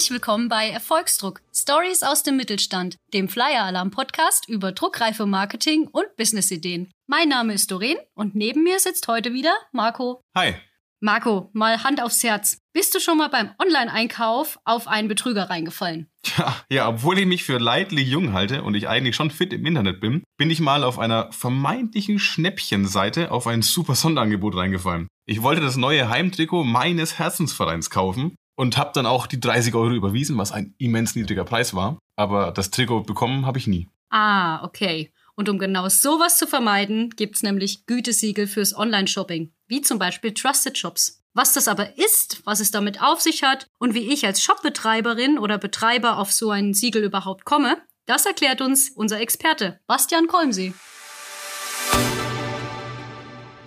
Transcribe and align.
Herzlich 0.00 0.14
willkommen 0.14 0.48
bei 0.48 0.70
Erfolgsdruck. 0.70 1.42
Stories 1.54 2.02
aus 2.02 2.22
dem 2.22 2.38
Mittelstand, 2.38 2.96
dem 3.12 3.28
Flyer 3.28 3.64
Alarm 3.64 3.90
Podcast 3.90 4.48
über 4.48 4.72
druckreife 4.72 5.26
Marketing 5.26 5.88
und 5.88 6.16
Businessideen. 6.16 6.90
Mein 7.06 7.28
Name 7.28 7.52
ist 7.52 7.70
Doreen 7.70 7.98
und 8.14 8.34
neben 8.34 8.62
mir 8.62 8.78
sitzt 8.78 9.08
heute 9.08 9.34
wieder 9.34 9.52
Marco. 9.72 10.22
Hi. 10.34 10.54
Marco, 11.00 11.50
mal 11.52 11.84
Hand 11.84 12.02
aufs 12.02 12.24
Herz. 12.24 12.56
Bist 12.72 12.94
du 12.94 12.98
schon 12.98 13.18
mal 13.18 13.28
beim 13.28 13.50
Online-Einkauf 13.62 14.58
auf 14.64 14.88
einen 14.88 15.08
Betrüger 15.08 15.50
reingefallen? 15.50 16.08
Ja, 16.38 16.56
ja, 16.70 16.88
obwohl 16.88 17.18
ich 17.18 17.26
mich 17.26 17.44
für 17.44 17.58
leidlich 17.58 18.08
jung 18.08 18.32
halte 18.32 18.62
und 18.62 18.74
ich 18.76 18.88
eigentlich 18.88 19.16
schon 19.16 19.30
fit 19.30 19.52
im 19.52 19.66
Internet 19.66 20.00
bin, 20.00 20.24
bin 20.38 20.50
ich 20.50 20.60
mal 20.60 20.82
auf 20.82 20.98
einer 20.98 21.30
vermeintlichen 21.30 22.18
Schnäppchenseite 22.18 23.30
auf 23.30 23.46
ein 23.46 23.60
super 23.60 23.94
Sonderangebot 23.94 24.56
reingefallen. 24.56 25.08
Ich 25.26 25.42
wollte 25.42 25.60
das 25.60 25.76
neue 25.76 26.08
Heimtrikot 26.08 26.64
meines 26.64 27.18
Herzensvereins 27.18 27.90
kaufen 27.90 28.34
und 28.60 28.76
habe 28.76 28.90
dann 28.92 29.06
auch 29.06 29.26
die 29.26 29.40
30 29.40 29.74
Euro 29.74 29.94
überwiesen, 29.94 30.36
was 30.36 30.52
ein 30.52 30.74
immens 30.76 31.14
niedriger 31.14 31.44
Preis 31.44 31.72
war. 31.72 31.98
Aber 32.14 32.52
das 32.52 32.70
Trikot 32.70 33.04
bekommen 33.04 33.46
habe 33.46 33.56
ich 33.56 33.66
nie. 33.66 33.88
Ah, 34.10 34.62
okay. 34.62 35.14
Und 35.34 35.48
um 35.48 35.58
genau 35.58 35.88
sowas 35.88 36.36
zu 36.36 36.46
vermeiden, 36.46 37.08
gibt's 37.16 37.42
nämlich 37.42 37.86
Gütesiegel 37.86 38.46
fürs 38.46 38.76
Online-Shopping, 38.76 39.50
wie 39.66 39.80
zum 39.80 39.98
Beispiel 39.98 40.34
Trusted 40.34 40.76
Shops. 40.76 41.22
Was 41.32 41.54
das 41.54 41.68
aber 41.68 41.96
ist, 41.96 42.42
was 42.44 42.60
es 42.60 42.70
damit 42.70 43.00
auf 43.00 43.22
sich 43.22 43.42
hat 43.42 43.66
und 43.78 43.94
wie 43.94 44.12
ich 44.12 44.26
als 44.26 44.42
Shopbetreiberin 44.42 45.38
oder 45.38 45.56
Betreiber 45.56 46.18
auf 46.18 46.30
so 46.30 46.50
ein 46.50 46.74
Siegel 46.74 47.02
überhaupt 47.02 47.46
komme, 47.46 47.78
das 48.04 48.26
erklärt 48.26 48.60
uns 48.60 48.90
unser 48.90 49.20
Experte, 49.20 49.80
Bastian 49.86 50.26
Kolmsee. 50.26 50.74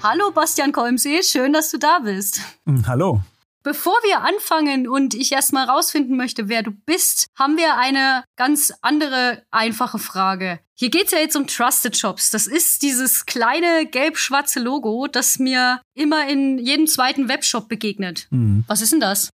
Hallo 0.04 0.30
Bastian 0.30 0.72
Kolmsee, 0.72 1.24
schön, 1.24 1.52
dass 1.52 1.72
du 1.72 1.80
da 1.80 1.98
bist. 1.98 2.42
Hm, 2.68 2.86
hallo. 2.86 3.24
Bevor 3.64 3.96
wir 4.04 4.22
anfangen 4.22 4.90
und 4.90 5.14
ich 5.14 5.32
erstmal 5.32 5.70
rausfinden 5.70 6.18
möchte, 6.18 6.50
wer 6.50 6.64
du 6.64 6.72
bist, 6.72 7.28
haben 7.40 7.56
wir 7.56 7.78
eine 7.78 8.26
ganz 8.36 8.74
andere 8.82 9.44
einfache 9.52 10.00
Frage. 10.00 10.60
Hier 10.76 10.90
geht's 10.90 11.14
ja 11.14 11.20
jetzt 11.20 11.38
um 11.38 11.48
Trusted 11.48 11.96
Shops. 11.96 12.30
Das 12.30 12.46
ist 12.46 12.82
dieses 12.82 13.26
kleine 13.26 13.86
gelb-schwarze 13.86 14.60
Logo, 14.60 15.08
das 15.08 15.40
mir 15.40 15.82
immer 15.94 16.28
in 16.28 16.58
jedem 16.58 16.88
zweiten 16.88 17.30
Webshop 17.30 17.70
begegnet. 17.70 18.28
Mhm. 18.32 18.66
Was 18.68 18.82
ist 18.82 18.92
denn 18.92 19.00
das? 19.00 19.30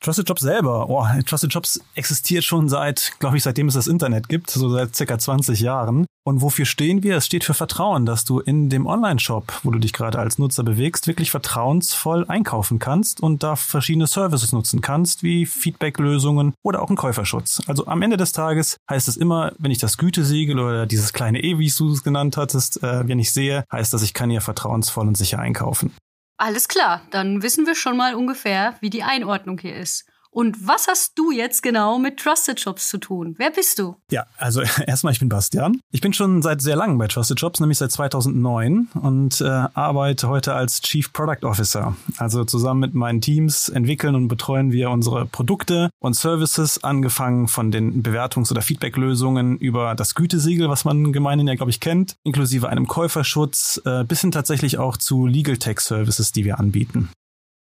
Trusted 0.00 0.28
Jobs 0.28 0.42
selber, 0.42 0.90
oh, 0.90 1.06
Trusted 1.24 1.52
Jobs 1.52 1.80
existiert 1.94 2.44
schon 2.44 2.68
seit, 2.68 3.12
glaube 3.20 3.36
ich, 3.36 3.42
seitdem 3.42 3.68
es 3.68 3.74
das 3.74 3.86
Internet 3.86 4.28
gibt, 4.28 4.50
so 4.50 4.68
seit 4.68 4.94
circa 4.94 5.18
20 5.18 5.60
Jahren. 5.60 6.06
Und 6.26 6.40
wofür 6.40 6.64
stehen 6.64 7.02
wir? 7.02 7.16
Es 7.16 7.26
steht 7.26 7.44
für 7.44 7.52
Vertrauen, 7.52 8.06
dass 8.06 8.24
du 8.24 8.40
in 8.40 8.70
dem 8.70 8.86
Online-Shop, 8.86 9.60
wo 9.62 9.70
du 9.70 9.78
dich 9.78 9.92
gerade 9.92 10.18
als 10.18 10.38
Nutzer 10.38 10.62
bewegst, 10.62 11.06
wirklich 11.06 11.30
vertrauensvoll 11.30 12.24
einkaufen 12.28 12.78
kannst 12.78 13.22
und 13.22 13.42
da 13.42 13.56
verschiedene 13.56 14.06
Services 14.06 14.52
nutzen 14.52 14.80
kannst, 14.80 15.22
wie 15.22 15.44
Feedback-Lösungen 15.44 16.54
oder 16.62 16.82
auch 16.82 16.88
einen 16.88 16.96
Käuferschutz. 16.96 17.62
Also 17.66 17.86
am 17.86 18.00
Ende 18.00 18.16
des 18.16 18.32
Tages 18.32 18.78
heißt 18.90 19.08
es 19.08 19.18
immer, 19.18 19.52
wenn 19.58 19.70
ich 19.70 19.78
das 19.78 19.98
Gütesiegel 19.98 20.58
oder 20.58 20.86
dieses 20.86 21.12
kleine 21.12 21.42
E, 21.42 21.58
wie 21.58 21.70
du 21.76 21.92
es 21.92 22.02
genannt 22.02 22.36
hattest, 22.36 22.82
äh, 22.82 23.06
wenn 23.06 23.18
ich 23.18 23.32
sehe, 23.32 23.64
heißt 23.70 23.92
das, 23.92 24.02
ich 24.02 24.14
kann 24.14 24.30
hier 24.30 24.40
vertrauensvoll 24.40 25.06
und 25.06 25.16
sicher 25.16 25.38
einkaufen. 25.38 25.92
Alles 26.36 26.66
klar, 26.68 27.06
dann 27.10 27.42
wissen 27.42 27.66
wir 27.66 27.74
schon 27.76 27.96
mal 27.96 28.14
ungefähr, 28.14 28.76
wie 28.80 28.90
die 28.90 29.04
Einordnung 29.04 29.58
hier 29.58 29.76
ist. 29.76 30.04
Und 30.34 30.66
was 30.66 30.88
hast 30.88 31.12
du 31.16 31.30
jetzt 31.30 31.62
genau 31.62 31.96
mit 32.00 32.18
Trusted 32.18 32.58
Shops 32.58 32.88
zu 32.88 32.98
tun? 32.98 33.36
Wer 33.38 33.52
bist 33.52 33.78
du? 33.78 33.94
Ja, 34.10 34.26
also 34.36 34.62
erstmal, 34.86 35.12
ich 35.12 35.20
bin 35.20 35.28
Bastian. 35.28 35.80
Ich 35.92 36.00
bin 36.00 36.12
schon 36.12 36.42
seit 36.42 36.60
sehr 36.60 36.74
langem 36.74 36.98
bei 36.98 37.06
Trusted 37.06 37.38
Shops, 37.38 37.60
nämlich 37.60 37.78
seit 37.78 37.92
2009 37.92 38.88
und 38.94 39.40
äh, 39.40 39.44
arbeite 39.44 40.28
heute 40.28 40.54
als 40.54 40.80
Chief 40.82 41.12
Product 41.12 41.44
Officer. 41.44 41.94
Also 42.16 42.44
zusammen 42.44 42.80
mit 42.80 42.94
meinen 42.94 43.20
Teams 43.20 43.68
entwickeln 43.68 44.16
und 44.16 44.26
betreuen 44.26 44.72
wir 44.72 44.90
unsere 44.90 45.24
Produkte 45.24 45.88
und 46.00 46.16
Services, 46.16 46.82
angefangen 46.82 47.46
von 47.46 47.70
den 47.70 48.02
Bewertungs- 48.02 48.50
oder 48.50 48.60
Feedback-Lösungen 48.60 49.56
über 49.58 49.94
das 49.94 50.16
Gütesiegel, 50.16 50.68
was 50.68 50.84
man 50.84 51.12
gemeinhin 51.12 51.46
ja, 51.46 51.54
glaube 51.54 51.70
ich, 51.70 51.78
kennt, 51.78 52.16
inklusive 52.24 52.68
einem 52.68 52.88
Käuferschutz, 52.88 53.80
äh, 53.84 54.02
bis 54.02 54.22
hin 54.22 54.32
tatsächlich 54.32 54.78
auch 54.78 54.96
zu 54.96 55.26
Legal 55.26 55.58
Tech 55.58 55.78
Services, 55.78 56.32
die 56.32 56.44
wir 56.44 56.58
anbieten. 56.58 57.10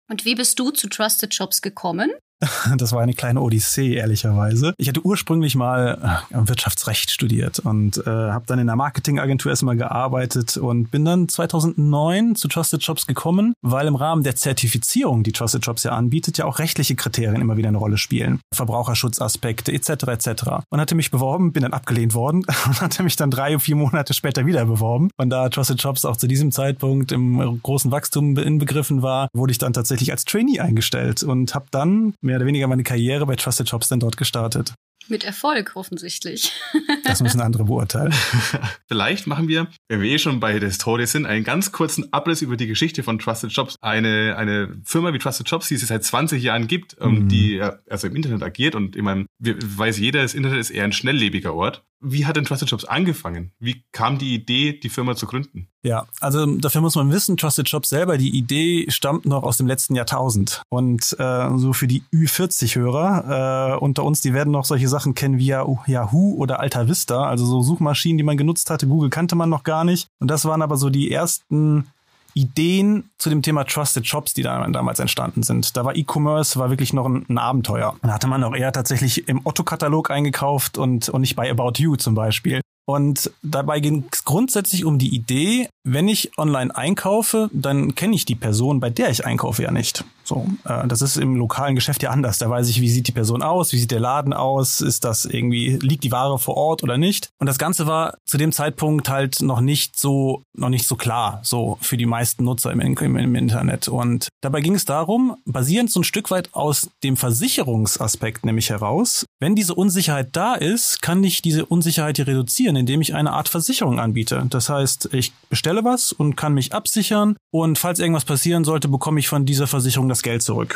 Und 0.10 0.26
wie 0.26 0.34
bist 0.34 0.58
du 0.60 0.72
zu 0.72 0.90
Trusted 0.90 1.34
Shops 1.36 1.62
gekommen? 1.62 2.12
Das 2.78 2.92
war 2.92 3.02
eine 3.02 3.14
kleine 3.14 3.42
Odyssee, 3.42 3.94
ehrlicherweise. 3.94 4.74
Ich 4.78 4.88
hatte 4.88 5.06
ursprünglich 5.06 5.56
mal 5.56 6.24
äh, 6.32 6.48
Wirtschaftsrecht 6.48 7.12
studiert 7.12 7.60
und 7.60 7.98
äh, 8.06 8.10
habe 8.10 8.46
dann 8.48 8.60
in 8.60 8.68
der 8.68 8.76
Marketingagentur 8.76 9.52
erstmal 9.52 9.76
gearbeitet 9.76 10.58
und 10.58 10.92
bin 10.92 11.06
dann 11.06 11.30
2009 11.30 12.36
zu 12.36 12.48
Trusted 12.48 12.84
Shops 12.84 13.08
gekommen, 13.08 13.54
weil 13.62 13.88
im 13.88 13.96
Rahmen 13.96 14.24
der 14.24 14.36
Zertifizierung, 14.36 15.24
die 15.24 15.32
Trusted 15.32 15.64
Shops 15.64 15.84
ja 15.84 15.92
anbietet, 15.92 16.38
ja 16.38 16.46
auch 16.46 16.60
rechtliche 16.60 16.96
Kriterien 16.96 17.42
immer 17.42 17.58
wieder 17.58 17.70
eine 17.70 17.78
Rolle 17.78 17.98
spielen. 17.98 18.40
Verbraucherschutzaspekte 18.54 19.72
etc. 19.72 19.90
etc. 20.08 20.44
Und 20.70 20.80
hatte 20.80 20.96
mich 20.96 21.12
beworben, 21.12 21.52
bin 21.52 21.64
dann 21.64 21.74
abgelehnt 21.74 22.14
worden 22.14 22.46
und 22.66 22.82
hatte 22.82 23.04
mich 23.04 23.16
dann 23.16 23.32
drei, 23.32 23.58
vier 23.60 23.76
Monate 23.76 24.14
später 24.14 24.46
wieder 24.46 24.66
beworben. 24.66 25.10
Und 25.18 25.30
da 25.30 25.50
Trusted 25.50 25.82
Shops 25.82 26.06
auch 26.06 26.18
zu 26.18 26.28
diesem 26.28 26.52
Zeitpunkt 26.52 27.12
im 27.12 27.62
großen 27.62 27.92
Wachstum 27.92 28.38
inbegriffen 28.38 29.02
war, 29.02 29.28
wurde 29.34 29.52
ich 29.52 29.58
dann 29.58 29.74
tatsächlich 29.74 30.12
als 30.12 30.26
Trainee 30.26 30.60
eingestellt 30.60 31.24
und 31.24 31.56
habe 31.56 31.66
dann 31.72 32.14
mehr 32.24 32.38
oder 32.38 32.46
weniger 32.46 32.68
meine 32.68 32.84
Karriere 32.84 33.26
bei 33.26 33.36
Trusted 33.36 33.70
Shops 33.70 33.90
dann 33.90 34.00
dort 34.00 34.18
gestartet. 34.18 34.74
Mit 35.08 35.24
Erfolg 35.24 35.76
offensichtlich. 35.76 36.52
Das 37.06 37.22
müssen 37.22 37.42
andere 37.42 37.66
beurteilen. 37.66 38.14
Vielleicht 38.88 39.28
machen 39.28 39.48
wir, 39.48 39.68
wenn 39.88 40.02
wir 40.02 40.10
eh 40.10 40.18
schon 40.18 40.40
bei 40.40 40.58
der 40.58 40.70
Historie 40.70 41.06
sind, 41.06 41.26
einen 41.26 41.44
ganz 41.44 41.72
kurzen 41.72 42.12
Abriss 42.14 42.42
über 42.42 42.56
die 42.56 42.66
Geschichte 42.66 43.04
von 43.04 43.20
Trusted 43.20 43.52
Shops. 43.52 43.76
Eine, 43.82 44.36
eine 44.38 44.76
Firma 44.84 45.14
wie 45.14 45.20
Trusted 45.20 45.48
Shops, 45.48 45.68
die 45.68 45.76
es 45.76 45.86
seit 45.86 46.04
20 46.04 46.42
Jahren 46.42 46.68
gibt, 46.68 46.96
ähm, 47.00 47.24
mhm. 47.24 47.30
die 47.30 47.62
also 47.90 48.08
im 48.08 48.16
Internet 48.16 48.42
agiert 48.42 48.76
und 48.76 48.96
ich 48.96 49.02
meine, 49.02 49.26
weiß 49.40 50.00
jeder, 50.00 50.22
das 50.22 50.34
Internet 50.34 50.60
ist 50.60 50.70
eher 50.70 50.86
ein 50.86 50.94
schnelllebiger 50.94 51.54
Ort. 51.54 51.84
Wie 52.06 52.26
hat 52.26 52.36
denn 52.36 52.44
Trusted 52.44 52.70
Shops 52.70 52.84
angefangen? 52.84 53.54
Wie 53.60 53.86
kam 53.94 54.18
die 54.18 54.34
Idee, 54.34 54.74
die 54.74 54.90
Firma 54.90 55.16
zu 55.16 55.26
gründen? 55.26 55.70
Ja, 55.84 56.06
also 56.20 56.46
dafür 56.46 56.82
muss 56.82 56.96
man 56.96 57.12
wissen, 57.12 57.38
Trusted 57.38 57.70
Shops 57.70 57.90
selber, 57.90 58.18
die 58.18 58.36
Idee 58.38 58.90
stammt 58.90 59.26
noch 59.26 59.44
aus 59.44 59.56
dem 59.56 59.68
letzten 59.68 59.96
Jahrtausend. 59.96 60.62
Und 60.70 61.16
äh, 61.18 61.58
so 61.58 61.72
für 61.72 61.88
die 61.88 62.04
Ü40-Hörer 62.14 63.76
äh, 63.76 63.78
unter 63.78 64.04
uns, 64.04 64.20
die 64.20 64.34
werden 64.34 64.52
noch 64.52 64.66
solche 64.66 64.90
Sachen 64.94 65.16
kennen 65.16 65.40
wie 65.40 65.48
Yahoo 65.48 66.36
oder 66.36 66.60
Alta 66.60 66.88
Vista, 66.88 67.26
also 67.26 67.46
so 67.46 67.62
Suchmaschinen, 67.64 68.18
die 68.18 68.24
man 68.24 68.38
genutzt 68.38 68.70
hatte. 68.70 68.88
Google 68.88 69.10
kannte 69.10 69.36
man 69.36 69.50
noch 69.50 69.64
gar 69.64 69.84
nicht. 69.84 70.08
Und 70.20 70.30
das 70.30 70.46
waren 70.46 70.62
aber 70.62 70.78
so 70.78 70.90
die 70.90 71.12
ersten 71.12 71.88
Ideen 72.36 73.10
zu 73.18 73.30
dem 73.30 73.42
Thema 73.42 73.64
Trusted 73.64 74.06
Shops, 74.08 74.34
die 74.34 74.44
da 74.44 74.68
damals 74.68 75.00
entstanden 75.00 75.44
sind. 75.44 75.76
Da 75.76 75.86
war 75.86 75.96
E-Commerce 75.96 76.60
war 76.60 76.70
wirklich 76.70 76.94
noch 76.94 77.06
ein, 77.06 77.26
ein, 77.28 77.38
Abenteuer. 77.38 77.96
Da 78.02 78.14
hatte 78.14 78.28
man 78.28 78.44
auch 78.44 78.56
eher 78.56 78.72
tatsächlich 78.72 79.28
im 79.28 79.42
Otto-Katalog 79.44 80.10
eingekauft 80.10 80.78
und, 80.78 81.10
und 81.10 81.22
nicht 81.22 81.36
bei 81.36 81.50
About 81.50 81.74
You 81.78 81.96
zum 81.96 82.16
Beispiel. 82.16 82.62
Und 82.86 83.32
dabei 83.42 83.80
ging 83.80 84.04
es 84.12 84.26
grundsätzlich 84.26 84.84
um 84.84 85.00
die 85.00 85.16
Idee, 85.16 85.70
wenn 85.86 86.10
ich 86.10 86.38
online 86.38 86.76
einkaufe, 86.76 87.50
dann 87.54 87.96
kenne 87.96 88.16
ich 88.16 88.26
die 88.26 88.36
Person, 88.36 88.82
bei 88.82 88.90
der 88.90 89.10
ich 89.10 89.26
einkaufe, 89.26 89.64
ja 89.64 89.72
nicht. 89.72 90.04
So, 90.24 90.48
äh, 90.66 90.88
das 90.88 91.02
ist 91.02 91.18
im 91.18 91.36
lokalen 91.36 91.76
Geschäft 91.76 92.04
ja 92.04 92.10
anders. 92.10 92.38
Da 92.38 92.50
weiß 92.50 92.70
ich, 92.70 92.82
wie 92.82 92.90
sieht 92.90 93.08
die 93.08 93.12
Person 93.12 93.42
aus, 93.42 93.74
wie 93.74 93.78
sieht 93.78 93.92
der 93.92 94.00
Laden 94.00 94.34
aus, 94.34 94.82
ist 94.82 95.04
das 95.04 95.26
irgendwie, 95.26 95.78
liegt 95.82 96.04
die 96.04 96.12
Ware 96.12 96.40
vor 96.40 96.56
Ort 96.58 96.84
oder 96.84 96.98
nicht. 96.98 97.30
Und 97.40 97.48
das 97.48 97.58
Ganze 97.58 97.88
war 97.88 98.18
zu 98.26 98.38
dem 98.38 98.52
Zeitpunkt 98.52 99.10
halt 99.10 99.42
noch 99.42 99.62
nicht 99.62 99.98
so, 99.98 100.44
noch 100.56 100.70
nicht 100.70 100.88
so 100.88 100.96
klar, 100.96 101.40
so 101.44 101.78
für 101.82 101.98
die 101.98 102.06
meisten 102.06 102.44
Nutzer 102.44 102.72
im, 102.72 102.80
im, 102.80 103.18
im 103.18 103.36
Internet. 103.36 103.88
Und 103.88 104.30
dabei 104.42 104.62
ging 104.62 104.76
es 104.76 104.86
darum, 104.86 105.36
basierend 105.46 105.92
so 105.92 106.00
ein 106.00 106.04
Stück 106.04 106.32
weit 106.32 106.54
aus 106.54 106.90
dem 107.04 107.18
Versicherungsaspekt 107.18 108.46
nämlich 108.46 108.70
heraus, 108.70 109.26
wenn 109.40 109.56
diese 109.56 109.76
Unsicherheit 109.76 110.30
da 110.32 110.56
ist, 110.56 111.02
kann 111.02 111.24
ich 111.24 111.42
diese 111.42 111.66
Unsicherheit 111.66 112.16
hier 112.16 112.28
reduzieren, 112.28 112.76
indem 112.76 113.02
ich 113.02 113.14
eine 113.14 113.34
Art 113.34 113.50
Versicherung 113.50 114.00
anbiete. 114.00 114.46
Das 114.50 114.70
heißt, 114.70 115.10
ich 115.12 115.34
bestelle 115.50 115.84
was 115.84 116.12
und 116.12 116.36
kann 116.36 116.54
mich 116.54 116.74
absichern 116.74 117.36
und 117.52 117.78
falls 117.78 118.00
irgendwas 118.00 118.26
passieren 118.26 118.64
sollte, 118.64 118.88
bekomme 118.88 119.20
ich 119.20 119.28
von 119.28 119.46
dieser 119.46 119.68
Versicherung 119.68 120.10
das 120.10 120.23
Geld 120.24 120.42
zurück. 120.42 120.76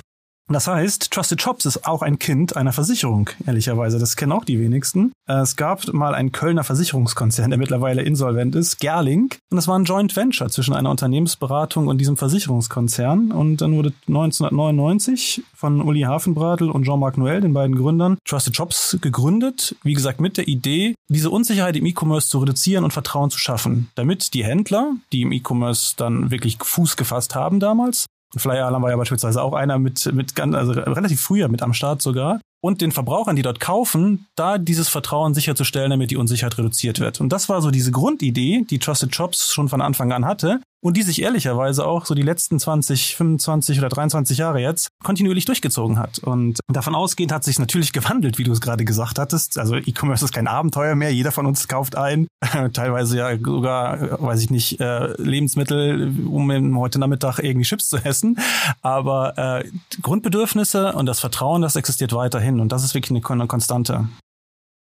Das 0.50 0.68
heißt, 0.68 1.12
Trusted 1.12 1.42
Shops 1.42 1.66
ist 1.66 1.86
auch 1.86 2.02
ein 2.02 2.20
Kind 2.20 2.56
einer 2.56 2.72
Versicherung, 2.72 3.30
ehrlicherweise. 3.46 4.00
Das 4.00 4.16
kennen 4.16 4.32
auch 4.32 4.46
die 4.46 4.60
wenigsten. 4.62 5.12
Es 5.26 5.58
gab 5.58 5.92
mal 5.92 6.16
einen 6.16 6.32
Kölner 6.32 6.64
Versicherungskonzern, 6.64 7.50
der 7.50 7.60
mittlerweile 7.60 8.02
insolvent 8.02 8.56
ist, 8.56 8.80
Gerling. 8.80 9.34
Und 9.52 9.58
das 9.58 9.68
war 9.68 9.78
ein 9.78 9.84
Joint 9.84 10.16
Venture 10.16 10.50
zwischen 10.50 10.74
einer 10.74 10.90
Unternehmensberatung 10.90 11.88
und 11.88 11.98
diesem 11.98 12.16
Versicherungskonzern. 12.16 13.34
Und 13.34 13.58
dann 13.58 13.76
wurde 13.76 13.92
1999 14.08 15.44
von 15.54 15.82
Uli 15.82 16.02
Hafenbratel 16.02 16.72
und 16.72 16.86
Jean-Marc 16.86 17.18
Noël, 17.18 17.42
den 17.42 17.52
beiden 17.52 17.76
Gründern, 17.76 18.18
Trusted 18.24 18.56
Shops 18.56 18.98
gegründet. 19.02 19.76
Wie 19.84 19.94
gesagt, 19.94 20.22
mit 20.22 20.38
der 20.38 20.48
Idee, 20.48 20.96
diese 21.10 21.30
Unsicherheit 21.30 21.76
im 21.76 21.86
E-Commerce 21.86 22.30
zu 22.30 22.40
reduzieren 22.40 22.86
und 22.86 22.92
Vertrauen 22.92 23.32
zu 23.32 23.38
schaffen, 23.38 23.90
damit 23.96 24.34
die 24.34 24.46
Händler, 24.46 24.94
die 25.12 25.24
im 25.24 25.34
E-Commerce 25.34 25.96
dann 25.98 26.32
wirklich 26.32 26.58
Fuß 26.62 26.96
gefasst 26.96 27.36
haben 27.36 27.60
damals, 27.60 28.06
Flyer 28.36 28.66
Alarm 28.66 28.84
war 28.84 28.90
ja 28.90 28.98
beispielsweise 28.98 29.42
auch 29.42 29.54
einer 29.54 29.80
mit, 29.80 30.12
mit 30.14 30.36
ganz, 30.36 30.56
also 30.56 30.74
relativ 30.74 31.22
früher 31.22 31.48
mit 31.48 31.62
am 31.62 31.74
Start 31.74 32.02
sogar. 32.02 32.42
Und 32.60 32.82
den 32.82 32.92
Verbrauchern, 32.92 33.36
die 33.36 33.44
dort 33.44 33.60
kaufen, 33.60 34.26
da 34.36 34.58
dieses 34.58 34.90
Vertrauen 34.90 35.34
sicherzustellen, 35.34 35.92
damit 35.92 36.12
die 36.12 36.18
Unsicherheit 36.18 36.58
reduziert 36.58 37.00
wird. 37.00 37.22
Und 37.22 37.30
das 37.30 37.50
war 37.50 37.62
so 37.62 37.72
diese 37.72 37.92
Grundidee, 37.92 38.66
die 38.70 38.80
Trusted 38.80 39.16
Shops 39.16 39.54
schon 39.54 39.70
von 39.70 39.80
Anfang 39.80 40.12
an 40.12 40.26
hatte. 40.26 40.60
Und 40.82 40.96
die 40.96 41.02
sich 41.02 41.22
ehrlicherweise 41.22 41.86
auch 41.86 42.06
so 42.06 42.14
die 42.14 42.22
letzten 42.22 42.60
20, 42.60 43.16
25 43.16 43.80
oder 43.80 43.90
23 43.90 44.38
Jahre 44.38 44.60
jetzt 44.60 44.90
kontinuierlich 45.04 45.46
durchgezogen 45.46 45.98
hat. 45.98 46.20
Und 46.20 46.60
davon 46.72 46.96
ausgehend 46.96 47.32
hat 47.32 47.44
sich 47.44 47.60
natürlich 47.60 47.94
gewandelt, 47.94 48.38
wie 48.38 48.44
du 48.44 48.52
es 48.52 48.62
gerade 48.62 48.86
gesagt 48.86 49.20
hattest. 49.20 49.58
Also 49.58 49.76
E-Commerce 49.76 50.26
ist 50.26 50.34
kein 50.34 50.48
Abenteuer 50.48 50.96
mehr. 50.96 51.14
Jeder 51.14 51.32
von 51.32 51.46
uns 51.46 51.68
kauft 51.68 51.96
ein, 51.96 52.28
teilweise 52.74 53.18
ja 53.18 53.38
sogar, 53.38 54.22
weiß 54.22 54.42
ich 54.42 54.50
nicht, 54.50 54.80
äh, 54.80 55.14
Lebensmittel, 55.22 56.28
um 56.28 56.78
heute 56.78 57.00
Nachmittag 57.00 57.40
irgendwie 57.40 57.66
Chips 57.66 57.90
zu 57.90 57.98
essen. 57.98 58.38
Aber 58.82 59.38
äh, 59.38 59.70
Grundbedürfnisse 60.02 60.94
und 60.94 61.06
das 61.06 61.20
Vertrauen, 61.20 61.62
das 61.62 61.76
existiert 61.76 62.14
weiterhin. 62.14 62.60
Und 62.60 62.72
das 62.72 62.84
ist 62.84 62.94
wirklich 62.94 63.12
eine 63.12 63.48
Konstante 63.48 64.08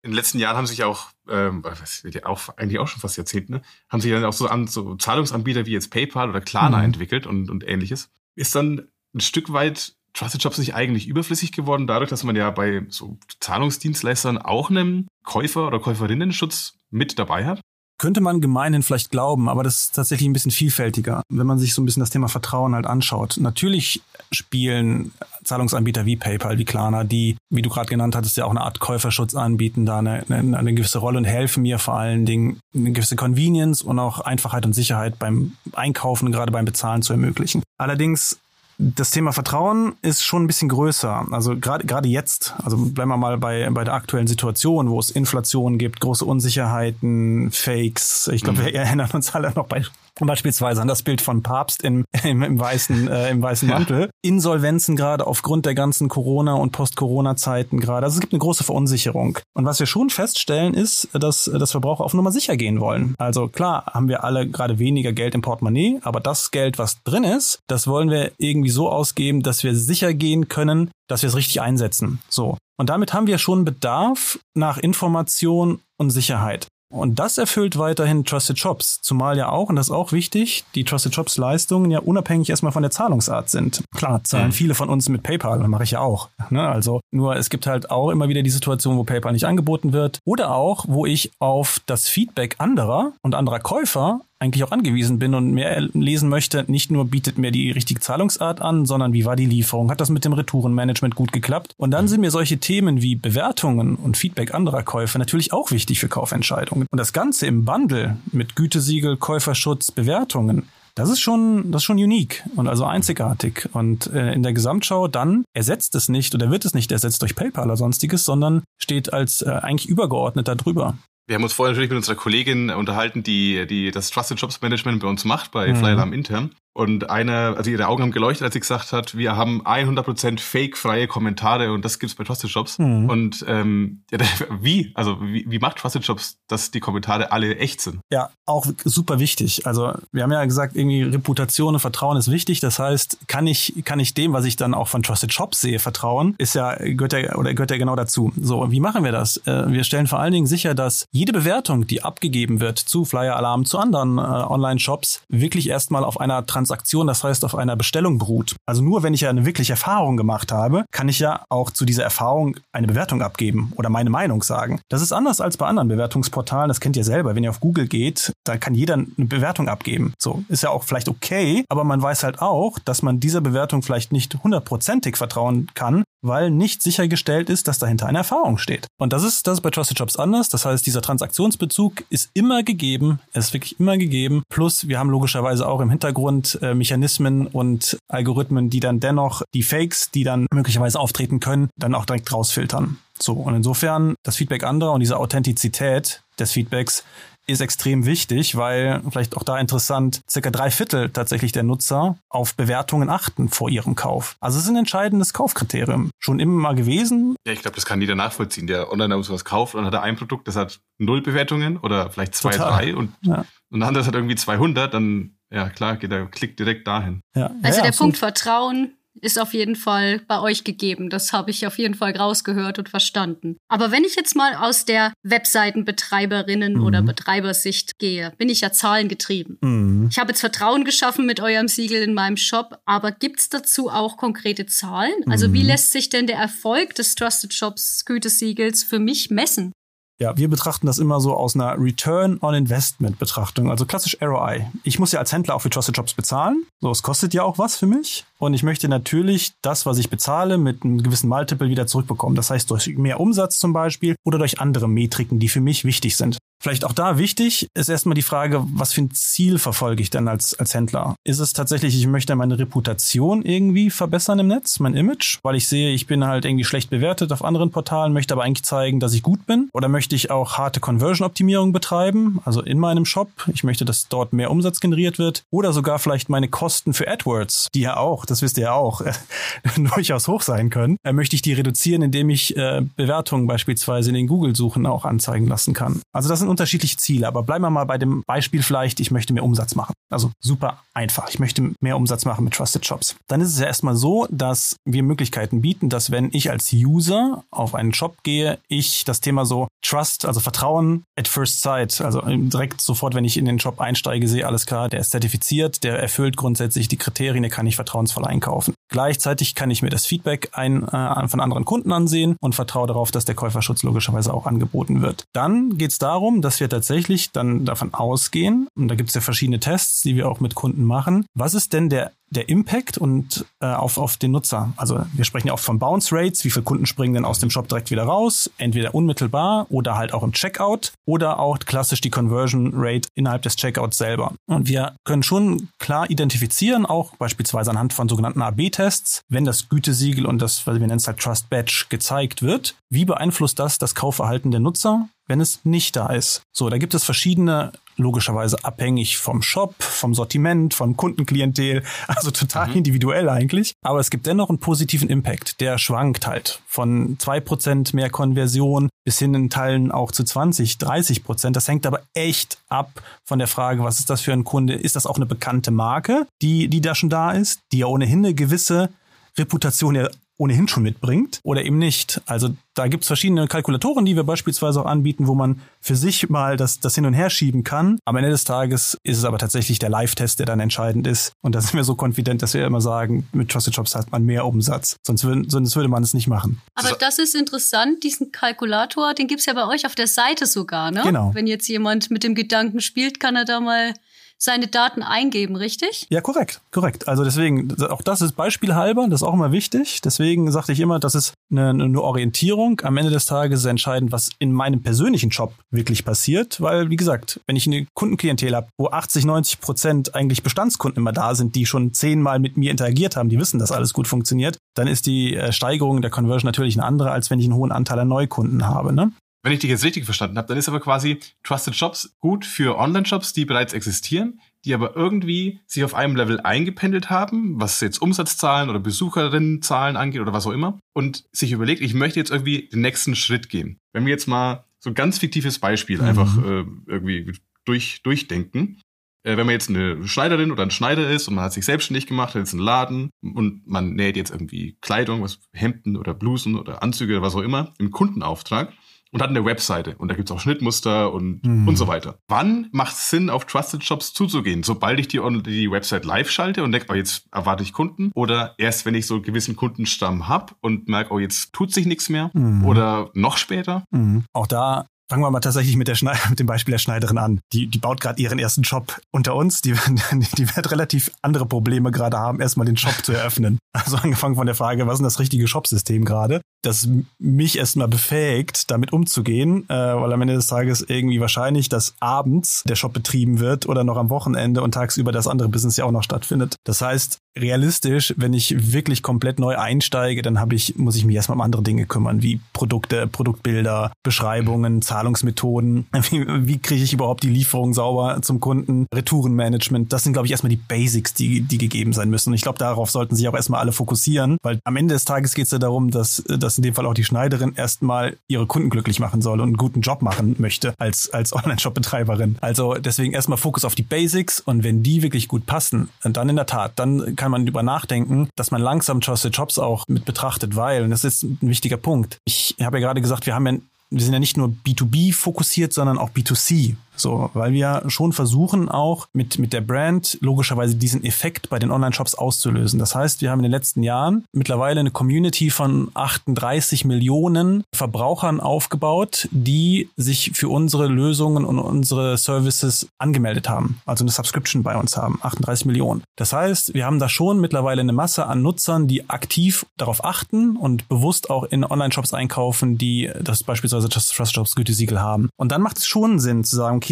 in 0.02 0.12
den 0.12 0.16
letzten 0.16 0.40
Jahren 0.40 0.58
haben 0.58 0.68
sich 0.68 0.84
auch, 0.84 1.08
ähm, 1.28 1.64
was 1.64 2.04
wird 2.04 2.16
ja 2.16 2.26
auch 2.26 2.58
eigentlich 2.58 2.80
auch 2.80 2.88
schon 2.88 3.02
fast 3.02 3.18
Jahrzehnte, 3.18 3.52
ne, 3.52 3.62
haben 3.90 4.02
sich 4.02 4.12
dann 4.12 4.24
auch 4.26 4.34
so, 4.34 4.48
an, 4.48 4.68
so 4.68 4.96
Zahlungsanbieter 4.96 5.66
wie 5.66 5.72
jetzt 5.72 5.92
PayPal 5.92 6.30
oder 6.30 6.42
Klarna 6.42 6.78
mhm. 6.80 6.86
entwickelt 6.86 7.28
und, 7.28 7.50
und 7.50 7.68
ähnliches. 7.68 8.10
Ist 8.36 8.56
dann 8.56 8.88
ein 9.14 9.20
Stück 9.22 9.52
weit 9.52 9.96
Trusted 10.14 10.42
Shops 10.42 10.58
nicht 10.58 10.74
eigentlich 10.74 11.08
überflüssig 11.08 11.52
geworden, 11.52 11.88
dadurch, 11.88 12.10
dass 12.10 12.24
man 12.24 12.36
ja 12.36 12.50
bei 12.50 12.86
so 12.90 13.20
Zahlungsdienstleistern 13.40 14.38
auch 14.38 14.70
einen 14.70 15.08
Käufer- 15.24 15.68
oder 15.68 15.80
Käuferinnenschutz 15.80 16.78
mit 16.90 17.20
dabei 17.20 17.46
hat? 17.46 17.62
Könnte 18.00 18.22
man 18.22 18.42
gemeinhin 18.42 18.84
vielleicht 18.84 19.10
glauben, 19.10 19.50
aber 19.50 19.64
das 19.64 19.80
ist 19.80 19.96
tatsächlich 19.96 20.30
ein 20.30 20.34
bisschen 20.34 20.52
vielfältiger, 20.52 21.24
wenn 21.30 21.48
man 21.48 21.58
sich 21.58 21.74
so 21.74 21.82
ein 21.82 21.86
bisschen 21.86 22.02
das 22.02 22.12
Thema 22.12 22.28
Vertrauen 22.28 22.76
halt 22.76 22.86
anschaut. 22.86 23.38
Natürlich 23.40 24.02
spielen 24.32 25.14
Zahlungsanbieter 25.44 26.06
wie 26.06 26.16
PayPal, 26.16 26.60
wie 26.60 26.66
Klarna, 26.66 27.04
die, 27.04 27.38
wie 27.50 27.64
du 27.64 27.70
gerade 27.70 27.90
genannt 27.90 28.16
hattest, 28.16 28.38
ja 28.38 28.46
auch 28.46 28.52
eine 28.52 28.62
Art 28.62 28.80
Käuferschutz 28.80 29.34
anbieten, 29.34 29.86
da 29.86 30.00
eine, 30.00 30.24
eine, 30.30 30.58
eine 30.58 30.74
gewisse 30.74 31.00
Rolle 31.00 31.18
und 31.18 31.26
helfen 31.26 31.64
mir 31.64 31.80
vor 31.80 31.96
allen 31.96 32.26
Dingen 32.26 32.60
eine 32.76 32.92
gewisse 32.92 33.16
Convenience 33.16 33.82
und 33.82 33.98
auch 33.98 34.20
Einfachheit 34.20 34.66
und 34.66 34.74
Sicherheit 34.74 35.18
beim 35.18 35.54
Einkaufen, 35.74 36.32
gerade 36.32 36.52
beim 36.52 36.66
Bezahlen 36.66 37.02
zu 37.02 37.14
ermöglichen. 37.14 37.64
Allerdings 37.80 38.38
das 38.80 39.10
Thema 39.10 39.32
Vertrauen 39.34 39.96
ist 40.04 40.24
schon 40.24 40.44
ein 40.44 40.48
bisschen 40.48 40.70
größer. 40.70 41.28
Also 41.32 41.58
gerade 41.58 41.86
gerade 41.86 42.08
jetzt, 42.08 42.54
also 42.64 42.78
bleiben 42.78 43.10
wir 43.10 43.18
mal 43.18 43.38
bei 43.38 43.68
bei 43.72 43.84
der 43.84 43.96
aktuellen 43.96 44.28
Situation, 44.28 44.90
wo 44.90 45.00
es 45.00 45.10
Inflation 45.10 45.78
gibt, 45.78 46.00
große 46.00 46.24
Unsicherheiten, 46.24 47.52
Fakes. 47.52 48.30
Ich 48.32 48.44
glaube, 48.44 48.62
mhm. 48.62 48.66
wir 48.66 48.76
erinnern 48.76 49.10
uns 49.14 49.34
alle 49.34 49.52
noch 49.56 49.68
bei 49.68 49.84
beispielsweise 50.26 50.82
an 50.82 50.88
das 50.88 51.04
Bild 51.04 51.22
von 51.22 51.44
Papst 51.44 51.84
im, 51.84 52.06
im, 52.24 52.42
im 52.42 52.60
weißen, 52.60 53.08
äh, 53.08 53.30
im 53.30 53.42
weißen 53.42 53.70
Mantel. 53.70 54.02
Ja. 54.02 54.08
Insolvenzen 54.24 54.96
gerade 54.96 55.28
aufgrund 55.28 55.66
der 55.68 55.76
ganzen 55.76 56.10
Corona- 56.10 56.56
und 56.56 56.72
Post-Corona-Zeiten 56.72 57.80
gerade. 57.80 58.06
Also 58.06 58.16
es 58.16 58.22
gibt 58.22 58.34
eine 58.34 58.40
große 58.40 58.64
Verunsicherung. 58.64 59.38
Und 59.54 59.66
was 59.66 59.80
wir 59.80 59.86
schon 59.86 60.10
feststellen, 60.10 60.74
ist, 60.74 61.10
dass, 61.14 61.46
dass 61.46 61.72
Verbraucher 61.72 62.04
auf 62.04 62.14
Nummer 62.14 62.32
sicher 62.32 62.58
gehen 62.58 62.80
wollen. 62.80 63.14
Also 63.20 63.48
klar 63.48 63.86
haben 63.94 64.08
wir 64.08 64.24
alle 64.24 64.48
gerade 64.48 64.80
weniger 64.80 65.14
Geld 65.14 65.36
im 65.36 65.42
Portemonnaie, 65.42 66.00
aber 66.02 66.20
das 66.20 66.50
Geld, 66.50 66.80
was 66.80 67.04
drin 67.04 67.24
ist, 67.24 67.60
das 67.68 67.88
wollen 67.88 68.10
wir 68.10 68.32
irgendwie 68.38 68.70
so 68.70 68.90
ausgeben, 68.90 69.44
dass 69.44 69.64
wir 69.64 69.76
sicher 69.76 70.14
gehen 70.14 70.48
können, 70.48 70.90
dass 71.08 71.22
wir 71.22 71.30
es 71.30 71.36
richtig 71.36 71.62
einsetzen. 71.62 72.20
So. 72.30 72.58
Und 72.80 72.90
damit 72.90 73.14
haben 73.14 73.28
wir 73.28 73.38
schon 73.38 73.66
Bedarf 73.66 74.40
nach 74.54 74.78
Information 74.78 75.80
und 75.98 76.12
Sicherheit. 76.12 76.68
Und 76.90 77.20
das 77.20 77.38
erfüllt 77.38 77.78
weiterhin 77.78 78.24
Trusted 78.24 78.58
Shops, 78.58 79.02
zumal 79.02 79.38
ja 79.38 79.50
auch, 79.50 79.70
und 79.70 79.76
das 79.76 79.88
ist 79.88 79.92
auch 79.92 80.12
wichtig, 80.14 80.64
die 80.74 80.86
Trusted 80.86 81.14
Shops 81.14 81.38
Leistungen 81.38 81.92
ja 81.92 82.00
unabhängig 82.00 82.50
erstmal 82.50 82.72
von 82.72 82.82
der 82.82 82.92
Zahlungsart 82.92 83.50
sind. 83.50 83.84
Klar, 83.96 84.24
zahlen 84.24 84.48
mhm. 84.48 84.54
viele 84.54 84.76
von 84.76 84.90
uns 84.90 85.10
mit 85.10 85.24
PayPal, 85.24 85.60
das 85.60 85.68
mache 85.68 85.84
ich 85.84 85.92
ja 85.92 86.00
auch. 86.00 86.30
Ne? 86.50 86.68
Also 86.68 87.02
nur 87.12 87.36
es 87.36 87.50
gibt 87.50 87.68
halt 87.68 87.92
auch 87.92 88.10
immer 88.10 88.30
wieder 88.30 88.42
die 88.42 88.50
Situation, 88.50 88.98
wo 88.98 89.04
PayPal 89.04 89.34
nicht 89.34 89.46
angeboten 89.46 89.92
wird 89.92 90.20
oder 90.26 90.54
auch, 90.54 90.86
wo 90.88 91.06
ich 91.06 91.32
auf 91.40 91.82
das 91.86 92.08
Feedback 92.08 92.56
anderer 92.60 93.12
und 93.22 93.36
anderer 93.36 93.60
Käufer 93.60 94.22
eigentlich 94.40 94.64
auch 94.64 94.72
angewiesen 94.72 95.20
bin 95.20 95.34
und 95.34 95.52
mehr 95.52 95.82
lesen 95.94 96.30
möchte, 96.30 96.66
nicht 96.68 96.92
nur 96.92 97.06
bietet 97.06 97.38
mir 97.38 97.52
die 97.52 97.72
richtige 97.72 98.00
Zahlungsart 98.00 98.62
an, 98.62 98.86
sondern 98.86 99.14
wie 99.14 99.26
war 99.26 99.36
die 99.36 99.46
Lieferung? 99.46 99.90
Hat 99.90 100.02
das 100.02 100.10
mit 100.10 100.26
dem 100.26 100.34
Retourenmanagement 100.34 101.16
gut 101.16 101.32
geklappt? 101.32 101.74
Und 101.78 101.92
dann 101.92 102.08
sind 102.08 102.22
mir 102.22 102.32
solche 102.32 102.58
Themen 102.60 103.02
wie 103.02 103.16
Bewertungen 103.16 103.96
und 103.96 104.18
Feedback 104.18 104.54
anderer 104.54 104.84
Käufer 104.84 105.20
natürlich 105.20 105.54
auch 105.54 105.72
wichtig 105.72 106.00
für 106.00 106.08
Kaufentscheidungen. 106.08 106.88
Und 106.92 106.98
das 106.98 107.14
Ganze 107.14 107.48
im 107.48 107.66
Bundle 107.66 108.18
mit 108.32 108.56
Gütesiegel, 108.56 109.18
Käuferschutz, 109.18 109.92
Bewertungen, 109.92 110.68
das 110.98 111.12
ist 111.12 111.20
schon, 111.20 111.72
das 111.72 111.82
ist 111.82 111.86
schon 111.86 111.98
unique 111.98 112.44
und 112.56 112.68
also 112.68 112.84
einzigartig. 112.84 113.70
Und 113.74 114.08
äh, 114.08 114.34
in 114.34 114.42
der 114.42 114.54
Gesamtschau 114.54 115.08
dann 115.08 115.46
ersetzt 115.54 115.94
es 115.94 116.10
nicht 116.10 116.34
oder 116.34 116.50
wird 116.50 116.66
es 116.66 116.74
nicht 116.74 116.92
ersetzt 116.92 117.22
durch 117.22 117.36
PayPal 117.36 117.66
oder 117.66 117.78
sonstiges, 117.78 118.26
sondern 118.26 118.64
steht 118.80 119.14
als 119.14 119.44
äh, 119.44 119.50
eigentlich 119.50 119.88
übergeordnet 119.88 120.48
darüber. 120.48 120.98
Wir 121.28 121.36
haben 121.36 121.44
uns 121.44 121.52
vorher 121.52 121.74
natürlich 121.74 121.90
mit 121.90 121.98
unserer 121.98 122.16
Kollegin 122.16 122.70
unterhalten, 122.70 123.22
die, 123.22 123.68
die 123.68 123.92
das 123.92 124.10
Trusted 124.12 124.40
Jobs 124.40 124.62
Management 124.62 125.02
bei 125.02 125.10
uns 125.10 125.26
macht, 125.26 125.52
bei 125.52 125.68
mhm. 125.68 125.76
Flyalarm 125.76 126.14
intern. 126.14 126.56
Und 126.78 127.10
einer, 127.10 127.56
also 127.58 127.72
ihre 127.72 127.88
Augen 127.88 128.04
haben 128.04 128.12
geleuchtet, 128.12 128.46
als 128.46 128.54
sie 128.54 128.60
gesagt 128.60 128.94
hat, 128.94 129.18
wir 129.18 129.36
haben 129.36 129.64
100% 129.64 130.40
fake-freie 130.40 131.08
Kommentare 131.08 131.72
und 131.74 131.84
das 131.84 131.98
gibt's 131.98 132.14
bei 132.14 132.24
Trusted 132.24 132.52
Jobs. 132.52 132.78
Mhm. 132.78 133.10
Und 133.10 133.44
ähm, 133.48 134.04
ja, 134.12 134.20
wie? 134.62 134.92
Also 134.94 135.20
wie, 135.20 135.44
wie 135.50 135.58
macht 135.58 135.78
Trusted 135.78 136.04
Jobs, 136.04 136.38
dass 136.48 136.70
die 136.70 136.80
Kommentare 136.80 137.32
alle 137.32 137.58
echt 137.58 137.82
sind? 137.82 138.02
Ja, 138.12 138.30
auch 138.46 138.68
super 138.84 139.18
wichtig. 139.18 139.66
Also 139.66 139.92
wir 140.12 140.22
haben 140.22 140.32
ja 140.32 140.46
gesagt, 140.46 140.76
irgendwie 140.76 141.02
Reputation 141.02 141.74
und 141.74 141.80
Vertrauen 141.80 142.16
ist 142.16 142.30
wichtig. 142.30 142.60
Das 142.60 142.78
heißt, 142.78 143.28
kann 143.28 143.48
ich, 143.48 143.74
kann 143.84 144.00
ich 144.00 144.14
dem, 144.14 144.34
was 144.34 144.46
ich 144.46 144.56
dann 144.56 144.76
auch 144.76 144.88
von 144.88 145.02
Trusted 145.02 145.34
Shops 145.34 145.60
sehe, 145.60 145.80
vertrauen? 145.80 146.36
Ist 146.38 146.54
ja, 146.54 146.76
gehört 146.76 147.14
ja, 147.14 147.38
oder 147.38 147.56
gehört 147.56 147.72
ja 147.72 147.78
genau 147.78 147.96
dazu. 147.96 148.32
So, 148.40 148.72
wie 148.72 148.82
machen 148.82 149.04
wir 149.04 149.12
das? 149.12 149.38
Äh, 149.48 149.72
wir 149.72 149.84
stellen 149.84 150.06
vor 150.06 150.20
allen 150.20 150.34
Dingen 150.34 150.46
sicher, 150.46 150.76
dass 150.76 151.08
jede 151.12 151.34
Bewertung, 151.34 151.88
die 151.88 152.04
abgegeben 152.04 152.60
wird 152.60 152.78
zu 152.78 153.04
Flyer 153.04 153.36
Alarm, 153.36 153.66
zu 153.66 153.80
anderen 153.80 154.20
äh, 154.20 154.22
Online-Shops, 154.22 155.24
wirklich 155.28 155.70
erstmal 155.70 156.04
auf 156.04 156.20
einer 156.20 156.46
Trans 156.46 156.67
Transaktion, 156.68 157.08
das 157.08 157.24
heißt 157.24 157.46
auf 157.46 157.56
einer 157.56 157.78
Bestellung 157.78 158.18
beruht. 158.18 158.56
Also 158.66 158.84
nur 158.84 159.02
wenn 159.02 159.14
ich 159.14 159.22
ja 159.22 159.30
eine 159.30 159.46
wirkliche 159.46 159.74
Erfahrung 159.74 160.18
gemacht 160.18 160.52
habe, 160.52 160.84
kann 160.92 161.08
ich 161.08 161.20
ja 161.20 161.46
auch 161.50 161.72
zu 161.72 161.86
dieser 161.86 162.04
Erfahrung 162.04 162.58
eine 162.74 162.88
Bewertung 162.88 163.22
abgeben 163.22 163.72
oder 163.78 163.90
meine 163.90 164.10
Meinung 164.10 164.44
sagen. 164.44 164.82
Das 164.90 165.02
ist 165.02 165.14
anders 165.14 165.40
als 165.40 165.56
bei 165.56 165.66
anderen 165.66 165.88
Bewertungsportalen, 165.88 166.68
das 166.68 166.82
kennt 166.82 166.98
ihr 166.98 167.06
selber. 167.06 167.36
Wenn 167.36 167.44
ihr 167.44 167.50
auf 167.50 167.62
Google 167.62 167.88
geht, 167.88 168.34
da 168.44 168.58
kann 168.58 168.76
jeder 168.76 168.96
eine 168.96 169.06
Bewertung 169.18 169.70
abgeben. 169.70 170.14
So, 170.20 170.44
ist 170.50 170.64
ja 170.64 170.70
auch 170.70 170.84
vielleicht 170.84 171.08
okay, 171.08 171.64
aber 171.70 171.86
man 171.86 172.02
weiß 172.02 172.24
halt 172.24 172.42
auch, 172.42 172.80
dass 172.80 173.02
man 173.02 173.22
dieser 173.22 173.40
Bewertung 173.40 173.82
vielleicht 173.82 174.12
nicht 174.12 174.44
hundertprozentig 174.44 175.16
vertrauen 175.16 175.70
kann, 175.74 176.04
weil 176.22 176.52
nicht 176.52 176.82
sichergestellt 176.82 177.50
ist, 177.50 177.68
dass 177.68 177.80
dahinter 177.80 178.08
eine 178.08 178.20
Erfahrung 178.20 178.58
steht. 178.58 178.88
Und 179.00 179.14
das 179.14 179.24
ist, 179.24 179.48
das 179.48 179.56
ist 179.56 179.62
bei 179.62 179.70
Trusted 179.70 179.98
Shops 179.98 180.18
anders. 180.18 180.50
Das 180.50 180.66
heißt, 180.66 180.86
dieser 180.86 181.02
Transaktionsbezug 181.02 182.04
ist 182.10 182.30
immer 182.34 182.64
gegeben, 182.64 183.20
er 183.32 183.40
ist 183.40 183.54
wirklich 183.54 183.80
immer 183.80 183.98
gegeben. 183.98 184.44
Plus, 184.50 184.88
wir 184.88 185.00
haben 185.00 185.10
logischerweise 185.10 185.68
auch 185.68 185.80
im 185.80 185.90
Hintergrund 185.90 186.57
äh, 186.62 186.74
Mechanismen 186.74 187.48
und 187.48 187.98
Algorithmen, 188.08 188.70
die 188.70 188.80
dann 188.80 189.00
dennoch 189.00 189.42
die 189.54 189.64
Fakes, 189.64 190.12
die 190.12 190.24
dann 190.24 190.48
möglicherweise 190.54 191.00
auftreten 191.00 191.40
können, 191.40 191.70
dann 191.78 191.96
auch 191.96 192.06
direkt 192.06 192.32
rausfiltern. 192.32 192.98
So, 193.20 193.34
und 193.34 193.56
insofern 193.56 194.16
das 194.24 194.36
Feedback 194.36 194.64
anderer 194.64 194.94
und 194.94 195.00
diese 195.00 195.18
Authentizität 195.18 196.22
des 196.40 196.52
Feedbacks 196.52 197.04
ist 197.48 197.62
extrem 197.62 198.06
wichtig, 198.06 198.58
weil 198.58 199.02
vielleicht 199.10 199.36
auch 199.38 199.44
da 199.44 199.58
interessant, 199.58 200.22
circa 200.30 200.52
drei 200.52 200.70
Viertel 200.70 201.10
tatsächlich 201.10 201.54
der 201.54 201.64
Nutzer 201.64 202.18
auf 202.30 202.56
Bewertungen 202.56 203.10
achten 203.10 203.48
vor 203.48 203.70
ihrem 203.70 203.96
Kauf. 203.96 204.36
Also 204.42 204.58
es 204.58 204.66
ist 204.66 204.70
ein 204.70 204.76
entscheidendes 204.76 205.34
Kaufkriterium. 205.34 206.12
Schon 206.20 206.40
immer 206.40 206.62
mal 206.62 206.76
gewesen. 206.76 207.36
Ja, 207.46 207.54
ich 207.54 207.62
glaube, 207.62 207.76
das 207.76 207.86
kann 207.86 208.02
jeder 208.02 208.16
nachvollziehen, 208.16 208.68
der 208.68 208.92
online 208.92 209.18
was 209.18 209.46
kauft 209.46 209.76
und 209.76 209.86
hat 209.86 209.94
er 209.94 210.04
ein 210.04 210.18
Produkt, 210.18 210.48
das 210.48 210.58
hat 210.58 210.82
null 210.98 211.22
Bewertungen 211.22 211.78
oder 211.78 212.10
vielleicht 212.10 212.36
zwei, 212.36 212.52
Total. 212.52 212.70
drei 212.70 212.96
und, 212.96 213.14
ja. 213.22 213.46
und 213.72 213.80
ein 213.80 213.84
anderes 213.84 214.08
hat 214.08 214.16
irgendwie 214.16 214.36
200, 214.36 214.94
dann 214.94 215.37
ja 215.52 215.70
klar, 215.70 215.98
geht 215.98 216.12
der 216.12 216.26
Klick 216.28 216.58
direkt 216.58 216.88
dahin. 216.88 217.22
Ja. 217.36 217.52
Also 217.64 217.80
ja, 217.80 217.86
der 217.86 217.98
Punkt 217.98 218.18
Vertrauen 218.18 218.98
ist 219.22 219.40
auf 219.40 219.54
jeden 219.54 219.76
Fall 219.76 220.20
bei 220.28 220.40
euch 220.40 220.64
gegeben. 220.64 221.10
Das 221.10 221.34
habe 221.34 221.52
ich 221.52 221.66
auf 221.66 221.78
jeden 221.78 221.96
Fall 221.96 222.16
rausgehört 222.16 222.80
und 222.80 222.90
verstanden. 222.90 223.58
Aber 223.68 223.92
wenn 223.92 224.04
ich 224.04 224.16
jetzt 224.16 224.36
mal 224.36 224.56
aus 224.56 224.86
der 224.86 225.14
Webseitenbetreiberinnen 225.24 226.74
mhm. 226.74 226.84
oder 226.84 227.02
Betreibersicht 227.02 227.98
gehe, 228.00 228.32
bin 228.38 228.50
ich 228.50 228.62
ja 228.62 228.72
zahlengetrieben. 228.72 229.58
Mhm. 229.62 230.08
Ich 230.12 230.20
habe 230.20 230.30
jetzt 230.30 230.42
Vertrauen 230.42 230.84
geschaffen 230.84 231.26
mit 231.26 231.40
eurem 231.40 231.68
Siegel 231.68 232.02
in 232.02 232.14
meinem 232.14 232.38
Shop, 232.38 232.80
aber 232.86 233.12
gibt 233.12 233.40
es 233.40 233.50
dazu 233.50 233.90
auch 233.90 234.18
konkrete 234.18 234.66
Zahlen? 234.66 235.16
Also 235.28 235.50
mhm. 235.50 235.54
wie 235.54 235.64
lässt 235.64 235.92
sich 235.92 236.10
denn 236.10 236.28
der 236.28 236.38
Erfolg 236.38 236.96
des 236.96 237.16
Trusted 237.16 237.54
Shops 237.54 238.06
Gütesiegels 238.06 238.84
für 238.84 239.00
mich 239.00 239.30
messen? 239.30 239.74
Ja, 240.20 240.36
wir 240.36 240.50
betrachten 240.50 240.88
das 240.88 240.98
immer 240.98 241.22
so 241.22 241.36
aus 241.36 241.54
einer 241.54 241.76
Return 241.78 242.40
on 242.42 242.56
Investment 242.56 243.20
Betrachtung, 243.20 243.70
also 243.70 243.86
klassisch 243.86 244.18
ROI. 244.20 244.72
Ich 244.84 244.98
muss 244.98 245.12
ja 245.12 245.20
als 245.20 245.32
Händler 245.32 245.54
auch 245.54 245.62
für 245.62 245.70
Trusted 245.70 245.96
Shops 245.96 246.16
bezahlen. 246.16 246.66
So, 246.82 246.90
es 246.90 247.04
kostet 247.04 247.36
ja 247.36 247.44
auch 247.44 247.60
was 247.60 247.76
für 247.76 247.86
mich. 247.86 248.26
Und 248.40 248.54
ich 248.54 248.64
möchte 248.64 248.88
natürlich 248.88 249.54
das, 249.62 249.86
was 249.86 249.98
ich 249.98 250.10
bezahle, 250.10 250.58
mit 250.58 250.84
einem 250.84 251.02
gewissen 251.02 251.30
Multiple 251.30 251.70
wieder 251.70 251.88
zurückbekommen. 251.88 252.36
Das 252.36 252.50
heißt 252.50 252.70
durch 252.70 252.88
mehr 252.98 253.20
Umsatz 253.20 253.60
zum 253.60 253.74
Beispiel 253.74 254.16
oder 254.26 254.38
durch 254.38 254.60
andere 254.60 254.88
Metriken, 254.88 255.40
die 255.40 255.50
für 255.50 255.62
mich 255.62 255.86
wichtig 255.86 256.16
sind. 256.16 256.38
Vielleicht 256.60 256.86
auch 256.86 256.94
da 256.94 257.20
wichtig 257.20 257.68
ist 257.76 257.88
erstmal 257.88 258.16
die 258.16 258.24
Frage, 258.24 258.64
was 258.74 258.92
für 258.92 259.02
ein 259.02 259.12
Ziel 259.12 259.60
verfolge 259.60 260.02
ich 260.02 260.10
denn 260.10 260.28
als, 260.28 260.58
als 260.58 260.74
Händler? 260.74 261.16
Ist 261.24 261.40
es 261.40 261.54
tatsächlich, 261.54 261.96
ich 261.96 262.08
möchte 262.08 262.36
meine 262.36 262.58
Reputation 262.58 263.44
irgendwie 263.44 263.92
verbessern 263.92 264.40
im 264.40 264.48
Netz, 264.48 264.80
mein 264.80 264.96
Image, 264.96 265.38
weil 265.44 265.56
ich 265.56 265.68
sehe, 265.68 265.92
ich 265.92 266.08
bin 266.08 266.26
halt 266.26 266.46
irgendwie 266.46 266.64
schlecht 266.64 266.90
bewertet 266.90 267.32
auf 267.32 267.44
anderen 267.44 267.70
Portalen, 267.70 268.12
möchte 268.12 268.34
aber 268.34 268.44
eigentlich 268.44 268.66
zeigen, 268.66 269.00
dass 269.00 269.14
ich 269.14 269.22
gut 269.22 269.46
bin? 269.46 269.70
Oder 269.74 269.88
möchte 269.88 270.16
ich 270.16 270.32
auch 270.32 270.58
harte 270.58 270.80
Conversion-Optimierung 270.80 271.74
betreiben, 271.74 272.40
also 272.44 272.64
in 272.64 272.80
meinem 272.80 273.06
Shop? 273.06 273.30
Ich 273.54 273.64
möchte, 273.64 273.86
dass 273.86 274.08
dort 274.08 274.34
mehr 274.34 274.50
Umsatz 274.50 274.80
generiert 274.80 275.20
wird. 275.20 275.44
Oder 275.52 275.74
sogar 275.74 276.00
vielleicht 276.00 276.30
meine 276.30 276.48
Kosten 276.48 276.94
für 276.94 277.08
AdWords, 277.08 277.68
die 277.76 277.82
ja 277.82 277.98
auch, 277.98 278.26
das 278.30 278.42
wisst 278.42 278.58
ihr 278.58 278.66
ja 278.66 278.74
auch, 278.74 279.02
durchaus 279.78 280.28
hoch 280.28 280.42
sein 280.42 280.70
können. 280.70 280.98
Äh, 281.04 281.14
möchte 281.14 281.36
ich 281.36 281.42
die 281.42 281.54
reduzieren, 281.54 282.02
indem 282.02 282.30
ich 282.30 282.56
äh, 282.56 282.82
Bewertungen 282.96 283.48
beispielsweise 283.48 284.10
in 284.10 284.16
den 284.16 284.28
Google-Suchen 284.28 284.86
auch 284.86 285.06
anzeigen 285.06 285.48
lassen 285.48 285.74
kann? 285.74 286.02
Also 286.14 286.30
das 286.30 286.40
sind 286.40 286.50
unterschiedliche 286.50 286.98
Ziele, 286.98 287.28
aber 287.28 287.44
bleiben 287.44 287.64
wir 287.64 287.70
mal 287.70 287.86
bei 287.86 287.98
dem 287.98 288.24
Beispiel 288.26 288.64
vielleicht, 288.64 289.00
ich 289.00 289.12
möchte 289.12 289.34
mehr 289.34 289.44
Umsatz 289.44 289.76
machen. 289.76 289.94
Also 290.10 290.32
super 290.40 290.82
einfach. 290.94 291.30
Ich 291.30 291.40
möchte 291.40 291.74
mehr 291.82 291.98
Umsatz 291.98 292.26
machen 292.26 292.44
mit 292.44 292.54
Trusted 292.54 292.86
Shops. 292.86 293.16
Dann 293.28 293.42
ist 293.42 293.50
es 293.54 293.60
ja 293.60 293.66
erstmal 293.66 293.96
so, 293.96 294.28
dass 294.30 294.78
wir 294.86 295.04
Möglichkeiten 295.04 295.62
bieten, 295.62 295.90
dass 295.90 296.12
wenn 296.12 296.30
ich 296.32 296.50
als 296.50 296.72
User 296.74 297.44
auf 297.52 297.76
einen 297.76 297.94
Shop 297.94 298.24
gehe, 298.24 298.60
ich 298.68 299.04
das 299.06 299.22
Thema 299.22 299.46
so 299.46 299.68
Trust, 299.88 300.26
also 300.26 300.40
Vertrauen 300.40 301.04
at 301.16 301.28
first 301.28 301.62
sight, 301.62 302.02
also 302.02 302.22
direkt 302.22 302.82
sofort, 302.82 303.16
wenn 303.16 303.24
ich 303.24 303.38
in 303.38 303.46
den 303.46 303.60
Shop 303.60 303.80
einsteige, 303.80 304.28
sehe 304.28 304.46
alles 304.46 304.66
klar, 304.66 304.90
der 304.90 305.00
ist 305.00 305.12
zertifiziert, 305.12 305.84
der 305.84 306.00
erfüllt 306.00 306.36
grundsätzlich 306.36 306.88
die 306.88 306.98
Kriterien, 306.98 307.44
der 307.44 307.52
kann 307.52 307.68
ich 307.68 307.76
vertrauensvoll 307.76 308.26
einkaufen. 308.26 308.74
Gleichzeitig 308.90 309.56
kann 309.56 309.72
ich 309.72 309.82
mir 309.82 309.90
das 309.90 310.06
Feedback 310.06 310.50
ein, 310.54 310.88
äh, 310.88 311.28
von 311.28 311.40
anderen 311.40 311.66
Kunden 311.66 311.92
ansehen 311.92 312.36
und 312.42 312.56
vertraue 312.56 312.88
darauf, 312.88 313.12
dass 313.12 313.26
der 313.26 313.36
Käuferschutz 313.36 313.84
logischerweise 313.84 314.34
auch 314.34 314.46
angeboten 314.46 315.02
wird. 315.02 315.24
Dann 315.34 315.78
geht 315.78 315.92
es 315.92 316.00
darum, 316.00 316.42
dass 316.42 316.60
wir 316.60 316.70
tatsächlich 316.70 317.32
dann 317.32 317.66
davon 317.66 317.94
ausgehen, 317.94 318.68
und 318.76 318.90
da 318.90 318.96
gibt 318.96 319.10
es 319.10 319.16
ja 319.16 319.22
verschiedene 319.22 319.60
Tests, 319.60 320.02
die 320.02 320.16
wir 320.16 320.30
auch 320.30 320.40
mit 320.40 320.56
Kunden 320.56 320.84
machen, 320.84 321.26
was 321.34 321.54
ist 321.54 321.74
denn 321.74 321.90
der 321.90 322.12
der 322.30 322.50
Impact 322.50 322.98
und 322.98 323.46
äh, 323.62 323.68
auf, 323.68 323.98
auf 323.98 324.18
den 324.18 324.32
Nutzer. 324.32 324.74
Also 324.76 325.00
wir 325.14 325.26
sprechen 325.26 325.48
ja 325.48 325.54
auch 325.54 325.60
von 325.60 325.80
Bounce 325.80 326.14
Rates, 326.16 326.44
wie 326.44 326.50
viele 326.50 326.64
Kunden 326.64 326.86
springen 326.86 327.14
denn 327.14 327.26
aus 327.26 327.40
dem 327.40 327.50
Shop 327.50 327.68
direkt 327.68 327.90
wieder 327.92 328.04
raus, 328.04 328.52
entweder 328.58 328.94
unmittelbar 328.94 329.68
oder 329.70 329.96
halt 329.96 330.14
auch 330.14 330.24
im 330.24 330.34
Checkout 330.34 330.94
oder 331.06 331.40
auch 331.40 331.60
klassisch 331.60 332.02
die 332.02 332.10
Conversion 332.10 332.72
Rate 332.74 333.10
innerhalb 333.16 333.44
des 333.44 333.56
Checkouts 333.56 333.98
selber. 333.98 334.34
Und 334.46 334.68
wir 334.68 334.96
können 335.06 335.24
schon 335.24 335.70
klar 335.80 336.10
identifizieren, 336.10 336.86
auch 336.86 337.16
beispielsweise 337.16 337.72
anhand 337.72 337.94
von 337.94 338.10
sogenannten 338.10 338.42
AB-Tests, 338.42 339.24
wenn 339.30 339.46
das 339.46 339.70
Gütesiegel 339.70 340.26
und 340.26 340.42
das, 340.42 340.68
was 340.68 340.76
wir 340.76 340.82
nennen 340.82 340.98
es 340.98 341.08
halt 341.08 341.20
Trust 341.20 341.50
Badge 341.50 341.86
gezeigt 341.90 342.42
wird, 342.42 342.76
wie 342.90 343.06
beeinflusst 343.06 343.60
das 343.60 343.78
das 343.78 343.96
Kaufverhalten 343.96 344.52
der 344.52 344.60
Nutzer, 344.60 345.08
wenn 345.28 345.42
es 345.42 345.66
nicht 345.66 345.96
da 345.96 346.08
ist? 346.08 346.42
So, 346.52 346.70
da 346.70 346.78
gibt 346.78 346.94
es 346.94 347.04
verschiedene 347.04 347.72
logischerweise 347.98 348.64
abhängig 348.64 349.18
vom 349.18 349.42
Shop, 349.42 349.76
vom 349.80 350.14
Sortiment, 350.14 350.74
vom 350.74 350.96
Kundenklientel, 350.96 351.84
also 352.08 352.32
total 352.32 352.70
mhm. 352.70 352.78
individuell 352.78 353.30
eigentlich. 353.30 353.74
Aber 353.82 354.00
es 354.00 354.10
gibt 354.10 354.28
dennoch 354.28 354.50
einen 354.50 354.60
positiven 354.60 355.10
Impact, 355.10 355.60
der 355.60 355.78
schwankt 355.78 356.28
halt 356.28 356.62
von 356.68 357.18
zwei 357.20 357.40
Prozent 357.40 357.94
mehr 357.94 358.10
Konversion 358.10 358.90
bis 359.04 359.20
hin 359.20 359.34
in 359.34 359.50
Teilen 359.50 359.92
auch 359.92 360.12
zu 360.12 360.24
20, 360.24 360.78
30 360.78 361.24
Prozent. 361.24 361.56
Das 361.56 361.68
hängt 361.68 361.86
aber 361.86 362.02
echt 362.14 362.60
ab 362.70 363.02
von 363.24 363.40
der 363.40 363.48
Frage, 363.48 363.84
was 363.84 364.00
ist 364.00 364.10
das 364.10 364.22
für 364.22 364.34
ein 364.34 364.44
Kunde? 364.44 364.74
Ist 364.74 364.96
das 364.96 365.06
auch 365.06 365.16
eine 365.16 365.26
bekannte 365.26 365.72
Marke, 365.72 366.28
die, 366.42 366.68
die 366.68 366.82
da 366.82 366.94
schon 366.94 367.10
da 367.10 367.32
ist, 367.32 367.62
die 367.72 367.80
ja 367.80 367.88
ohnehin 367.88 368.20
eine 368.20 368.34
gewisse 368.34 368.90
Reputation 369.38 369.96
ja 369.96 370.10
ohnehin 370.38 370.68
schon 370.68 370.84
mitbringt 370.84 371.40
oder 371.44 371.64
eben 371.64 371.78
nicht. 371.78 372.22
Also 372.26 372.50
da 372.76 372.88
gibt's 372.88 373.08
verschiedene 373.08 373.48
Kalkulatoren, 373.48 374.06
die 374.06 374.16
wir 374.16 374.24
beispielsweise 374.24 374.82
auch 374.82 374.86
anbieten, 374.86 375.28
wo 375.28 375.34
man 375.34 375.62
für 375.82 375.96
sich 375.96 376.30
mal 376.30 376.58
das, 376.58 376.80
das 376.80 376.96
hin 376.96 377.06
und 377.06 377.14
her 377.14 377.30
schieben 377.30 377.64
kann. 377.64 378.00
Am 378.06 378.16
Ende 378.16 378.30
des 378.30 378.44
Tages 378.44 378.98
ist 379.04 379.18
es 379.18 379.26
aber 379.26 379.40
tatsächlich 379.40 379.80
der 379.80 379.90
Live-Test, 379.90 380.40
der 380.40 380.46
dann 380.46 380.60
entscheidend 380.60 381.08
ist. 381.08 381.32
Und 381.42 381.56
da 381.56 381.62
sind 381.62 381.74
wir 381.74 381.84
so 381.84 381.96
konfident, 381.96 382.42
dass 382.42 382.54
wir 382.54 382.66
immer 382.66 382.82
sagen, 382.82 383.28
mit 383.34 383.50
Trusted 383.50 383.74
Shops 383.74 383.96
hat 383.96 384.12
man 384.12 384.24
mehr 384.26 384.46
Umsatz. 384.46 384.98
Sonst, 385.06 385.24
würden, 385.24 385.50
sonst 385.50 385.76
würde 385.76 385.90
man 385.90 386.04
es 386.04 386.14
nicht 386.14 386.28
machen. 386.28 386.62
Aber 386.76 386.92
das 386.92 387.18
ist 387.18 387.36
interessant, 387.36 388.04
diesen 388.04 388.32
Kalkulator, 388.32 389.14
den 389.14 389.28
gibt's 389.28 389.48
ja 389.48 389.54
bei 389.54 389.68
euch 389.68 389.86
auf 389.86 389.96
der 389.96 390.08
Seite 390.08 390.46
sogar, 390.46 390.92
ne? 390.92 391.02
Genau. 391.04 391.32
Wenn 391.34 391.48
jetzt 391.48 391.68
jemand 391.68 392.12
mit 392.12 392.24
dem 392.24 392.36
Gedanken 392.36 392.80
spielt, 392.80 393.20
kann 393.20 393.36
er 393.36 393.46
da 393.46 393.60
mal 393.60 393.94
seine 394.38 394.68
Daten 394.68 395.02
eingeben, 395.02 395.56
richtig? 395.56 396.06
Ja, 396.10 396.22
korrekt, 396.22 396.62
korrekt. 396.72 397.08
Also 397.08 397.24
deswegen, 397.24 397.76
auch 397.84 398.02
das 398.02 398.22
ist 398.22 398.34
beispielhalber, 398.34 399.08
das 399.10 399.22
ist 399.22 399.28
auch 399.28 399.34
immer 399.34 399.52
wichtig. 399.52 400.02
Deswegen 400.02 400.52
sagte 400.52 400.72
ich 400.72 400.80
immer, 400.80 401.00
das 401.00 401.16
ist 401.16 401.34
eine, 401.52 401.70
eine 401.70 402.02
Orientierung. 402.02 402.82
Am 402.82 402.98
Ende 402.98 403.12
des 403.12 403.26
Tages 403.26 403.62
ist 403.62 403.66
entscheidend, 403.66 404.12
was 404.12 404.30
in 404.40 404.52
meinem 404.52 404.84
persönlichen 404.84 405.30
Job 405.30 405.54
wirklich 405.72 406.06
passiert, 406.06 406.62
weil, 406.62 406.90
wie 406.90 406.96
gesagt, 406.96 407.40
wenn 407.48 407.56
ich 407.56 407.68
eine 407.68 407.88
Kundenklientel 407.94 408.56
habe, 408.56 408.68
wo 408.78 408.88
80, 408.90 409.26
90 409.26 409.60
Prozent 409.60 410.16
eigentlich 410.16 410.44
Bestandskunden 410.44 411.02
immer 411.02 411.14
da 411.14 411.34
sind, 411.36 411.56
die 411.56 411.66
schon 411.66 411.94
zehnmal 411.94 412.40
mit 412.40 412.58
mir 412.58 412.72
interagiert 412.72 413.16
haben, 413.16 413.30
die 413.30 413.40
wissen, 413.40 413.60
dass 413.60 413.72
alles 413.72 413.94
gut 413.94 414.08
funktioniert, 414.08 414.58
dann 414.76 414.88
ist 414.88 415.06
die 415.08 415.36
äh, 415.36 415.52
Steigerung 415.52 416.02
der 416.02 416.12
Conversion 416.12 416.48
natürlich 416.48 416.76
eine 416.78 416.86
andere, 416.86 417.12
als 417.12 417.30
wenn 417.30 417.40
ich 417.40 417.46
einen 417.46 417.56
hohen 417.56 417.72
Anteil 417.72 418.00
an 418.00 418.08
Neukunden 418.08 418.68
habe. 418.68 418.94
Ne? 418.94 419.12
Wenn 419.48 419.54
ich 419.54 419.60
dich 419.60 419.70
jetzt 419.70 419.86
richtig 419.86 420.04
verstanden 420.04 420.38
habe, 420.38 420.50
dann 420.50 420.58
ist 420.58 420.68
aber 420.68 420.82
quasi 420.82 421.20
Trusted 421.42 421.74
Shops 421.74 422.18
gut 422.20 422.44
für 422.44 422.78
Online-Shops, 422.78 423.32
die 423.32 423.46
bereits 423.46 423.72
existieren, 423.72 424.42
die 424.66 424.74
aber 424.74 424.98
irgendwie 424.98 425.62
sich 425.66 425.86
auf 425.86 425.96
einem 425.96 426.18
Level 426.18 426.42
eingependelt 426.42 427.10
haben, 427.10 427.58
was 427.58 427.80
jetzt 427.80 428.02
Umsatzzahlen 428.02 428.70
oder 428.70 428.80
Besucherinnenzahlen 428.80 429.96
angeht 429.96 430.20
oder 430.20 430.34
was 430.34 430.46
auch 430.48 430.52
immer, 430.52 430.78
und 430.94 431.24
sich 431.32 431.54
überlegt, 431.54 431.80
ich 431.80 431.94
möchte 431.94 432.20
jetzt 432.20 432.30
irgendwie 432.30 432.68
den 432.68 432.82
nächsten 432.82 433.16
Schritt 433.16 433.48
gehen. 433.48 433.80
Wenn 433.94 434.06
wir 434.06 434.12
jetzt 434.12 434.28
mal 434.28 434.66
so 434.80 434.90
ein 434.90 434.96
ganz 434.96 435.20
fiktives 435.20 435.60
Beispiel 435.60 436.00
mhm. 436.00 436.04
einfach 436.04 436.38
äh, 436.40 436.66
irgendwie 436.86 437.32
durch, 437.64 438.04
durchdenken. 438.04 438.82
Äh, 439.24 439.38
wenn 439.38 439.46
man 439.46 439.54
jetzt 439.54 439.70
eine 439.70 440.06
Schneiderin 440.10 440.52
oder 440.52 440.64
ein 440.64 440.72
Schneider 440.72 441.10
ist 441.10 441.30
und 441.30 441.36
man 441.36 441.46
hat 441.46 441.54
sich 441.54 441.64
selbstständig 441.64 442.06
gemacht, 442.06 442.36
hat 442.36 442.42
jetzt 442.42 442.54
einen 442.54 442.64
Laden 442.64 443.12
und 443.22 443.66
man 443.66 443.94
näht 443.94 444.18
jetzt 444.18 444.32
irgendwie 444.32 444.76
Kleidung, 444.82 445.22
was 445.22 445.40
Hemden 445.54 445.96
oder 445.96 446.14
Blusen 446.14 446.56
oder 446.58 446.84
Anzüge 446.84 447.14
oder 447.14 447.22
was 447.22 447.36
auch 447.36 447.44
immer 447.44 447.74
im 447.78 447.92
Kundenauftrag 447.92 448.74
und 449.12 449.22
hat 449.22 449.30
eine 449.30 449.46
Webseite 449.46 449.96
und 449.98 450.10
da 450.10 450.16
gibt's 450.16 450.32
auch 450.32 450.40
Schnittmuster 450.40 451.12
und, 451.14 451.46
mhm. 451.46 451.68
und 451.68 451.76
so 451.76 451.88
weiter. 451.88 452.20
Wann 452.28 452.68
macht 452.72 452.94
es 452.94 453.10
Sinn, 453.10 453.30
auf 453.30 453.46
Trusted 453.46 453.84
Shops 453.84 454.14
zuzugehen? 454.14 454.64
Sobald 454.64 455.00
ich 455.00 455.08
die, 455.08 455.20
die 455.46 455.72
Website 455.72 456.06
live 456.06 456.30
schalte 456.30 456.64
und 456.64 456.72
denke, 456.72 456.88
oh, 456.90 456.96
jetzt 456.96 457.28
erwarte 457.32 457.64
ich 457.64 457.74
Kunden? 457.74 458.12
Oder 458.14 458.56
erst, 458.58 458.86
wenn 458.86 458.96
ich 458.96 459.08
so 459.08 459.16
einen 459.16 459.24
gewissen 459.24 459.56
Kundenstamm 459.56 460.28
hab 460.28 460.56
und 460.62 460.88
merke, 460.88 461.14
oh, 461.14 461.20
jetzt 461.20 461.54
tut 461.54 461.74
sich 461.74 461.86
nichts 461.86 462.10
mehr? 462.10 462.32
Mhm. 462.34 462.66
Oder 462.66 463.10
noch 463.14 463.38
später? 463.38 463.84
Mhm. 463.92 464.26
Auch 464.34 464.48
da 464.48 464.86
Fangen 465.10 465.24
wir 465.24 465.32
mal 465.32 465.40
tatsächlich 465.40 465.78
mit, 465.78 465.88
der 465.88 465.96
Schneid 465.96 466.18
mit 466.30 466.40
dem 466.40 466.48
Beispiel 466.48 466.74
der 466.74 466.80
Schneiderin 466.80 467.18
an. 467.18 467.40
Die, 467.54 467.68
die 467.68 467.80
baut 467.80 468.02
gerade 468.02 468.22
ihren 468.22 468.40
ersten 468.40 468.64
Job 468.64 469.00
unter 469.12 469.36
uns. 469.36 469.62
Die, 469.62 469.72
die 470.12 470.56
wird 470.56 470.72
relativ 470.72 471.12
andere 471.22 471.46
Probleme 471.46 471.92
gerade 471.92 472.18
haben, 472.18 472.42
erstmal 472.42 472.66
den 472.66 472.78
Shop 472.78 473.06
zu 473.06 473.14
eröffnen. 473.14 473.58
Also 473.74 473.98
angefangen 473.98 474.36
von 474.36 474.48
der 474.48 474.56
Frage, 474.56 474.86
was 474.86 474.96
ist 474.96 475.00
denn 475.00 475.06
das 475.06 475.20
richtige 475.20 475.48
Shopsystem 475.48 476.04
gerade? 476.04 476.42
Das 476.64 476.88
mich 477.20 477.58
erstmal 477.58 477.88
befähigt, 477.88 478.70
damit 478.72 478.94
umzugehen, 478.94 479.66
äh, 479.70 479.74
weil 479.74 480.12
am 480.12 480.22
Ende 480.22 480.36
des 480.36 480.48
Tages 480.48 480.82
irgendwie 480.82 481.20
wahrscheinlich, 481.20 481.70
dass 481.70 481.96
abends 482.00 482.64
der 482.68 482.76
Shop 482.76 482.94
betrieben 482.94 483.40
wird 483.40 483.68
oder 483.68 483.84
noch 483.84 483.98
am 483.98 484.10
Wochenende 484.10 484.62
und 484.62 484.74
tagsüber 484.74 485.12
das 485.12 485.28
andere 485.28 485.50
Business 485.50 485.78
ja 485.78 485.86
auch 485.86 485.92
noch 485.92 486.04
stattfindet. 486.04 486.56
Das 486.64 486.82
heißt, 486.82 487.20
realistisch, 487.38 488.14
wenn 488.18 488.34
ich 488.34 488.74
wirklich 488.74 489.04
komplett 489.04 489.40
neu 489.40 489.58
einsteige, 489.58 490.22
dann 490.22 490.40
habe 490.40 490.56
ich, 490.56 490.76
muss 490.76 490.96
ich 490.96 491.06
mich 491.06 491.16
erstmal 491.16 491.36
um 491.36 491.42
andere 491.42 491.64
Dinge 491.64 491.86
kümmern, 491.86 492.22
wie 492.22 492.40
Produkte, 492.54 493.08
Produktbilder, 493.08 493.92
Beschreibungen, 494.04 494.82
Zahlungsmethoden, 494.82 495.88
wie, 496.10 496.26
wie 496.48 496.58
kriege 496.58 496.84
ich 496.84 496.94
überhaupt 496.94 497.24
die 497.24 497.30
Lieferung 497.30 497.74
sauber 497.74 498.20
zum 498.22 498.40
Kunden, 498.40 498.88
Retourenmanagement, 498.94 499.94
das 499.94 500.04
sind, 500.04 500.14
glaube 500.14 500.28
ich, 500.28 500.32
erstmal 500.32 500.50
die 500.50 500.58
Basics, 500.58 501.14
die, 501.14 501.42
die 501.42 501.58
gegeben 501.58 501.94
sein 501.94 502.10
müssen. 502.10 502.30
Und 502.30 502.36
ich 502.36 502.42
glaube, 502.42 502.60
darauf 502.60 502.90
sollten 502.90 503.16
sich 503.16 503.28
auch 503.28 503.36
erstmal 503.36 503.60
alle 503.60 503.72
fokussieren, 503.72 504.38
weil 504.44 504.60
am 504.64 504.76
Ende 504.76 504.94
des 504.94 505.06
Tages 505.06 505.34
geht 505.34 505.46
es 505.46 505.52
ja 505.52 505.60
darum, 505.60 505.92
dass, 505.92 506.24
dass 506.28 506.57
in 506.58 506.64
dem 506.64 506.74
Fall 506.74 506.86
auch 506.86 506.94
die 506.94 507.04
Schneiderin 507.04 507.54
erstmal 507.56 508.18
ihre 508.28 508.46
Kunden 508.46 508.70
glücklich 508.70 509.00
machen 509.00 509.22
soll 509.22 509.40
und 509.40 509.48
einen 509.48 509.58
guten 509.58 509.82
Job 509.82 510.02
machen 510.02 510.36
möchte 510.40 510.74
als, 510.78 511.10
als 511.12 511.34
Online-Shop-Betreiberin. 511.36 512.38
Also 512.42 512.76
deswegen 512.76 513.14
erstmal 513.14 513.38
Fokus 513.38 513.66
auf 513.66 513.76
die 513.76 513.84
Basics 513.84 514.40
und 514.40 514.64
wenn 514.64 514.84
die 514.84 515.02
wirklich 515.02 515.28
gut 515.28 515.46
passen, 515.46 515.90
dann 516.04 516.30
in 516.30 516.36
der 516.36 516.46
Tat, 516.46 516.74
dann 516.76 517.16
kann 517.16 517.32
man 517.32 517.48
über 517.48 517.64
nachdenken, 517.64 518.30
dass 518.36 518.52
man 518.52 518.62
langsam 518.62 519.02
Trusted 519.02 519.36
Jobs 519.36 519.60
auch 519.60 519.86
mit 519.88 520.06
betrachtet, 520.06 520.56
weil, 520.56 520.84
und 520.84 520.90
das 520.90 521.04
ist 521.04 521.24
ein 521.24 521.38
wichtiger 521.42 521.78
Punkt. 521.78 522.20
Ich 522.26 522.56
habe 522.62 522.78
ja 522.78 522.88
gerade 522.88 523.02
gesagt, 523.02 523.26
wir 523.26 523.36
haben 523.36 523.48
ja 523.48 523.54
wir 523.90 524.02
sind 524.02 524.14
ja 524.14 524.20
nicht 524.20 524.38
nur 524.38 524.50
B2B 524.66 525.14
fokussiert, 525.14 525.74
sondern 525.74 525.98
auch 525.98 526.10
B2C. 526.10 526.76
So, 526.98 527.30
weil 527.34 527.54
wir 527.54 527.84
schon 527.88 528.14
versuchen 528.14 528.70
auch 528.70 529.08
mit, 529.14 529.40
mit 529.40 529.54
der 529.54 529.62
Brand 529.62 530.18
logischerweise 530.22 530.76
diesen 530.76 531.04
Effekt 531.04 531.50
bei 531.50 531.60
den 531.60 531.72
Online-Shops 531.72 532.16
auszulösen. 532.16 532.80
Das 532.80 532.96
heißt, 532.96 533.22
wir 533.22 533.32
haben 533.32 533.40
in 533.40 533.44
den 533.44 533.52
letzten 533.52 533.84
Jahren 533.84 534.26
mittlerweile 534.32 534.80
eine 534.80 534.92
Community 534.92 535.50
von 535.50 535.90
38 535.94 536.86
Millionen 536.86 537.64
Verbrauchern 537.74 538.40
aufgebaut, 538.40 539.28
die 539.32 539.90
sich 539.96 540.32
für 540.34 540.50
unsere 540.50 540.88
Lösungen 540.88 541.46
und 541.46 541.60
unsere 541.60 542.18
Services 542.18 542.88
angemeldet 542.98 543.50
haben. 543.50 543.80
Also 543.86 544.04
eine 544.04 544.12
Subscription 544.12 544.64
bei 544.64 544.76
uns 544.76 544.98
haben. 544.98 545.20
38 545.22 545.66
Millionen. 545.66 546.04
Das 546.16 546.34
heißt, 546.34 546.74
wir 546.74 546.86
haben 546.86 547.00
da 547.00 547.10
schon 547.10 547.40
mittlerweile 547.40 547.82
eine 547.82 547.94
Masse 547.94 548.26
an 548.26 548.42
Nutzern, 548.42 548.88
die 548.88 549.10
aktiv 549.10 549.66
darauf 549.78 550.04
achten 550.04 550.58
und 550.58 550.90
bewusst 550.90 551.30
auch 551.30 551.44
in 551.44 551.64
Online-Shops 551.64 552.14
einkaufen, 552.14 552.78
die 552.78 553.12
das 553.22 553.44
beispielsweise 553.44 553.90
Trust 553.90 554.34
Shops 554.34 554.56
Gütesiegel 554.56 555.00
haben. 555.00 555.30
Und 555.38 555.52
dann 555.52 555.62
macht 555.62 555.78
es 555.78 555.88
schon 555.88 556.20
Sinn 556.20 556.44
zu 556.44 556.56
sagen, 556.56 556.78
okay, 556.78 556.87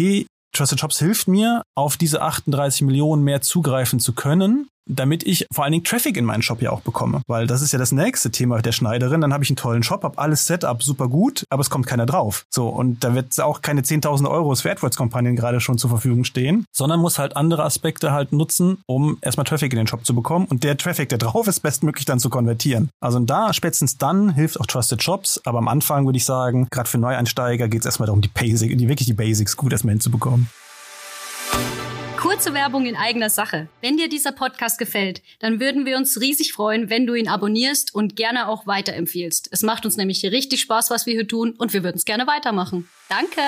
Trusted 0.54 0.80
Shops 0.80 0.98
hilft 0.98 1.28
mir, 1.28 1.62
auf 1.76 1.96
diese 1.96 2.22
38 2.22 2.82
Millionen 2.82 3.22
mehr 3.22 3.42
zugreifen 3.42 4.00
zu 4.00 4.14
können 4.14 4.68
damit 4.86 5.26
ich 5.26 5.46
vor 5.52 5.64
allen 5.64 5.72
Dingen 5.72 5.84
Traffic 5.84 6.16
in 6.16 6.24
meinen 6.24 6.42
Shop 6.42 6.62
ja 6.62 6.70
auch 6.70 6.80
bekomme. 6.80 7.22
Weil 7.26 7.46
das 7.46 7.62
ist 7.62 7.72
ja 7.72 7.78
das 7.78 7.92
nächste 7.92 8.30
Thema 8.30 8.60
der 8.62 8.72
Schneiderin. 8.72 9.20
Dann 9.20 9.32
habe 9.32 9.44
ich 9.44 9.50
einen 9.50 9.56
tollen 9.56 9.82
Shop, 9.82 10.02
habe 10.04 10.18
alles 10.18 10.46
Setup 10.46 10.82
super 10.82 11.08
gut, 11.08 11.44
aber 11.50 11.60
es 11.60 11.70
kommt 11.70 11.86
keiner 11.86 12.06
drauf. 12.06 12.44
So, 12.50 12.68
und 12.68 13.04
da 13.04 13.14
wird 13.14 13.38
auch 13.40 13.62
keine 13.62 13.82
10.000 13.82 14.30
Euro 14.30 14.54
für 14.54 14.70
AdWords-Kampagnen 14.70 15.36
gerade 15.36 15.60
schon 15.60 15.78
zur 15.78 15.90
Verfügung 15.90 16.24
stehen, 16.24 16.64
sondern 16.72 17.00
muss 17.00 17.18
halt 17.18 17.36
andere 17.36 17.64
Aspekte 17.64 18.12
halt 18.12 18.32
nutzen, 18.32 18.78
um 18.86 19.18
erstmal 19.20 19.44
Traffic 19.44 19.72
in 19.72 19.78
den 19.78 19.86
Shop 19.86 20.04
zu 20.06 20.14
bekommen 20.14 20.46
und 20.46 20.64
der 20.64 20.76
Traffic, 20.76 21.08
der 21.08 21.18
drauf 21.18 21.46
ist, 21.46 21.60
bestmöglich 21.60 22.04
dann 22.04 22.18
zu 22.18 22.30
konvertieren. 22.30 22.90
Also 23.00 23.18
da, 23.20 23.52
spätestens 23.52 23.98
dann 23.98 24.34
hilft 24.34 24.60
auch 24.60 24.66
Trusted 24.66 25.02
Shops, 25.02 25.40
aber 25.44 25.58
am 25.58 25.68
Anfang 25.68 26.06
würde 26.06 26.16
ich 26.16 26.24
sagen, 26.24 26.68
gerade 26.70 26.88
für 26.88 26.98
Neueinsteiger 26.98 27.68
geht 27.68 27.80
es 27.80 27.86
erstmal 27.86 28.06
darum, 28.06 28.20
die 28.20 28.28
Basic, 28.28 28.76
die 28.76 28.88
wirklich 28.88 29.06
die 29.06 29.14
Basics 29.14 29.56
gut 29.56 29.72
erstmal 29.72 29.92
hinzubekommen. 29.92 30.48
Kurze 32.36 32.52
Werbung 32.52 32.84
in 32.84 32.96
eigener 32.96 33.30
Sache. 33.30 33.70
Wenn 33.80 33.96
dir 33.96 34.10
dieser 34.10 34.30
Podcast 34.30 34.78
gefällt, 34.78 35.22
dann 35.38 35.58
würden 35.58 35.86
wir 35.86 35.96
uns 35.96 36.20
riesig 36.20 36.52
freuen, 36.52 36.90
wenn 36.90 37.06
du 37.06 37.14
ihn 37.14 37.28
abonnierst 37.28 37.94
und 37.94 38.14
gerne 38.14 38.48
auch 38.48 38.66
weiterempfiehlst. 38.66 39.48
Es 39.52 39.62
macht 39.62 39.86
uns 39.86 39.96
nämlich 39.96 40.22
richtig 40.22 40.60
Spaß, 40.60 40.90
was 40.90 41.06
wir 41.06 41.14
hier 41.14 41.26
tun 41.26 41.54
und 41.56 41.72
wir 41.72 41.82
würden 41.82 41.96
es 41.96 42.04
gerne 42.04 42.26
weitermachen. 42.26 42.90
Danke! 43.08 43.40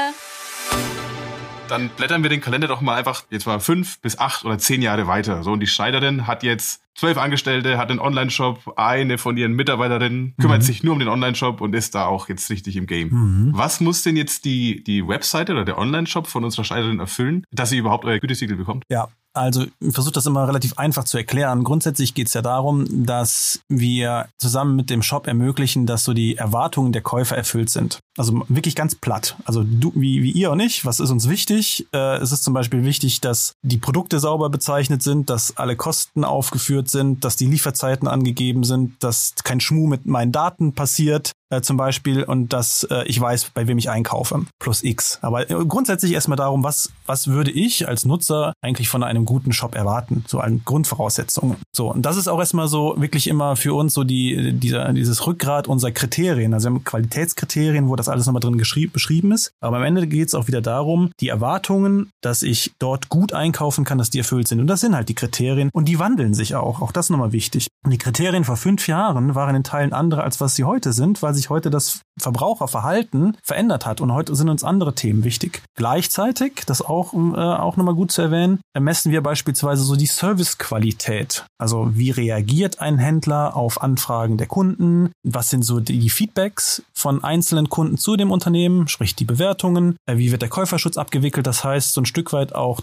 Dann 1.71 1.89
blättern 1.91 2.23
wir 2.23 2.31
den 2.31 2.41
Kalender 2.41 2.69
doch 2.69 2.81
mal 2.81 2.95
einfach 2.95 3.25
jetzt 3.31 3.47
mal 3.47 3.61
fünf 3.61 4.01
bis 4.01 4.19
acht 4.19 4.45
oder 4.45 4.59
zehn 4.59 4.83
Jahre 4.83 5.07
weiter. 5.07 5.43
So, 5.43 5.53
und 5.53 5.61
die 5.61 5.67
Schneiderin 5.67 6.27
hat 6.27 6.43
jetzt 6.43 6.83
zwölf 6.95 7.17
Angestellte, 7.17 7.79
hat 7.79 7.91
einen 7.91 8.01
Online-Shop, 8.01 8.75
eine 8.77 9.19
von 9.19 9.37
ihren 9.37 9.53
Mitarbeiterinnen 9.53 10.35
kümmert 10.41 10.63
mhm. 10.63 10.67
sich 10.67 10.83
nur 10.83 10.95
um 10.95 10.99
den 10.99 11.09
Online-Shop 11.09 11.61
und 11.61 11.75
ist 11.75 11.95
da 11.95 12.07
auch 12.07 12.29
jetzt 12.29 12.51
richtig 12.51 12.77
im 12.77 12.87
Game. 12.87 13.11
Mhm. 13.11 13.51
Was 13.55 13.81
muss 13.81 14.03
denn 14.03 14.17
jetzt 14.17 14.45
die, 14.45 14.83
die 14.83 15.07
Webseite 15.07 15.53
oder 15.53 15.65
der 15.65 15.79
Online-Shop 15.79 16.27
von 16.27 16.45
unserer 16.45 16.65
Schneiderin 16.65 16.99
erfüllen, 16.99 17.45
dass 17.53 17.71
sie 17.71 17.79
überhaupt 17.79 18.05
euer 18.05 18.19
Gütesiegel 18.19 18.57
bekommt? 18.57 18.85
Ja, 18.89 19.09
also 19.39 19.65
ich 19.81 19.93
versuche 19.93 20.13
das 20.15 20.27
immer 20.27 20.47
relativ 20.47 20.79
einfach 20.79 21.05
zu 21.05 21.17
erklären. 21.17 21.65
Grundsätzlich 21.65 22.15
geht 22.15 22.29
es 22.29 22.35
ja 22.35 22.43
darum, 22.43 23.07
dass 23.07 23.61
wir 23.69 24.29
zusammen 24.39 24.77
mit 24.77 24.91
dem 24.91 25.03
Shop 25.03 25.27
ermöglichen, 25.27 25.87
dass 25.87 26.05
so 26.05 26.15
die 26.15 26.37
Erwartungen 26.37 26.93
der 26.93 27.03
Käufer 27.03 27.37
erfüllt 27.37 27.71
sind. 27.71 27.99
Also 28.17 28.45
wirklich 28.49 28.75
ganz 28.75 28.95
platt. 28.95 29.37
Also 29.45 29.65
du, 29.65 29.93
wie, 29.95 30.23
wie 30.23 30.33
ihr 30.33 30.51
und 30.51 30.61
ich, 30.61 30.85
was 30.85 31.01
ist 31.01 31.11
uns 31.11 31.29
wichtig? 31.29 31.87
Äh, 31.93 32.17
es 32.17 32.33
ist 32.33 32.43
zum 32.43 32.55
Beispiel 32.55 32.85
wichtig, 32.85 33.21
dass 33.21 33.53
die 33.63 33.79
Produkte 33.79 34.19
sauber 34.19 34.51
bezeichnet 34.51 35.03
sind, 35.03 35.31
dass 35.31 35.57
alle 35.57 35.77
Kosten 35.77 36.25
aufgeführt 36.25 36.91
sind, 36.91 37.25
dass 37.25 37.37
die 37.37 37.47
Lieferzeiten 37.47 38.09
angegeben 38.09 38.65
sind, 38.65 39.03
dass 39.03 39.35
kein 39.45 39.61
Schmuh 39.61 39.87
mit 39.87 40.07
meinen 40.07 40.33
Daten 40.33 40.73
passiert, 40.73 41.33
äh, 41.51 41.61
zum 41.61 41.77
Beispiel 41.77 42.23
und 42.23 42.53
dass 42.53 42.85
äh, 42.91 43.05
ich 43.07 43.21
weiß, 43.21 43.51
bei 43.55 43.67
wem 43.67 43.79
ich 43.79 43.91
einkaufe, 43.91 44.45
plus 44.59 44.83
X. 44.83 45.19
Aber 45.23 45.51
äh, 45.51 45.55
grundsätzlich 45.67 46.13
erstmal 46.13 46.37
darum, 46.37 46.63
was, 46.63 46.93
was 47.07 47.29
würde 47.29 47.51
ich 47.51 47.89
als 47.89 48.05
Nutzer 48.05 48.53
eigentlich 48.63 48.89
von 48.89 49.03
einem 49.03 49.25
guten 49.25 49.53
Shop 49.53 49.75
erwarten, 49.75 50.25
so 50.27 50.41
an 50.41 50.63
Grundvoraussetzungen. 50.65 51.57
So, 51.75 51.93
und 51.93 52.03
das 52.03 52.17
ist 52.17 52.29
auch 52.29 52.39
erstmal 52.39 52.69
so 52.69 52.95
wirklich 52.99 53.29
immer 53.29 53.57
für 53.57 53.75
uns 53.75 53.95
so 53.95 54.05
die, 54.05 54.53
dieser, 54.53 54.93
dieses 54.93 55.27
Rückgrat 55.27 55.69
unserer 55.69 55.93
Kriterien. 55.93 56.55
Also 56.55 56.69
wir 56.69 56.75
haben 56.75 56.85
Qualitätskriterien, 56.85 57.89
wo 57.89 57.97
das 57.97 58.09
alles 58.09 58.27
nochmal 58.27 58.41
drin 58.41 58.57
beschrieben 58.93 59.33
ist. 59.33 59.53
Aber 59.61 59.79
am 59.79 59.83
Ende 59.83 60.07
geht 60.07 60.29
es 60.29 60.35
auch 60.35 60.49
wieder 60.49 60.61
darum, 60.61 61.11
die 61.21 61.29
Erwartungen, 61.29 62.11
dass 62.21 62.43
ich 62.43 62.73
dort 62.79 63.09
gut 63.09 63.33
einkaufen 63.33 63.85
kann, 63.85 63.99
dass 63.99 64.11
die 64.11 64.19
erfüllt 64.19 64.49
sind. 64.49 64.61
Und 64.61 64.67
das 64.67 64.81
sind 64.81 64.95
halt 64.95 65.09
die 65.09 65.15
Kriterien 65.15 65.71
und 65.73 65.89
die 65.89 65.99
wandeln 65.99 66.35
sich 66.35 66.55
auch. 66.55 66.81
Auch 66.83 66.93
das 66.93 67.11
nochmal 67.11 67.33
wichtig. 67.33 67.69
Und 67.85 67.93
die 67.93 67.99
Kriterien 67.99 68.45
vor 68.45 68.57
fünf 68.57 68.89
Jahren 68.89 69.35
waren 69.35 69.55
in 69.55 69.65
Teilen 69.65 69.93
andere, 69.93 70.23
als 70.23 70.41
was 70.41 70.57
sie 70.57 70.65
heute 70.65 70.93
sind, 70.93 71.23
weil 71.23 71.35
sich 71.39 71.51
heute 71.51 71.71
das 71.71 72.01
Verbraucherverhalten 72.21 73.37
verändert 73.43 73.87
hat 73.87 74.01
und 74.01 74.13
heute 74.13 74.35
sind 74.35 74.49
uns 74.49 74.65
andere 74.65 74.95
Themen 74.95 75.25
wichtig. 75.25 75.63
Gleichzeitig, 75.77 76.63
das 76.67 76.83
auch, 76.83 77.15
äh, 77.15 77.17
auch 77.17 77.77
nochmal 77.77 77.95
gut 77.95 78.11
zu 78.11 78.23
erwähnen, 78.23 78.61
messen 78.79 79.13
wir 79.13 79.23
beispielsweise 79.23 79.85
so 79.85 79.97
die 79.97 80.07
Servicequalität. 80.07 81.45
Also 81.59 81.91
wie 81.95 82.11
reagiert 82.11 82.81
ein 82.81 82.99
Händler 82.99 83.57
auf 83.57 83.83
Anfragen 83.83 84.37
der 84.37 84.47
Kunden? 84.47 85.13
Was 85.25 85.51
sind 85.51 85.63
so 85.63 85.81
die 85.81 86.11
Feedbacks 86.11 86.83
von 86.93 87.25
einzelnen 87.25 87.69
Kunden 87.69 87.99
zu 87.99 88.17
dem 88.17 88.31
Unternehmen, 88.31 88.89
sprich 88.89 89.15
die 89.15 89.25
Bewertungen? 89.25 89.97
Äh, 90.07 90.19
wie 90.19 90.31
wird 90.33 90.43
der 90.43 90.49
Käuferschutz 90.49 90.97
abgewickelt? 90.97 91.47
Das 91.47 91.65
heißt, 91.65 91.93
so 91.93 92.01
ein 92.01 92.07
Stück 92.07 92.33
weit 92.33 92.55
auch 92.55 92.81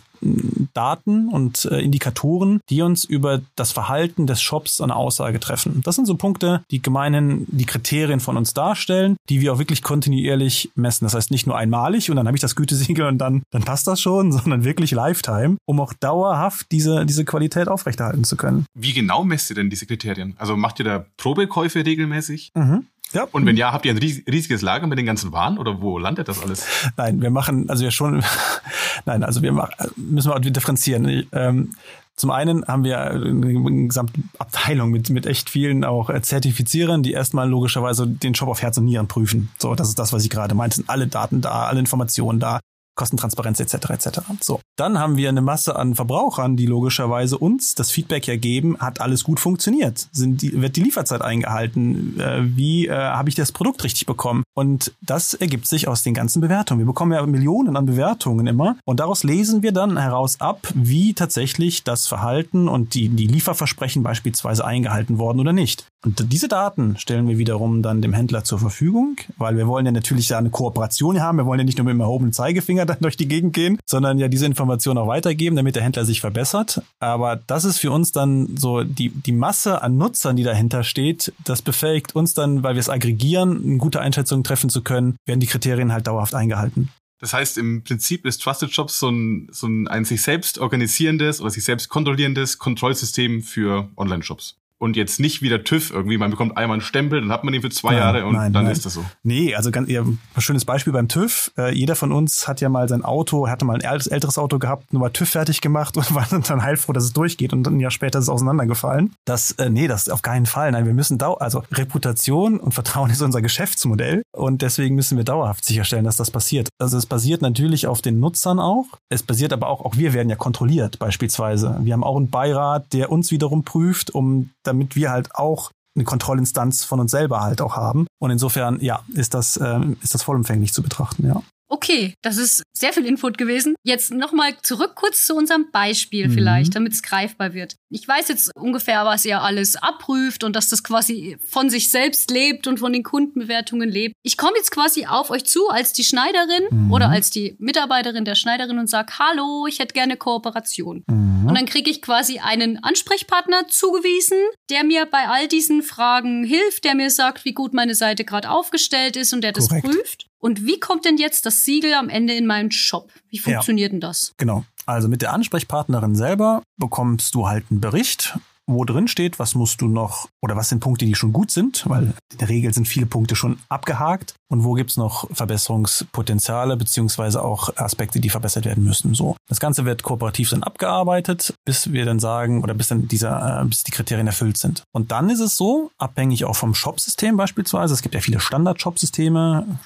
Daten 0.74 1.30
und 1.30 1.66
äh, 1.66 1.80
Indikatoren, 1.80 2.62
die 2.70 2.82
uns 2.82 3.06
über 3.06 3.42
das 3.56 3.72
Verhalten 3.72 4.28
des 4.28 4.42
Shops 4.42 4.82
eine 4.82 4.96
Aussage 4.96 5.40
treffen. 5.40 5.82
Das 5.84 5.96
sind 5.96 6.06
so 6.06 6.16
Punkte, 6.16 6.64
die 6.72 6.82
gemeinhin 6.82 7.46
die 7.48 7.66
Kriterien 7.66 8.20
von 8.20 8.38
uns 8.38 8.54
darstellen, 8.54 9.18
die 9.30 9.42
wir 9.42 9.54
auch 9.54 9.60
wirklich 9.60 9.82
kontinuierlich 9.82 10.70
messen. 10.76 11.06
Das 11.06 11.14
heißt 11.14 11.32
nicht 11.32 11.48
nur 11.48 11.58
einmalig 11.58 12.10
und 12.10 12.18
dann 12.18 12.28
habe 12.28 12.38
ich 12.38 12.42
das 12.42 12.56
Gütesiegel 12.56 13.08
und 13.08 13.18
dann, 13.18 13.44
dann 13.52 13.64
passt 13.64 13.88
das 13.88 14.02
schon, 14.02 14.32
sondern 14.32 14.64
wirklich 14.64 14.92
Lifetime, 14.92 15.58
um 15.66 15.80
auch 15.80 15.94
dauerhaft 15.94 16.68
diese, 16.72 17.06
diese 17.06 17.26
Qualität 17.26 17.68
aufrechterhalten 17.68 18.24
zu 18.24 18.36
können. 18.36 18.66
Wie 18.74 18.94
genau 18.94 19.24
messt 19.24 19.50
ihr 19.50 19.56
denn 19.56 19.70
diese 19.70 19.86
Kriterien? 19.86 20.36
Also 20.38 20.58
macht 20.58 20.80
ihr 20.80 20.86
da 20.86 21.06
Probekäufe 21.18 21.86
regelmäßig? 21.86 22.52
Mhm. 22.56 22.86
Ja. 23.16 23.28
Und 23.32 23.46
wenn 23.46 23.56
ja, 23.56 23.72
habt 23.72 23.86
ihr 23.86 23.94
ein 23.94 23.98
riesiges 23.98 24.62
Lager 24.62 24.88
mit 24.88 25.00
den 25.00 25.06
ganzen 25.06 25.32
Waren 25.32 25.58
oder 25.58 25.82
wo 25.82 25.98
landet 25.98 26.28
das 26.28 26.44
alles? 26.44 26.66
Nein, 26.98 27.22
wir 27.22 27.32
machen, 27.32 27.70
also 27.70 27.84
wir 27.84 27.92
schon, 27.92 28.24
nein, 29.06 29.24
also 29.24 29.42
wir 29.42 29.54
machen, 29.54 29.74
müssen 29.96 30.32
wir 30.32 30.40
differenzieren. 30.40 31.26
Ähm, 31.32 31.72
zum 32.16 32.32
einen 32.32 32.66
haben 32.66 32.84
wir 32.84 33.00
eine 33.00 33.88
gesamte 33.88 34.22
Abteilung 34.38 34.92
mit, 34.92 35.10
mit 35.10 35.26
echt 35.26 35.50
vielen 35.50 35.84
auch 35.84 36.10
Zertifizierern, 36.22 37.04
die 37.04 37.12
erstmal 37.12 37.50
logischerweise 37.50 38.08
den 38.08 38.36
Shop 38.36 38.48
auf 38.48 38.62
Herz 38.62 38.78
und 38.78 38.86
Nieren 38.86 39.08
prüfen. 39.08 39.50
So, 39.58 39.76
das 39.76 39.90
ist 39.90 40.00
das, 40.00 40.14
was 40.14 40.24
ich 40.24 40.30
gerade 40.30 40.56
meinte. 40.56 40.78
Sind 40.78 40.90
alle 40.90 41.08
Daten 41.08 41.42
da, 41.42 41.66
alle 41.66 41.80
Informationen 41.80 42.40
da. 42.40 42.60
Kostentransparenz 42.96 43.60
etc. 43.60 43.90
etc. 43.90 44.20
So, 44.42 44.60
dann 44.78 45.00
haben 45.00 45.18
wir 45.18 45.30
eine 45.30 45.42
Masse 45.42 45.76
an 45.76 45.96
Verbrauchern, 45.96 46.58
die 46.58 46.66
logischerweise 46.66 47.38
uns 47.38 47.76
das 47.76 47.92
Feedback 47.92 48.28
ja 48.28 48.36
geben, 48.38 48.78
hat 48.80 49.02
alles 49.02 49.24
gut 49.24 49.40
funktioniert, 49.40 50.08
sind 50.12 50.42
die, 50.42 50.62
wird 50.62 50.76
die 50.76 50.84
Lieferzeit 50.84 51.22
eingehalten, 51.22 52.20
äh, 52.20 52.42
wie 52.44 52.88
äh, 52.88 52.94
habe 52.94 53.30
ich 53.30 53.36
das 53.36 53.52
Produkt 53.52 53.84
richtig 53.84 54.06
bekommen? 54.06 54.44
Und 54.56 54.94
das 55.02 55.34
ergibt 55.34 55.68
sich 55.68 55.88
aus 55.88 56.04
den 56.04 56.14
ganzen 56.14 56.42
Bewertungen. 56.42 56.80
Wir 56.80 56.86
bekommen 56.86 57.12
ja 57.12 57.26
Millionen 57.26 57.76
an 57.76 57.86
Bewertungen 57.86 58.48
immer 58.48 58.78
und 58.86 59.00
daraus 59.00 59.24
lesen 59.24 59.62
wir 59.62 59.72
dann 59.72 59.98
heraus 59.98 60.40
ab, 60.40 60.68
wie 60.74 61.14
tatsächlich 61.14 61.84
das 61.84 62.08
Verhalten 62.08 62.68
und 62.68 62.94
die, 62.94 63.10
die 63.10 63.28
Lieferversprechen 63.28 64.04
beispielsweise 64.04 64.66
eingehalten 64.66 65.18
worden 65.18 65.40
oder 65.40 65.54
nicht. 65.54 65.86
Und 66.06 66.32
diese 66.32 66.48
Daten 66.48 66.98
stellen 66.98 67.28
wir 67.28 67.40
wiederum 67.40 67.82
dann 67.82 68.00
dem 68.00 68.14
Händler 68.14 68.44
zur 68.44 68.60
Verfügung, 68.60 69.18
weil 69.38 69.58
wir 69.58 69.66
wollen 69.66 69.88
ja 69.88 69.92
natürlich 69.92 70.28
da 70.28 70.38
eine 70.38 70.52
Kooperation 70.52 71.20
haben. 71.20 71.40
Wir 71.40 71.48
wollen 71.48 71.60
ja 71.60 71.66
nicht 71.66 71.80
nur 71.80 71.86
mit 71.86 71.94
dem 71.94 72.00
erhobenen 72.00 72.32
Zeigefinger 72.32 72.86
dann 72.86 73.00
durch 73.02 73.18
die 73.18 73.28
Gegend 73.28 73.54
gehen, 73.54 73.80
sondern 73.88 74.20
ja 74.20 74.28
diese 74.28 74.46
Information 74.46 75.00
auch 75.00 75.08
weitergeben, 75.08 75.56
damit 75.56 75.76
der 75.76 75.84
Händler 75.84 76.06
sich 76.06 76.22
verbessert. 76.22 76.84
Aber 77.00 77.38
das 77.48 77.66
ist 77.66 77.80
für 77.80 77.92
uns 77.92 78.12
dann 78.12 78.56
so 78.56 78.84
die, 78.84 79.10
die 79.10 79.32
Masse 79.32 79.82
an 79.82 79.98
Nutzern, 79.98 80.36
die 80.36 80.44
dahinter 80.44 80.84
steht, 80.84 81.34
das 81.44 81.64
befähigt 81.64 82.16
uns 82.16 82.36
dann, 82.36 82.62
weil 82.62 82.76
wir 82.76 82.82
es 82.82 82.90
aggregieren, 82.90 83.64
eine 83.66 83.78
gute 83.78 84.00
Einschätzung 84.00 84.44
treffen 84.44 84.70
zu 84.70 84.84
können, 84.84 85.16
werden 85.26 85.40
die 85.40 85.48
Kriterien 85.48 85.92
halt 85.92 86.06
dauerhaft 86.06 86.36
eingehalten. 86.36 86.90
Das 87.20 87.34
heißt, 87.34 87.58
im 87.58 87.84
Prinzip 87.84 88.26
ist 88.26 88.44
Trusted 88.44 88.72
Shops 88.72 89.00
so 89.00 89.10
ein, 89.10 89.48
so 89.52 89.66
ein, 89.66 89.88
ein 89.88 90.06
sich 90.06 90.22
selbst 90.22 90.60
organisierendes 90.60 91.42
oder 91.42 91.50
sich 91.50 91.64
selbst 91.64 91.90
kontrollierendes 91.90 92.60
Kontrollsystem 92.60 93.42
für 93.42 93.90
Online-Shops 93.98 94.58
und 94.78 94.96
jetzt 94.96 95.20
nicht 95.20 95.42
wie 95.42 95.50
der 95.50 95.64
TÜV 95.64 95.92
irgendwie, 95.92 96.18
man 96.18 96.32
bekommt 96.32 96.58
einmal 96.58 96.76
einen 96.76 96.82
Stempel, 96.82 97.22
dann 97.22 97.32
hat 97.32 97.44
man 97.44 97.54
ihn 97.54 97.62
für 97.62 97.70
zwei 97.70 97.92
nein, 97.92 98.00
Jahre 98.00 98.26
und 98.26 98.34
nein, 98.34 98.54
dann 98.54 98.66
nein. 98.66 98.74
ist 98.74 98.86
das 98.86 98.94
so. 98.94 99.06
Nee, 99.24 99.56
also 99.56 99.72
ganz, 99.72 99.90
ja, 99.90 100.02
ein 100.02 100.20
schönes 100.38 100.66
Beispiel 100.66 100.92
beim 100.92 101.08
TÜV. 101.08 101.52
Äh, 101.58 101.74
jeder 101.74 101.96
von 101.96 102.12
uns 102.12 102.48
hat 102.48 102.62
ja 102.62 102.70
mal 102.70 102.90
sein 102.90 103.04
Auto, 103.04 103.48
hatte 103.48 103.66
mal 103.66 103.80
ein 103.82 103.82
älteres 103.82 104.38
Auto 104.38 104.60
gehabt, 104.60 104.92
nur 104.92 105.02
mal 105.02 105.10
TÜV 105.10 105.30
fertig 105.30 105.62
gemacht 105.62 105.96
und 105.98 106.14
war 106.14 106.28
dann 106.30 106.64
heilfroh, 106.64 106.94
dass 106.94 107.06
es 107.06 107.14
durchgeht 107.14 107.54
und 107.54 107.64
dann 107.64 107.78
ein 107.78 107.80
Jahr 107.80 107.92
später 107.92 108.20
ist 108.20 108.26
es 108.26 108.30
auseinandergefallen. 108.30 109.14
Das, 109.26 109.52
äh, 109.54 109.70
nee, 109.70 109.88
das 109.88 110.10
auf 110.10 110.22
keinen 110.22 110.46
Fall. 110.46 110.72
Nein, 110.72 110.86
wir 110.86 110.94
müssen 110.94 111.18
dau 111.18 111.36
also 111.36 111.64
Reputation 111.72 112.60
und 112.60 112.74
Vertrauen 112.74 113.10
ist 113.12 113.22
unser 113.22 113.42
Geschäftsmodell 113.42 114.24
und 114.34 114.62
deswegen 114.62 114.96
müssen 114.96 115.18
wir 115.18 115.24
dauerhaft 115.24 115.64
sicherstellen, 115.64 116.04
dass 116.04 116.18
das 116.18 116.32
passiert. 116.32 116.70
Also 116.80 116.98
es 116.98 117.06
basiert 117.06 117.42
natürlich 117.42 117.88
auf 117.88 118.02
den 118.02 118.20
Nutzern 118.20 118.60
auch. 118.60 118.86
Es 119.10 119.24
basiert 119.24 119.54
aber 119.54 119.68
auch, 119.68 119.86
auch 119.86 119.96
wir 119.96 120.14
werden 120.14 120.30
ja 120.30 120.36
kontrolliert 120.36 121.00
beispielsweise. 121.00 121.80
Wir 121.82 121.94
haben 121.94 122.04
auch 122.04 122.18
einen 122.18 122.30
Beirat, 122.30 122.92
der 122.94 123.12
uns 123.12 123.32
wiederum 123.32 123.64
prüft, 123.64 124.12
um 124.12 124.50
damit 124.68 124.96
wir 124.96 125.12
halt 125.12 125.36
auch 125.36 125.72
eine 125.96 126.04
Kontrollinstanz 126.04 126.84
von 126.84 127.00
uns 127.00 127.12
selber 127.12 127.42
halt 127.42 127.62
auch 127.62 127.76
haben. 127.76 128.06
Und 128.20 128.32
insofern, 128.32 128.80
ja, 128.82 129.02
ist 129.14 129.34
das, 129.34 129.58
ähm, 129.64 129.98
ist 130.02 130.14
das 130.14 130.24
vollumfänglich 130.24 130.74
zu 130.74 130.84
betrachten, 130.84 131.26
ja. 131.28 131.42
Okay, 131.68 132.14
das 132.22 132.38
ist 132.38 132.64
sehr 132.74 132.94
viel 132.94 133.06
Input 133.06 133.38
gewesen. 133.38 133.76
Jetzt 133.84 134.12
nochmal 134.12 134.56
zurück 134.62 134.94
kurz 134.96 135.26
zu 135.26 135.36
unserem 135.36 135.72
Beispiel 135.72 136.28
mhm. 136.28 136.34
vielleicht, 136.34 136.76
damit 136.76 136.94
es 136.94 137.02
greifbar 137.02 137.54
wird. 137.54 137.76
Ich 137.90 138.08
weiß 138.08 138.28
jetzt 138.28 138.52
ungefähr, 138.56 139.06
was 139.06 139.26
ihr 139.26 139.42
alles 139.42 139.76
abprüft 139.76 140.44
und 140.44 140.56
dass 140.56 140.70
das 140.70 140.84
quasi 140.84 141.38
von 141.46 141.70
sich 141.70 141.90
selbst 141.90 142.30
lebt 142.30 142.68
und 142.68 142.80
von 142.80 142.94
den 142.94 143.04
Kundenbewertungen 143.04 143.90
lebt. 143.90 144.14
Ich 144.24 144.38
komme 144.38 144.58
jetzt 144.58 144.72
quasi 144.72 145.06
auf 145.06 145.32
euch 145.32 145.46
zu 145.46 145.70
als 145.70 145.94
die 145.94 146.04
Schneiderin 146.04 146.66
mhm. 146.70 146.92
oder 146.92 147.10
als 147.10 147.30
die 147.30 147.56
Mitarbeiterin 147.58 148.26
der 148.26 148.36
Schneiderin 148.36 148.78
und 148.78 148.90
sage, 148.90 149.14
hallo, 149.18 149.66
ich 149.68 149.80
hätte 149.80 149.94
gerne 149.94 150.18
Kooperation. 150.18 151.04
Mhm. 151.08 151.48
Und 151.48 151.56
dann 151.56 151.66
kriege 151.66 151.90
ich 151.90 152.02
quasi 152.02 152.40
einen 152.40 152.84
Ansprechpartner 152.84 153.68
zugewiesen, 153.68 154.38
der 154.70 154.84
mir 154.84 155.06
bei 155.06 155.28
all 155.28 155.48
diesen 155.48 155.84
Fragen 155.84 156.44
hilft, 156.44 156.84
der 156.84 156.96
mir 156.96 157.10
sagt, 157.10 157.46
wie 157.46 157.54
gut 157.54 157.74
meine 157.74 157.96
Seite 157.96 158.26
gerade 158.26 158.50
aufgestellt 158.50 159.16
ist 159.16 159.34
und 159.34 159.42
der 159.42 159.52
das 159.52 159.70
Korrekt. 159.70 159.86
prüft. 159.86 160.25
Und 160.40 160.66
wie 160.66 160.80
kommt 160.80 161.06
denn 161.06 161.18
jetzt 161.18 161.46
das 161.46 161.66
Siegel 161.66 161.94
am 161.94 162.10
Ende 162.10 162.34
in 162.34 162.46
meinen 162.46 162.72
Shop? 162.72 163.12
Wie 163.30 163.40
funktioniert 163.40 163.90
ja, 163.90 163.94
denn 163.94 164.02
das? 164.02 164.34
Genau. 164.38 164.66
Also 164.86 165.08
mit 165.08 165.22
der 165.22 165.34
Ansprechpartnerin 165.34 166.16
selber 166.16 166.62
bekommst 166.78 167.34
du 167.34 167.48
halt 167.48 167.66
einen 167.72 167.82
Bericht 167.82 168.38
wo 168.68 168.84
drin 168.84 169.08
steht, 169.08 169.40
was 169.40 169.56
musst 169.56 169.82
du 169.82 169.88
noch 169.88 170.28
oder 170.42 170.56
was 170.56 170.70
sind 170.70 170.80
Punkte, 170.80 171.06
die 171.06 171.16
schon 171.16 171.34
gut 171.34 171.52
sind, 171.52 171.84
weil 171.88 172.14
in 172.32 172.38
der 172.40 172.50
Regel 172.50 172.74
sind 172.74 172.88
viele 172.88 173.06
Punkte 173.06 173.36
schon 173.36 173.60
abgehakt 173.70 174.36
und 174.50 174.64
wo 174.64 174.74
gibt's 174.74 174.98
noch 174.98 175.28
Verbesserungspotenziale 175.32 176.78
beziehungsweise 176.78 177.44
auch 177.44 177.76
Aspekte, 177.78 178.20
die 178.20 178.30
verbessert 178.30 178.66
werden 178.66 178.84
müssen. 178.84 179.14
So, 179.14 179.36
das 179.48 179.60
Ganze 179.60 179.86
wird 179.86 180.04
kooperativ 180.04 180.50
dann 180.50 180.64
abgearbeitet, 180.64 181.54
bis 181.66 181.92
wir 181.92 182.06
dann 182.06 182.20
sagen 182.20 182.64
oder 182.64 182.74
bis 182.74 182.88
dann 182.88 183.08
dieser, 183.08 183.62
äh, 183.62 183.66
bis 183.66 183.84
die 183.84 183.92
Kriterien 183.92 184.28
erfüllt 184.28 184.58
sind. 184.58 184.84
Und 184.92 185.12
dann 185.12 185.30
ist 185.30 185.40
es 185.40 185.58
so, 185.58 185.92
abhängig 185.98 186.46
auch 186.46 186.56
vom 186.56 186.74
Shop-System 186.74 187.38
beispielsweise, 187.38 187.94
es 187.94 188.02
gibt 188.02 188.16
ja 188.16 188.22
viele 188.22 188.40
Standard-Shop-Systeme, 188.40 189.80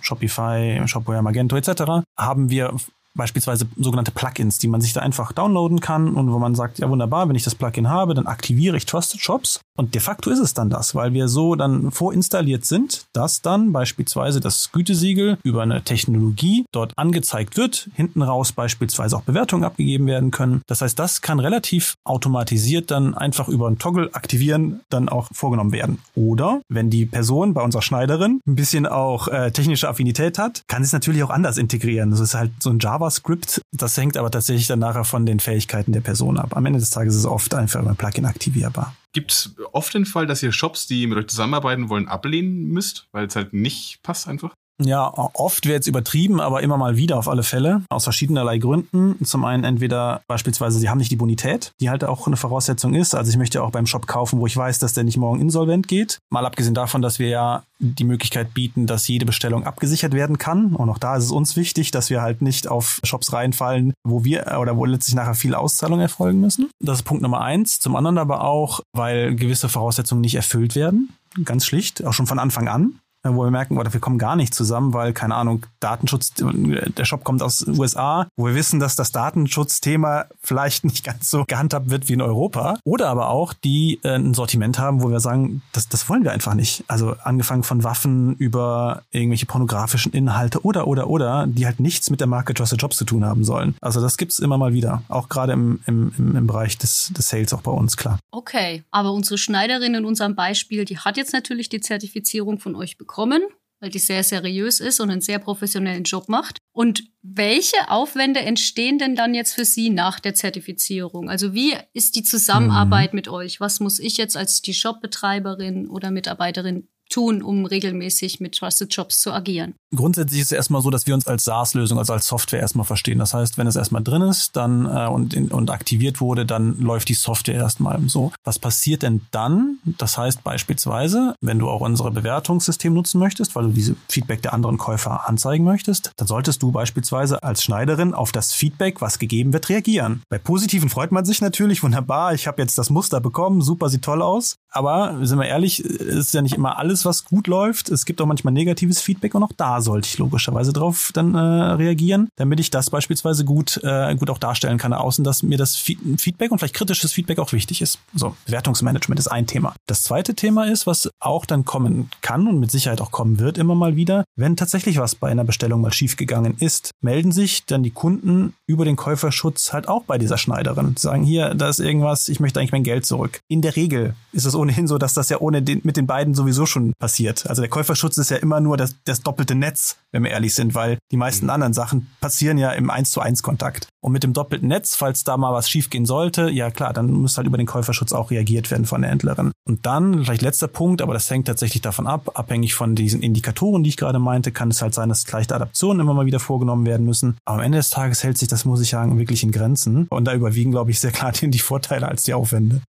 Shopify, 0.00 0.82
Shopware, 0.86 1.22
Magento 1.22 1.56
etc., 1.56 2.04
haben 2.16 2.50
wir 2.50 2.74
beispielsweise 3.14 3.66
sogenannte 3.76 4.10
Plugins, 4.10 4.58
die 4.58 4.68
man 4.68 4.80
sich 4.80 4.92
da 4.92 5.00
einfach 5.00 5.32
downloaden 5.32 5.80
kann 5.80 6.14
und 6.14 6.32
wo 6.32 6.38
man 6.38 6.54
sagt, 6.54 6.78
ja 6.78 6.88
wunderbar, 6.88 7.28
wenn 7.28 7.36
ich 7.36 7.44
das 7.44 7.54
Plugin 7.54 7.88
habe, 7.88 8.14
dann 8.14 8.26
aktiviere 8.26 8.76
ich 8.76 8.86
Trusted 8.86 9.20
Shops 9.20 9.60
und 9.76 9.94
de 9.94 10.00
facto 10.00 10.30
ist 10.30 10.40
es 10.40 10.54
dann 10.54 10.70
das, 10.70 10.94
weil 10.94 11.12
wir 11.12 11.28
so 11.28 11.54
dann 11.54 11.90
vorinstalliert 11.90 12.64
sind, 12.64 13.06
dass 13.12 13.42
dann 13.42 13.72
beispielsweise 13.72 14.40
das 14.40 14.72
Gütesiegel 14.72 15.38
über 15.44 15.62
eine 15.62 15.82
Technologie 15.82 16.64
dort 16.72 16.92
angezeigt 16.96 17.56
wird, 17.56 17.88
hinten 17.94 18.22
raus 18.22 18.52
beispielsweise 18.52 19.16
auch 19.16 19.22
Bewertungen 19.22 19.64
abgegeben 19.64 20.06
werden 20.06 20.30
können. 20.30 20.62
Das 20.66 20.80
heißt, 20.80 20.98
das 20.98 21.20
kann 21.20 21.40
relativ 21.40 21.94
automatisiert 22.04 22.90
dann 22.90 23.14
einfach 23.14 23.48
über 23.48 23.66
einen 23.66 23.78
Toggle 23.78 24.10
aktivieren 24.12 24.80
dann 24.90 25.08
auch 25.08 25.28
vorgenommen 25.32 25.72
werden. 25.72 25.98
Oder 26.14 26.60
wenn 26.68 26.90
die 26.90 27.06
Person 27.06 27.54
bei 27.54 27.62
unserer 27.62 27.82
Schneiderin 27.82 28.40
ein 28.46 28.56
bisschen 28.56 28.86
auch 28.86 29.28
äh, 29.28 29.50
technische 29.50 29.88
Affinität 29.88 30.38
hat, 30.38 30.62
kann 30.68 30.82
sie 30.82 30.88
es 30.88 30.92
natürlich 30.92 31.22
auch 31.22 31.30
anders 31.30 31.58
integrieren. 31.58 32.10
Das 32.10 32.20
ist 32.20 32.34
halt 32.34 32.50
so 32.60 32.70
ein 32.70 32.78
Java 32.78 33.04
JavaScript. 33.04 33.60
Das 33.72 33.96
hängt 33.96 34.16
aber 34.16 34.30
tatsächlich 34.30 34.66
dann 34.66 34.78
nachher 34.78 35.04
von 35.04 35.26
den 35.26 35.40
Fähigkeiten 35.40 35.92
der 35.92 36.00
Person 36.00 36.38
ab. 36.38 36.56
Am 36.56 36.66
Ende 36.66 36.78
des 36.78 36.90
Tages 36.90 37.14
ist 37.14 37.20
es 37.20 37.26
oft 37.26 37.54
einfach 37.54 37.80
über 37.80 37.90
ein 37.90 37.96
Plugin 37.96 38.24
aktivierbar. 38.24 38.94
Gibt 39.14 39.30
es 39.30 39.54
oft 39.72 39.94
den 39.94 40.06
Fall, 40.06 40.26
dass 40.26 40.42
ihr 40.42 40.52
Shops, 40.52 40.88
die 40.88 41.06
mit 41.06 41.16
euch 41.16 41.28
zusammenarbeiten 41.28 41.88
wollen, 41.88 42.08
ablehnen 42.08 42.66
müsst, 42.66 43.08
weil 43.12 43.26
es 43.26 43.36
halt 43.36 43.52
nicht 43.52 44.02
passt 44.02 44.26
einfach? 44.26 44.54
Ja, 44.82 45.12
oft 45.34 45.66
wäre 45.66 45.76
jetzt 45.76 45.86
übertrieben, 45.86 46.40
aber 46.40 46.62
immer 46.62 46.76
mal 46.76 46.96
wieder 46.96 47.16
auf 47.16 47.28
alle 47.28 47.44
Fälle. 47.44 47.82
Aus 47.90 48.04
verschiedenerlei 48.04 48.58
Gründen. 48.58 49.24
Zum 49.24 49.44
einen 49.44 49.62
entweder 49.62 50.22
beispielsweise, 50.26 50.78
sie 50.78 50.88
haben 50.88 50.98
nicht 50.98 51.12
die 51.12 51.16
Bonität, 51.16 51.72
die 51.80 51.90
halt 51.90 52.02
auch 52.02 52.26
eine 52.26 52.36
Voraussetzung 52.36 52.94
ist. 52.94 53.14
Also 53.14 53.30
ich 53.30 53.36
möchte 53.36 53.62
auch 53.62 53.70
beim 53.70 53.86
Shop 53.86 54.06
kaufen, 54.06 54.40
wo 54.40 54.46
ich 54.46 54.56
weiß, 54.56 54.80
dass 54.80 54.92
der 54.92 55.04
nicht 55.04 55.16
morgen 55.16 55.40
insolvent 55.40 55.86
geht. 55.86 56.18
Mal 56.30 56.44
abgesehen 56.44 56.74
davon, 56.74 57.02
dass 57.02 57.20
wir 57.20 57.28
ja 57.28 57.62
die 57.78 58.04
Möglichkeit 58.04 58.52
bieten, 58.52 58.86
dass 58.86 59.06
jede 59.06 59.26
Bestellung 59.26 59.64
abgesichert 59.64 60.12
werden 60.12 60.38
kann. 60.38 60.74
Und 60.74 60.90
auch 60.90 60.98
da 60.98 61.16
ist 61.16 61.24
es 61.24 61.30
uns 61.30 61.54
wichtig, 61.54 61.92
dass 61.92 62.10
wir 62.10 62.22
halt 62.22 62.42
nicht 62.42 62.66
auf 62.66 63.00
Shops 63.04 63.32
reinfallen, 63.32 63.94
wo 64.02 64.24
wir 64.24 64.58
oder 64.60 64.76
wo 64.76 64.84
letztlich 64.84 65.14
nachher 65.14 65.34
viele 65.34 65.58
Auszahlungen 65.58 66.02
erfolgen 66.02 66.40
müssen. 66.40 66.68
Das 66.80 66.98
ist 66.98 67.04
Punkt 67.04 67.22
Nummer 67.22 67.42
eins. 67.42 67.78
Zum 67.78 67.94
anderen 67.94 68.18
aber 68.18 68.42
auch, 68.42 68.80
weil 68.92 69.36
gewisse 69.36 69.68
Voraussetzungen 69.68 70.20
nicht 70.20 70.34
erfüllt 70.34 70.74
werden. 70.74 71.10
Ganz 71.44 71.66
schlicht, 71.66 72.04
auch 72.04 72.12
schon 72.12 72.26
von 72.26 72.38
Anfang 72.38 72.68
an 72.68 72.94
wo 73.24 73.44
wir 73.44 73.50
merken, 73.50 73.78
oder 73.78 73.92
wir 73.92 74.00
kommen 74.00 74.18
gar 74.18 74.36
nicht 74.36 74.54
zusammen, 74.54 74.92
weil, 74.92 75.12
keine 75.12 75.34
Ahnung, 75.34 75.64
Datenschutz, 75.80 76.32
der 76.34 77.04
Shop 77.04 77.24
kommt 77.24 77.42
aus 77.42 77.66
USA, 77.66 78.28
wo 78.36 78.46
wir 78.46 78.54
wissen, 78.54 78.80
dass 78.80 78.96
das 78.96 79.12
Datenschutzthema 79.12 80.26
vielleicht 80.42 80.84
nicht 80.84 81.04
ganz 81.04 81.30
so 81.30 81.44
gehandhabt 81.46 81.90
wird 81.90 82.08
wie 82.08 82.14
in 82.14 82.20
Europa. 82.20 82.76
Oder 82.84 83.08
aber 83.08 83.30
auch, 83.30 83.54
die 83.54 84.00
äh, 84.02 84.16
ein 84.16 84.34
Sortiment 84.34 84.78
haben, 84.78 85.02
wo 85.02 85.10
wir 85.10 85.20
sagen, 85.20 85.62
das, 85.72 85.88
das 85.88 86.08
wollen 86.08 86.24
wir 86.24 86.32
einfach 86.32 86.54
nicht. 86.54 86.84
Also 86.86 87.16
angefangen 87.22 87.62
von 87.62 87.82
Waffen 87.82 88.34
über 88.36 89.02
irgendwelche 89.10 89.46
pornografischen 89.46 90.12
Inhalte 90.12 90.64
oder, 90.64 90.86
oder, 90.86 91.08
oder, 91.08 91.46
die 91.46 91.64
halt 91.64 91.80
nichts 91.80 92.10
mit 92.10 92.20
der 92.20 92.26
Marke 92.26 92.52
Trusted 92.52 92.80
Jobs 92.80 92.98
zu 92.98 93.04
tun 93.04 93.24
haben 93.24 93.44
sollen. 93.44 93.74
Also 93.80 94.00
das 94.00 94.16
gibt's 94.16 94.38
immer 94.38 94.58
mal 94.58 94.74
wieder. 94.74 95.02
Auch 95.08 95.28
gerade 95.28 95.52
im, 95.52 95.80
im, 95.86 96.12
im 96.18 96.46
Bereich 96.46 96.76
des, 96.76 97.10
des 97.16 97.28
Sales 97.28 97.54
auch 97.54 97.62
bei 97.62 97.70
uns, 97.70 97.96
klar. 97.96 98.18
Okay, 98.30 98.84
aber 98.90 99.12
unsere 99.12 99.38
Schneiderin 99.38 99.94
in 99.94 100.04
unserem 100.04 100.34
Beispiel, 100.34 100.84
die 100.84 100.98
hat 100.98 101.16
jetzt 101.16 101.32
natürlich 101.32 101.68
die 101.68 101.80
Zertifizierung 101.80 102.58
von 102.58 102.76
euch 102.76 102.98
bekommen 102.98 103.13
bekommen, 103.14 103.42
weil 103.80 103.90
die 103.90 104.00
sehr 104.00 104.24
seriös 104.24 104.80
ist 104.80 104.98
und 104.98 105.08
einen 105.10 105.20
sehr 105.20 105.38
professionellen 105.38 106.02
Job 106.02 106.28
macht. 106.28 106.58
Und 106.72 107.04
welche 107.22 107.88
Aufwände 107.88 108.40
entstehen 108.40 108.98
denn 108.98 109.14
dann 109.14 109.34
jetzt 109.34 109.52
für 109.52 109.64
Sie 109.64 109.90
nach 109.90 110.18
der 110.18 110.34
Zertifizierung? 110.34 111.30
Also 111.30 111.54
wie 111.54 111.76
ist 111.92 112.16
die 112.16 112.24
Zusammenarbeit 112.24 113.12
mhm. 113.12 113.16
mit 113.16 113.28
euch? 113.28 113.60
Was 113.60 113.78
muss 113.78 114.00
ich 114.00 114.16
jetzt 114.16 114.36
als 114.36 114.62
die 114.62 114.74
Shopbetreiberin 114.74 115.88
oder 115.88 116.10
Mitarbeiterin 116.10 116.88
tun, 117.08 117.40
um 117.42 117.66
regelmäßig 117.66 118.40
mit 118.40 118.56
Trusted 118.56 118.92
Jobs 118.92 119.20
zu 119.20 119.32
agieren? 119.32 119.74
Grundsätzlich 119.94 120.40
ist 120.40 120.46
es 120.46 120.52
erstmal 120.52 120.82
so, 120.82 120.90
dass 120.90 121.06
wir 121.06 121.14
uns 121.14 121.26
als 121.26 121.44
SaaS-Lösung, 121.44 121.98
also 121.98 122.12
als 122.12 122.26
Software 122.26 122.60
erstmal 122.60 122.84
verstehen. 122.84 123.18
Das 123.18 123.34
heißt, 123.34 123.58
wenn 123.58 123.66
es 123.66 123.76
erstmal 123.76 124.02
drin 124.02 124.22
ist 124.22 124.56
dann 124.56 124.86
äh, 124.86 125.06
und, 125.06 125.34
in, 125.34 125.48
und 125.48 125.70
aktiviert 125.70 126.20
wurde, 126.20 126.46
dann 126.46 126.78
läuft 126.80 127.08
die 127.08 127.14
Software 127.14 127.54
erstmal 127.54 128.00
so. 128.08 128.32
Was 128.44 128.58
passiert 128.58 129.02
denn 129.02 129.22
dann? 129.30 129.78
Das 129.98 130.18
heißt 130.18 130.44
beispielsweise, 130.44 131.34
wenn 131.40 131.58
du 131.58 131.68
auch 131.68 131.80
unsere 131.80 132.10
Bewertungssystem 132.10 132.92
nutzen 132.92 133.18
möchtest, 133.18 133.54
weil 133.54 133.64
du 133.64 133.70
diese 133.70 133.96
Feedback 134.08 134.42
der 134.42 134.54
anderen 134.54 134.78
Käufer 134.78 135.28
anzeigen 135.28 135.64
möchtest, 135.64 136.12
dann 136.16 136.26
solltest 136.26 136.62
du 136.62 136.72
beispielsweise 136.72 137.42
als 137.42 137.62
Schneiderin 137.62 138.14
auf 138.14 138.32
das 138.32 138.52
Feedback, 138.52 139.00
was 139.00 139.18
gegeben 139.18 139.52
wird, 139.52 139.68
reagieren. 139.68 140.22
Bei 140.28 140.38
positiven 140.38 140.88
freut 140.88 141.12
man 141.12 141.24
sich 141.24 141.40
natürlich, 141.40 141.82
wunderbar, 141.82 142.34
ich 142.34 142.46
habe 142.46 142.62
jetzt 142.62 142.78
das 142.78 142.90
Muster 142.90 143.20
bekommen, 143.20 143.60
super, 143.62 143.88
sieht 143.88 144.02
toll 144.02 144.22
aus. 144.22 144.56
Aber 144.70 145.24
sind 145.24 145.38
wir 145.38 145.46
ehrlich, 145.46 145.84
ist 145.84 146.34
ja 146.34 146.42
nicht 146.42 146.54
immer 146.54 146.78
alles, 146.78 147.04
was 147.04 147.24
gut 147.24 147.46
läuft. 147.46 147.88
Es 147.90 148.04
gibt 148.04 148.20
auch 148.20 148.26
manchmal 148.26 148.52
negatives 148.52 149.00
Feedback 149.00 149.34
und 149.34 149.44
auch 149.44 149.52
da 149.56 149.80
sollte 149.84 150.08
ich 150.08 150.18
logischerweise 150.18 150.72
drauf 150.72 151.10
dann 151.14 151.34
äh, 151.34 151.38
reagieren, 151.38 152.28
damit 152.36 152.60
ich 152.60 152.70
das 152.70 152.90
beispielsweise 152.90 153.44
gut, 153.44 153.80
äh, 153.82 154.14
gut 154.16 154.30
auch 154.30 154.38
darstellen 154.38 154.78
kann 154.78 154.92
außen, 154.92 155.24
dass 155.24 155.42
mir 155.42 155.58
das 155.58 155.76
Feedback 155.76 156.50
und 156.50 156.58
vielleicht 156.58 156.74
kritisches 156.74 157.12
Feedback 157.12 157.38
auch 157.38 157.52
wichtig 157.52 157.82
ist. 157.82 157.98
So, 158.14 158.34
Bewertungsmanagement 158.46 159.18
ist 159.18 159.28
ein 159.28 159.46
Thema. 159.46 159.74
Das 159.86 160.02
zweite 160.02 160.34
Thema 160.34 160.64
ist, 160.64 160.86
was 160.86 161.10
auch 161.20 161.46
dann 161.46 161.64
kommen 161.64 162.10
kann 162.22 162.48
und 162.48 162.58
mit 162.58 162.70
Sicherheit 162.70 163.00
auch 163.00 163.10
kommen 163.10 163.38
wird 163.38 163.58
immer 163.58 163.74
mal 163.74 163.96
wieder, 163.96 164.24
wenn 164.36 164.56
tatsächlich 164.56 164.98
was 164.98 165.14
bei 165.14 165.30
einer 165.30 165.44
Bestellung 165.44 165.80
mal 165.80 165.92
schiefgegangen 165.92 166.56
ist, 166.58 166.90
melden 167.00 167.32
sich 167.32 167.66
dann 167.66 167.82
die 167.82 167.90
Kunden 167.90 168.54
über 168.66 168.84
den 168.84 168.96
Käuferschutz 168.96 169.72
halt 169.72 169.88
auch 169.88 170.04
bei 170.04 170.18
dieser 170.18 170.38
Schneiderin. 170.38 170.96
Sagen 170.96 171.22
hier, 171.22 171.54
da 171.54 171.68
ist 171.68 171.80
irgendwas, 171.80 172.28
ich 172.28 172.40
möchte 172.40 172.60
eigentlich 172.60 172.72
mein 172.72 172.84
Geld 172.84 173.06
zurück. 173.06 173.40
In 173.48 173.62
der 173.62 173.76
Regel 173.76 174.14
ist 174.32 174.44
es 174.44 174.54
ohnehin 174.54 174.88
so, 174.88 174.98
dass 174.98 175.14
das 175.14 175.28
ja 175.28 175.40
ohne 175.40 175.62
den, 175.62 175.80
mit 175.84 175.96
den 175.96 176.06
beiden 176.06 176.34
sowieso 176.34 176.66
schon 176.66 176.92
passiert. 176.98 177.46
Also 177.46 177.62
der 177.62 177.70
Käuferschutz 177.70 178.18
ist 178.18 178.30
ja 178.30 178.38
immer 178.38 178.60
nur 178.60 178.76
das, 178.76 178.96
das 179.04 179.20
doppelte 179.20 179.54
Netz, 179.54 179.73
wenn 180.12 180.22
wir 180.22 180.30
ehrlich 180.30 180.54
sind, 180.54 180.74
weil 180.74 180.98
die 181.10 181.16
meisten 181.16 181.46
mhm. 181.46 181.50
anderen 181.50 181.72
Sachen 181.72 182.10
passieren 182.20 182.58
ja 182.58 182.70
im 182.70 182.90
1 182.90 183.10
zu 183.10 183.20
1 183.20 183.42
Kontakt. 183.42 183.88
Und 184.00 184.12
mit 184.12 184.22
dem 184.22 184.32
doppelten 184.32 184.68
Netz, 184.68 184.96
falls 184.96 185.24
da 185.24 185.36
mal 185.36 185.52
was 185.52 185.68
schiefgehen 185.68 186.06
sollte, 186.06 186.50
ja 186.50 186.70
klar, 186.70 186.92
dann 186.92 187.10
muss 187.10 187.36
halt 187.36 187.46
über 187.46 187.56
den 187.56 187.66
Käuferschutz 187.66 188.12
auch 188.12 188.30
reagiert 188.30 188.70
werden 188.70 188.86
von 188.86 189.00
der 189.02 189.10
Händlerin. 189.10 189.52
Und 189.66 189.86
dann, 189.86 190.24
vielleicht 190.24 190.42
letzter 190.42 190.68
Punkt, 190.68 191.02
aber 191.02 191.14
das 191.14 191.30
hängt 191.30 191.46
tatsächlich 191.46 191.82
davon 191.82 192.06
ab, 192.06 192.32
abhängig 192.34 192.74
von 192.74 192.94
diesen 192.94 193.22
Indikatoren, 193.22 193.82
die 193.82 193.88
ich 193.88 193.96
gerade 193.96 194.18
meinte, 194.18 194.52
kann 194.52 194.70
es 194.70 194.82
halt 194.82 194.94
sein, 194.94 195.08
dass 195.08 195.30
leichte 195.30 195.54
Adaptionen 195.54 196.00
immer 196.00 196.14
mal 196.14 196.26
wieder 196.26 196.40
vorgenommen 196.40 196.86
werden 196.86 197.06
müssen. 197.06 197.36
Aber 197.44 197.58
am 197.58 197.64
Ende 197.64 197.78
des 197.78 197.90
Tages 197.90 198.22
hält 198.22 198.38
sich 198.38 198.48
das, 198.48 198.64
muss 198.64 198.80
ich 198.80 198.90
sagen, 198.90 199.18
wirklich 199.18 199.42
in 199.42 199.52
Grenzen. 199.52 200.06
Und 200.10 200.26
da 200.26 200.34
überwiegen, 200.34 200.70
glaube 200.70 200.90
ich, 200.90 201.00
sehr 201.00 201.12
klar 201.12 201.32
die 201.42 201.58
Vorteile 201.58 202.08
als 202.08 202.22
die 202.22 202.34
Aufwände 202.34 202.82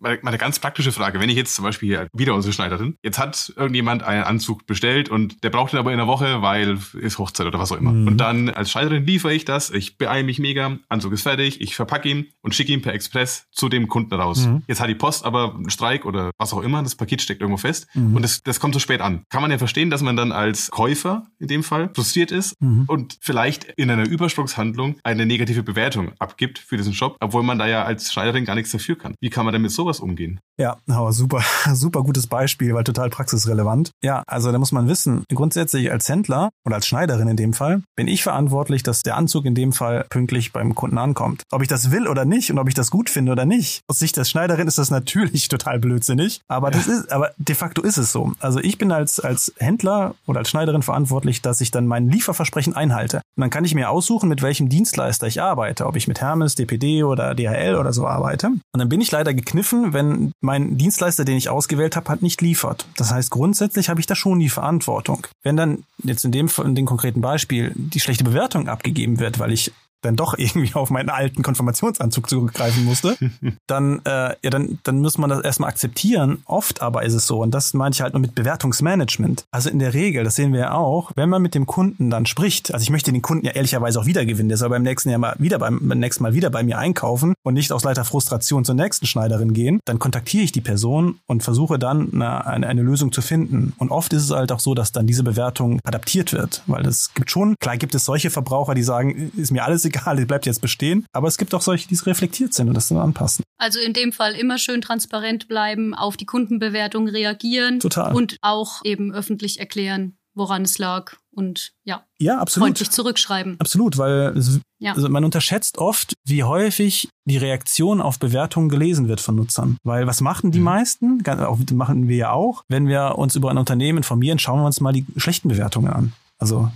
meine, 0.00 0.18
meine 0.22 0.38
ganz 0.38 0.58
praktische 0.58 0.92
Frage, 0.92 1.20
wenn 1.20 1.30
ich 1.30 1.36
jetzt 1.36 1.54
zum 1.54 1.64
Beispiel 1.64 1.88
hier 1.88 2.08
wieder 2.12 2.34
unsere 2.34 2.52
Schneiderin, 2.52 2.96
jetzt 3.02 3.18
hat 3.18 3.52
irgendjemand 3.56 4.02
einen 4.02 4.24
Anzug 4.24 4.66
bestellt 4.66 5.08
und 5.08 5.42
der 5.44 5.50
braucht 5.50 5.72
den 5.72 5.78
aber 5.78 5.92
in 5.92 6.00
einer 6.00 6.08
Woche, 6.08 6.42
weil 6.42 6.78
ist 6.94 7.18
Hochzeit 7.18 7.46
oder 7.46 7.58
was 7.58 7.72
auch 7.72 7.76
immer. 7.76 7.92
Mhm. 7.92 8.06
Und 8.06 8.18
dann 8.18 8.48
als 8.50 8.70
Schneiderin 8.70 9.04
liefere 9.04 9.34
ich 9.34 9.44
das, 9.44 9.70
ich 9.70 9.98
beeile 9.98 10.24
mich 10.24 10.38
mega, 10.38 10.78
Anzug 10.88 11.12
ist 11.12 11.22
fertig, 11.22 11.60
ich 11.60 11.74
verpacke 11.74 12.08
ihn 12.08 12.26
und 12.42 12.54
schicke 12.54 12.72
ihn 12.72 12.82
per 12.82 12.94
Express 12.94 13.46
zu 13.50 13.68
dem 13.68 13.88
Kunden 13.88 14.14
raus. 14.14 14.46
Mhm. 14.46 14.62
Jetzt 14.66 14.80
hat 14.80 14.88
die 14.88 14.94
Post 14.94 15.24
aber 15.24 15.54
einen 15.54 15.70
Streik 15.70 16.04
oder 16.04 16.30
was 16.38 16.52
auch 16.52 16.62
immer, 16.62 16.82
das 16.82 16.94
Paket 16.94 17.22
steckt 17.22 17.40
irgendwo 17.40 17.58
fest 17.58 17.86
mhm. 17.94 18.16
und 18.16 18.22
das, 18.22 18.42
das 18.42 18.60
kommt 18.60 18.74
so 18.74 18.80
spät 18.80 19.00
an. 19.00 19.22
Kann 19.30 19.42
man 19.42 19.50
ja 19.50 19.58
verstehen, 19.58 19.90
dass 19.90 20.02
man 20.02 20.16
dann 20.16 20.32
als 20.32 20.70
Käufer 20.70 21.26
in 21.38 21.48
dem 21.48 21.62
Fall 21.62 21.90
frustriert 21.94 22.30
ist 22.30 22.60
mhm. 22.60 22.84
und 22.86 23.18
vielleicht 23.20 23.64
in 23.76 23.90
einer 23.90 24.08
Übersprungshandlung 24.08 24.96
eine 25.02 25.26
negative 25.26 25.62
Bewertung 25.62 26.12
abgibt 26.18 26.58
für 26.58 26.76
diesen 26.76 26.94
Shop, 26.94 27.16
obwohl 27.20 27.42
man 27.42 27.58
da 27.58 27.66
ja 27.66 27.84
als 27.84 28.12
Schneiderin 28.12 28.44
gar 28.44 28.54
nichts 28.54 28.70
dafür 28.70 28.96
kann. 28.96 29.14
Wie 29.20 29.30
kann 29.30 29.44
man 29.44 29.52
damit 29.52 29.70
so 29.70 29.87
sowas 29.88 30.00
umgehen? 30.00 30.40
Ja, 30.60 30.76
aber 30.88 31.12
super, 31.12 31.42
super 31.72 32.02
gutes 32.02 32.26
Beispiel, 32.26 32.74
weil 32.74 32.84
total 32.84 33.10
praxisrelevant. 33.10 33.90
Ja, 34.02 34.24
also 34.26 34.50
da 34.50 34.58
muss 34.58 34.72
man 34.72 34.88
wissen, 34.88 35.24
grundsätzlich 35.32 35.90
als 35.92 36.08
Händler 36.08 36.50
oder 36.66 36.76
als 36.76 36.86
Schneiderin 36.86 37.28
in 37.28 37.36
dem 37.36 37.54
Fall, 37.54 37.82
bin 37.96 38.08
ich 38.08 38.24
verantwortlich, 38.24 38.82
dass 38.82 39.02
der 39.02 39.16
Anzug 39.16 39.44
in 39.44 39.54
dem 39.54 39.72
Fall 39.72 40.04
pünktlich 40.10 40.52
beim 40.52 40.74
Kunden 40.74 40.98
ankommt. 40.98 41.44
Ob 41.52 41.62
ich 41.62 41.68
das 41.68 41.92
will 41.92 42.08
oder 42.08 42.24
nicht 42.24 42.50
und 42.50 42.58
ob 42.58 42.68
ich 42.68 42.74
das 42.74 42.90
gut 42.90 43.08
finde 43.08 43.32
oder 43.32 43.46
nicht. 43.46 43.82
Aus 43.86 44.00
Sicht 44.00 44.16
der 44.16 44.24
Schneiderin 44.24 44.66
ist 44.66 44.78
das 44.78 44.90
natürlich 44.90 45.48
total 45.48 45.78
blödsinnig, 45.78 46.40
aber 46.48 46.70
das 46.70 46.88
ist, 46.88 47.12
aber 47.12 47.30
de 47.38 47.54
facto 47.54 47.82
ist 47.82 47.96
es 47.96 48.10
so. 48.10 48.32
Also 48.40 48.58
ich 48.58 48.78
bin 48.78 48.90
als, 48.90 49.20
als 49.20 49.54
Händler 49.58 50.16
oder 50.26 50.40
als 50.40 50.50
Schneiderin 50.50 50.82
verantwortlich, 50.82 51.40
dass 51.40 51.60
ich 51.60 51.70
dann 51.70 51.86
mein 51.86 52.10
Lieferversprechen 52.10 52.74
einhalte. 52.74 53.18
Und 53.36 53.42
dann 53.42 53.50
kann 53.50 53.64
ich 53.64 53.76
mir 53.76 53.90
aussuchen, 53.90 54.28
mit 54.28 54.42
welchem 54.42 54.68
Dienstleister 54.68 55.28
ich 55.28 55.40
arbeite, 55.40 55.86
ob 55.86 55.94
ich 55.94 56.08
mit 56.08 56.20
Hermes, 56.20 56.56
DPD 56.56 57.04
oder 57.04 57.36
DHL 57.36 57.76
oder 57.76 57.92
so 57.92 58.08
arbeite. 58.08 58.48
Und 58.48 58.62
dann 58.72 58.88
bin 58.88 59.00
ich 59.00 59.12
leider 59.12 59.32
gekniffen, 59.34 59.77
wenn 59.92 60.32
mein 60.40 60.78
Dienstleister, 60.78 61.24
den 61.24 61.36
ich 61.36 61.48
ausgewählt 61.48 61.96
habe, 61.96 62.08
hat 62.08 62.22
nicht 62.22 62.40
liefert. 62.40 62.86
Das 62.96 63.12
heißt, 63.12 63.30
grundsätzlich 63.30 63.88
habe 63.88 64.00
ich 64.00 64.06
da 64.06 64.14
schon 64.14 64.38
die 64.38 64.48
Verantwortung. 64.48 65.26
Wenn 65.42 65.56
dann 65.56 65.84
jetzt 66.02 66.24
in 66.24 66.32
dem, 66.32 66.48
in 66.64 66.74
dem 66.74 66.86
konkreten 66.86 67.20
Beispiel 67.20 67.72
die 67.74 68.00
schlechte 68.00 68.24
Bewertung 68.24 68.68
abgegeben 68.68 69.18
wird, 69.18 69.38
weil 69.38 69.52
ich 69.52 69.72
dann 70.02 70.16
doch 70.16 70.34
irgendwie 70.38 70.74
auf 70.74 70.90
meinen 70.90 71.10
alten 71.10 71.42
Konfirmationsanzug 71.42 72.28
zurückgreifen 72.28 72.84
musste, 72.84 73.16
dann, 73.66 74.00
äh, 74.04 74.34
ja, 74.42 74.50
dann, 74.50 74.78
dann 74.84 75.00
muss 75.00 75.18
man 75.18 75.30
das 75.30 75.40
erstmal 75.40 75.70
akzeptieren. 75.70 76.42
Oft 76.46 76.82
aber 76.82 77.04
ist 77.04 77.14
es 77.14 77.26
so, 77.26 77.42
und 77.42 77.52
das 77.52 77.74
meine 77.74 77.92
ich 77.92 78.00
halt 78.00 78.14
nur 78.14 78.20
mit 78.20 78.34
Bewertungsmanagement. 78.34 79.44
Also 79.50 79.70
in 79.70 79.78
der 79.78 79.94
Regel, 79.94 80.24
das 80.24 80.34
sehen 80.36 80.52
wir 80.52 80.60
ja 80.60 80.74
auch, 80.74 81.12
wenn 81.16 81.28
man 81.28 81.42
mit 81.42 81.54
dem 81.54 81.66
Kunden 81.66 82.10
dann 82.10 82.26
spricht, 82.26 82.72
also 82.72 82.82
ich 82.82 82.90
möchte 82.90 83.12
den 83.12 83.22
Kunden 83.22 83.46
ja 83.46 83.52
ehrlicherweise 83.52 84.00
auch 84.00 84.06
wieder 84.06 84.24
gewinnen, 84.24 84.48
der 84.48 84.58
soll 84.58 84.68
beim 84.68 84.82
nächsten 84.82 85.10
Jahr 85.10 85.18
mal 85.18 85.34
wieder 85.38 85.58
beim, 85.58 85.88
beim 85.88 85.98
nächsten 85.98 86.22
Mal 86.22 86.34
wieder 86.34 86.50
bei 86.50 86.62
mir 86.62 86.78
einkaufen 86.78 87.34
und 87.42 87.54
nicht 87.54 87.72
aus 87.72 87.84
leider 87.84 88.04
Frustration 88.04 88.64
zur 88.64 88.74
nächsten 88.74 89.06
Schneiderin 89.06 89.52
gehen, 89.52 89.80
dann 89.84 89.98
kontaktiere 89.98 90.44
ich 90.44 90.52
die 90.52 90.60
Person 90.60 91.20
und 91.26 91.42
versuche 91.42 91.78
dann 91.78 92.12
eine, 92.12 92.46
eine, 92.46 92.66
eine 92.66 92.82
Lösung 92.82 93.12
zu 93.12 93.22
finden. 93.22 93.74
Und 93.78 93.90
oft 93.90 94.12
ist 94.12 94.24
es 94.24 94.30
halt 94.30 94.52
auch 94.52 94.60
so, 94.60 94.74
dass 94.74 94.92
dann 94.92 95.06
diese 95.06 95.22
Bewertung 95.22 95.80
adaptiert 95.84 96.32
wird, 96.32 96.62
weil 96.66 96.86
es 96.86 97.12
gibt 97.14 97.30
schon, 97.30 97.56
klar 97.60 97.76
gibt 97.76 97.94
es 97.94 98.04
solche 98.04 98.30
Verbraucher, 98.30 98.74
die 98.74 98.82
sagen, 98.82 99.32
ist 99.36 99.50
mir 99.50 99.64
alles 99.64 99.82
egal, 99.88 100.16
die 100.16 100.24
bleibt 100.24 100.46
jetzt 100.46 100.60
bestehen. 100.60 101.04
Aber 101.12 101.28
es 101.28 101.38
gibt 101.38 101.54
auch 101.54 101.62
solche, 101.62 101.88
die 101.88 101.96
reflektiert 101.96 102.54
sind 102.54 102.68
und 102.68 102.74
das 102.74 102.88
dann 102.88 102.98
anpassen. 102.98 103.44
Also 103.58 103.80
in 103.80 103.92
dem 103.92 104.12
Fall 104.12 104.34
immer 104.34 104.58
schön 104.58 104.80
transparent 104.80 105.48
bleiben, 105.48 105.94
auf 105.94 106.16
die 106.16 106.26
Kundenbewertung 106.26 107.08
reagieren. 107.08 107.80
Total. 107.80 108.14
Und 108.14 108.38
auch 108.40 108.84
eben 108.84 109.12
öffentlich 109.12 109.58
erklären, 109.58 110.16
woran 110.34 110.62
es 110.62 110.78
lag 110.78 111.14
und 111.38 111.72
ja, 111.84 112.04
ja 112.18 112.38
absolut. 112.38 112.66
freundlich 112.66 112.90
zurückschreiben. 112.90 113.56
Absolut, 113.60 113.96
weil 113.96 114.36
es, 114.36 114.60
ja. 114.78 114.92
also 114.92 115.08
man 115.08 115.24
unterschätzt 115.24 115.78
oft, 115.78 116.14
wie 116.24 116.42
häufig 116.42 117.08
die 117.24 117.36
Reaktion 117.36 118.00
auf 118.00 118.18
Bewertungen 118.18 118.68
gelesen 118.68 119.08
wird 119.08 119.20
von 119.20 119.36
Nutzern. 119.36 119.76
Weil 119.84 120.06
was 120.06 120.20
machen 120.20 120.50
die 120.50 120.58
mhm. 120.58 120.64
meisten? 120.64 121.22
Auch, 121.26 121.58
machen 121.72 122.08
wir 122.08 122.16
ja 122.16 122.32
auch. 122.32 122.62
Wenn 122.68 122.88
wir 122.88 123.18
uns 123.18 123.36
über 123.36 123.50
ein 123.50 123.58
Unternehmen 123.58 123.98
informieren, 123.98 124.38
schauen 124.38 124.60
wir 124.60 124.66
uns 124.66 124.80
mal 124.80 124.92
die 124.92 125.06
schlechten 125.16 125.48
Bewertungen 125.48 125.92
an. 125.92 126.12
Also 126.38 126.70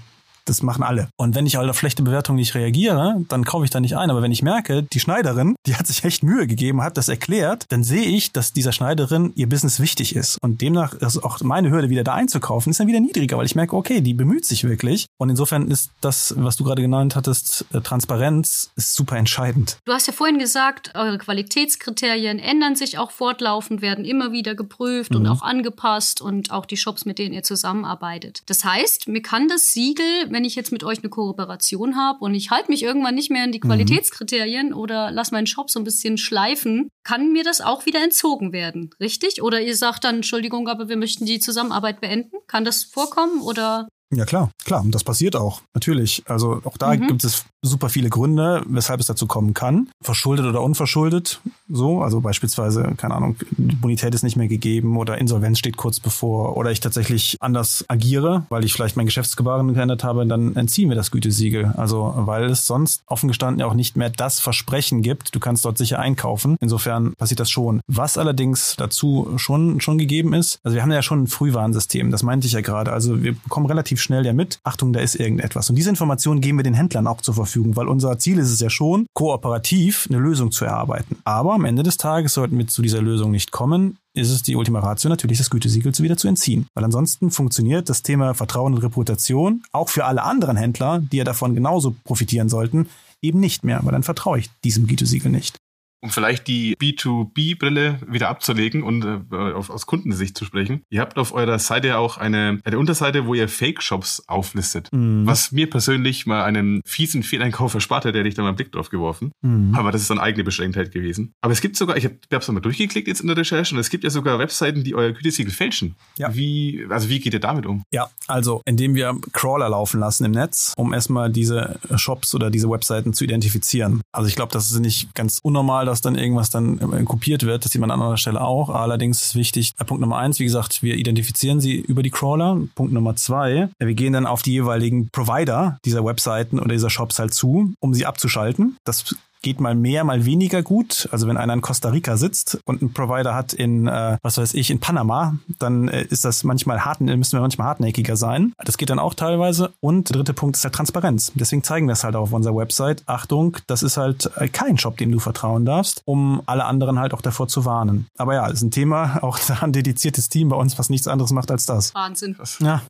das 0.45 0.63
machen 0.63 0.83
alle. 0.83 1.09
Und 1.17 1.35
wenn 1.35 1.47
ich 1.47 1.57
halt 1.57 1.69
auf 1.69 1.79
schlechte 1.79 2.03
Bewertungen 2.03 2.37
nicht 2.37 2.55
reagiere, 2.55 3.23
dann 3.29 3.45
kaufe 3.45 3.65
ich 3.65 3.71
da 3.71 3.81
nicht 3.81 3.97
ein. 3.97 4.11
Aber 4.11 4.23
wenn 4.23 4.33
ich 4.33 4.43
merke, 4.43 4.83
die 4.83 5.01
Schneiderin, 5.01 5.55
die 5.67 5.77
hat 5.77 5.87
sich 5.87 6.05
echt 6.05 6.23
Mühe 6.23 6.47
gegeben, 6.47 6.83
hat 6.83 6.97
das 6.97 7.09
erklärt, 7.09 7.65
dann 7.69 7.85
sehe 7.85 8.05
ich, 8.05 8.33
dass 8.33 8.53
dieser 8.53 8.73
Schneiderin 8.73 9.33
ihr 9.35 9.49
Business 9.49 9.81
wichtig 9.81 10.17
ist. 10.17 10.39
Und 10.43 10.61
demnach 10.61 10.95
ist 10.95 11.23
auch 11.23 11.41
meine 11.41 11.71
Hürde, 11.71 11.91
wieder 11.91 12.05
da 12.05 12.15
einzukaufen, 12.15 12.71
ist 12.71 12.81
dann 12.81 12.87
wieder 12.87 13.01
niedriger, 13.01 13.37
weil 13.37 13.47
ich 13.47 13.55
merke, 13.55 13.77
okay, 13.77 14.01
die 14.01 14.15
bemüht 14.15 14.45
sich 14.45 14.65
wirklich. 14.65 15.07
Und 15.19 15.31
insofern 15.31 15.71
ist 15.71 15.91
das, 16.01 16.35
was 16.37 16.57
du 16.57 16.65
gerade 16.65 16.83
genannt 16.83 17.17
hattest, 17.17 17.65
äh, 17.73 17.81
Transparenz, 17.81 18.71
ist 18.77 18.95
super 18.95 19.17
entscheidend. 19.17 19.79
Du 19.85 19.93
hast 19.93 20.07
ja 20.07 20.13
vorhin 20.13 20.39
gesagt, 20.39 20.93
eure 20.95 21.19
Qualitätskriterien 21.19 22.39
ändern 22.39 22.77
sich 22.77 22.99
auch 22.99 23.11
fortlaufend, 23.11 23.83
werden 23.83 24.05
immer 24.05 24.33
wieder 24.33 24.55
geprüft 24.55 25.13
mhm. 25.13 25.19
und 25.19 25.27
auch 25.29 25.43
angepasst 25.43 26.21
und 26.21 26.51
auch 26.51 26.67
die 26.67 26.77
Shops, 26.77 27.05
mit 27.05 27.19
denen 27.19 27.35
ihr 27.35 27.43
zusammenarbeitet. 27.43 28.43
Das 28.47 28.65
heißt, 28.65 29.09
mir 29.09 29.23
kann 29.23 29.49
das 29.49 29.73
Siegel 29.73 30.32
wenn 30.33 30.45
ich 30.45 30.55
jetzt 30.55 30.73
mit 30.73 30.85
euch 30.85 30.99
eine 30.99 31.11
Kooperation 31.11 31.97
habe 31.97 32.21
und 32.25 32.35
ich 32.35 32.51
halte 32.51 32.71
mich 32.71 32.83
irgendwann 32.83 33.15
nicht 33.15 33.31
mehr 33.31 33.45
an 33.45 33.53
die 33.53 33.61
mhm. 33.63 33.69
Qualitätskriterien 33.69 34.69
mhm. 34.69 34.77
oder 34.77 35.11
lasse 35.11 35.35
meinen 35.35 35.47
Shop 35.47 35.71
so 35.71 35.81
ein 35.81 35.85
bisschen 35.85 36.19
schleifen, 36.19 36.89
kann 37.05 37.33
mir 37.33 37.45
das 37.45 37.61
auch 37.61 37.87
wieder 37.87 38.03
entzogen 38.03 38.53
werden, 38.53 38.91
richtig? 39.01 39.43
Oder 39.43 39.61
ihr 39.61 39.77
sagt 39.77 40.05
dann, 40.05 40.17
Entschuldigung, 40.17 40.69
aber 40.69 40.89
wir 40.89 40.97
möchten 40.97 41.27
die 41.27 41.41
Zusammenarbeit 41.41 42.01
beenden? 42.01 42.37
Kann 42.47 42.65
das 42.65 42.85
vorkommen 42.85 43.41
oder 43.41 43.89
ja, 44.15 44.27
klar, 44.27 44.51
klar. 44.65 44.83
Und 44.83 44.95
das 44.95 45.05
passiert 45.05 45.37
auch. 45.37 45.63
Natürlich. 45.73 46.23
Also 46.27 46.61
auch 46.65 46.77
da 46.77 46.95
mhm. 46.95 47.07
gibt 47.07 47.25
es 47.25 47.47
super 47.63 47.89
viele 47.89 48.11
Gründe, 48.11 48.63
weshalb 48.67 49.01
es 49.01 49.07
dazu 49.07 49.27
kommen 49.27 49.55
kann. 49.55 49.89
Verschuldet 50.03 50.47
oder 50.47 50.63
unverschuldet. 50.63 51.41
So. 51.69 52.03
Also 52.03 52.21
beispielsweise, 52.21 52.95
keine 52.97 53.15
Ahnung, 53.15 53.37
Bonität 53.57 54.15
ist 54.15 54.25
nicht 54.25 54.37
mehr 54.37 54.49
gegeben 54.49 54.97
oder 54.97 55.19
Insolvenz 55.19 55.59
steht 55.61 55.77
kurz 55.77 56.01
bevor 56.01 56.57
oder 56.57 56.73
ich 56.73 56.81
tatsächlich 56.81 57.37
anders 57.41 57.85
agiere, 57.89 58.45
weil 58.49 58.65
ich 58.65 58.73
vielleicht 58.73 58.97
mein 58.97 59.07
Geschäftsgebaren 59.07 59.75
geändert 59.75 60.03
habe, 60.03 60.27
dann 60.27 60.57
entziehen 60.57 60.89
wir 60.89 60.97
das 60.97 61.13
Gütesiegel. 61.13 61.67
Also, 61.77 62.13
weil 62.17 62.45
es 62.45 62.67
sonst 62.67 63.03
offen 63.07 63.29
gestanden 63.29 63.61
ja 63.61 63.67
auch 63.67 63.75
nicht 63.75 63.97
mehr 63.97 64.11
das 64.11 64.41
Versprechen 64.41 65.03
gibt. 65.03 65.35
Du 65.35 65.41
kannst 65.41 65.65
dort 65.65 65.79
sicher 65.79 66.01
einkaufen. 66.01 66.57
Insofern 66.61 67.15
passiert 67.15 67.41
das 67.41 67.51
schon. 67.51 67.81
Was 67.87 68.19
allerdings 68.19 68.75
dazu 68.77 69.35
schon, 69.37 69.81
schon 69.81 69.99
gegeben 69.99 70.35
ist, 70.35 70.59
also 70.65 70.75
wir 70.75 70.83
haben 70.83 70.91
ja 70.91 71.03
schon 71.03 71.23
ein 71.23 71.27
Frühwarnsystem. 71.29 72.11
Das 72.11 72.25
meinte 72.25 72.49
ich 72.49 72.55
ja 72.55 72.61
gerade. 72.61 72.93
Also 72.93 73.23
wir 73.23 73.35
bekommen 73.35 73.67
relativ 73.67 74.01
schnell 74.01 74.27
ja 74.27 74.33
mit, 74.33 74.59
Achtung, 74.65 74.93
da 74.93 75.01
ist 75.01 75.15
irgendetwas. 75.15 75.71
Und 75.71 75.77
diese 75.77 75.91
Informationen 75.91 76.41
geben 76.41 76.59
wir 76.59 76.65
den 76.65 76.75
Händlern 76.75 77.07
auch 77.07 77.21
zur 77.21 77.35
Verfügung, 77.35 77.52
weil 77.55 77.89
unser 77.89 78.19
Ziel 78.19 78.39
ist 78.39 78.51
es 78.51 78.61
ja 78.61 78.71
schon, 78.71 79.07
kooperativ 79.15 80.07
eine 80.09 80.19
Lösung 80.19 80.51
zu 80.51 80.65
erarbeiten. 80.65 81.19
Aber 81.25 81.55
am 81.55 81.65
Ende 81.65 81.83
des 81.83 81.97
Tages 81.97 82.35
sollten 82.35 82.59
wir 82.59 82.67
zu 82.67 82.83
dieser 82.83 83.03
Lösung 83.03 83.31
nicht 83.31 83.53
kommen, 83.53 83.99
ist 84.15 84.31
es 84.31 84.43
die 84.43 84.57
Ultima 84.57 84.81
Ratio 84.81 85.09
natürlich, 85.09 85.39
das 85.39 85.51
Gütesiegel 85.51 85.93
wieder 85.99 86.17
zu 86.17 86.29
entziehen. 86.29 86.67
Weil 86.75 86.85
ansonsten 86.85 87.31
funktioniert 87.31 87.89
das 87.89 88.03
Thema 88.03 88.35
Vertrauen 88.35 88.75
und 88.75 88.83
Reputation 88.83 89.63
auch 89.73 89.89
für 89.89 90.05
alle 90.05 90.23
anderen 90.23 90.57
Händler, 90.57 91.01
die 91.01 91.19
ja 91.19 91.25
davon 91.25 91.55
genauso 91.55 91.95
profitieren 92.05 92.49
sollten, 92.49 92.89
eben 93.23 93.41
nicht 93.41 93.65
mehr, 93.65 93.81
weil 93.83 93.93
dann 93.93 94.03
vertraue 94.03 94.39
ich 94.39 94.51
diesem 94.65 94.87
Gütesiegel 94.87 95.31
nicht 95.31 95.62
um 96.03 96.11
vielleicht 96.11 96.49
die 96.49 96.77
B2B-Brille 96.77 98.01
wieder 98.07 98.29
abzulegen 98.29 98.83
und 98.83 99.05
äh, 99.05 99.37
auf, 99.53 99.71
aus 99.71 99.87
Kundensicht 99.87 100.37
zu 100.37 100.45
sprechen. 100.45 100.83
Ihr 100.91 101.01
habt 101.01 101.17
auf 101.17 101.33
eurer 101.33 101.59
Seite 101.59 101.97
auch 101.97 102.19
eine, 102.19 102.61
eine 102.65 102.79
Unterseite, 102.79 103.27
wo 103.27 103.35
ihr 103.35 103.49
Fake-Shops 103.49 104.25
auflistet. 104.27 104.89
Mhm. 104.93 105.27
Was 105.27 105.53
mir 105.53 105.71
persönlich 105.71 106.27
mal 106.27 106.43
einen 106.43 106.83
fiesen 106.85 107.23
Fehleinkauf 107.23 107.75
erspart 107.75 108.05
hätte, 108.05 108.19
hätte 108.19 108.29
ich 108.29 108.35
da 108.35 108.43
mal 108.43 108.49
einen 108.49 108.57
Blick 108.57 108.73
drauf 108.73 108.91
geworfen. 108.91 109.33
Mhm. 109.43 109.75
Aber 109.75 109.93
das 109.93 110.03
ist 110.03 110.11
dann 110.11 110.19
eigene 110.19 110.43
Beschränktheit 110.43 110.91
gewesen. 110.91 111.33
Aber 111.41 111.53
es 111.53 111.61
gibt 111.61 111.77
sogar, 111.77 111.97
ich 111.97 112.05
habe 112.05 112.17
es 112.31 112.49
mal 112.49 112.61
durchgeklickt 112.61 113.07
jetzt 113.07 113.21
in 113.21 113.29
der 113.29 113.37
Recherche 113.37 113.75
und 113.75 113.81
es 113.81 113.89
gibt 113.89 114.03
ja 114.03 114.11
sogar 114.11 114.39
Webseiten, 114.41 114.83
die 114.83 114.95
euer 114.97 115.13
Gütesiegel 115.13 115.53
fälschen. 115.53 115.95
Ja. 116.19 116.35
Wie, 116.35 116.85
also 116.91 117.09
wie 117.09 117.21
geht 117.21 117.33
ihr 117.33 117.41
damit 117.41 117.65
um? 117.65 117.85
Ja, 117.93 118.11
also 118.27 118.63
indem 118.65 118.97
wir 118.97 119.17
Crawler 119.33 119.69
laufen 119.69 120.01
lassen 120.01 120.25
im 120.25 120.33
Netz, 120.33 120.73
um 120.77 120.93
erstmal 120.93 121.31
diese 121.31 121.79
Shops 121.95 122.35
oder 122.35 122.51
diese 122.51 122.69
Webseiten 122.69 123.13
zu 123.13 123.23
identifizieren. 123.23 124.03
Also 124.11 124.29
ich 124.29 124.35
glaube, 124.35 124.53
das 124.53 124.71
ist 124.71 124.81
nicht 124.81 125.15
ganz 125.15 125.39
unnormal, 125.43 125.87
dass 125.93 126.01
dann 126.01 126.15
irgendwas 126.15 126.49
dann 126.49 126.79
äh, 126.79 127.03
kopiert 127.05 127.45
wird. 127.45 127.67
Das 127.67 127.73
sieht 127.73 127.81
man 127.83 127.91
an 127.91 128.01
anderer 128.01 128.17
Stelle 128.17 128.41
auch. 128.41 128.71
Allerdings 128.71 129.21
ist 129.21 129.35
wichtig, 129.35 129.75
äh, 129.79 129.85
Punkt 129.85 130.01
Nummer 130.01 130.17
eins, 130.17 130.39
wie 130.39 130.45
gesagt, 130.45 130.83
wir 130.83 130.95
identifizieren 130.95 131.61
sie 131.61 131.77
über 131.77 132.03
die 132.03 132.09
Crawler. 132.09 132.59
Punkt 132.75 132.95
Nummer 132.95 133.15
zwei, 133.15 133.69
wir 133.79 133.95
gehen 133.95 134.15
dann 134.15 134.25
auf 134.25 134.41
die 134.41 134.53
jeweiligen 134.53 135.11
Provider 135.11 135.79
dieser 135.85 136.03
Webseiten 136.03 136.59
oder 136.59 136.73
dieser 136.73 136.89
Shops 136.89 137.19
halt 137.19 137.35
zu, 137.35 137.75
um 137.79 137.93
sie 137.93 138.07
abzuschalten. 138.07 138.79
Das 138.85 139.15
geht 139.43 139.61
mal 139.61 139.75
mehr, 139.75 140.05
mal 140.05 140.25
weniger 140.25 140.63
gut. 140.63 141.09
Also 141.13 141.27
wenn 141.27 141.37
einer 141.37 141.53
in 141.53 141.61
Costa 141.61 141.91
Rica 141.91 142.17
sitzt 142.17 142.59
und 142.65 142.81
einen 142.81 142.93
Provider 142.93 143.35
hat 143.35 143.53
in, 143.53 143.87
äh, 143.87 144.19
was 144.23 144.39
weiß 144.39 144.55
ich, 144.55 144.71
in 144.71 144.81
Panama, 144.81 145.37
dann 145.59 145.89
äh, 145.89 146.05
ist 146.05 146.25
das 146.25 146.45
manchmal 146.45 146.85
hart, 146.85 147.01
müssen 147.01 147.33
wir 147.33 147.41
manchmal 147.41 147.69
hartnäckiger 147.69 148.17
sein. 148.17 148.53
Das 148.65 148.79
geht 148.79 148.91
dann 148.91 148.99
auch 148.99 149.15
teilweise. 149.15 149.73
Und 149.81 150.09
der 150.09 150.17
dritte 150.17 150.35
Punkt 150.35 150.57
ist 150.57 150.65
halt 150.65 150.75
Transparenz. 150.75 151.33
Deswegen 151.35 151.63
zeigen 151.63 151.87
wir 151.87 151.93
es 151.93 152.05
halt 152.05 152.17
auch 152.17 152.23
auf 152.23 152.33
unserer 152.33 152.57
Website. 152.57 153.03
Achtung, 153.07 153.57
das 153.67 153.83
ist 153.83 153.97
halt 153.97 154.31
äh, 154.37 154.49
kein 154.49 154.79
Shop, 154.79 154.97
dem 154.97 155.11
du 155.11 155.19
vertrauen 155.19 155.65
darfst, 155.65 156.03
um 156.05 156.43
alle 156.47 156.65
anderen 156.65 156.99
halt 156.99 157.13
auch 157.15 157.23
davor 157.23 157.49
zu 157.49 157.65
warnen. 157.65 158.07
Aber 158.17 158.35
ja, 158.35 158.47
ist 158.47 158.63
ein 158.63 158.71
Thema, 158.71 159.19
auch 159.23 159.39
ein 159.61 159.73
dediziertes 159.73 160.29
Team 160.29 160.49
bei 160.49 160.57
uns, 160.57 160.79
was 160.79 160.89
nichts 160.89 161.09
anderes 161.09 161.33
macht 161.33 161.51
als 161.51 161.67
das. 161.67 161.95
Wahnsinn. 161.95 162.37
Ja. 162.61 162.83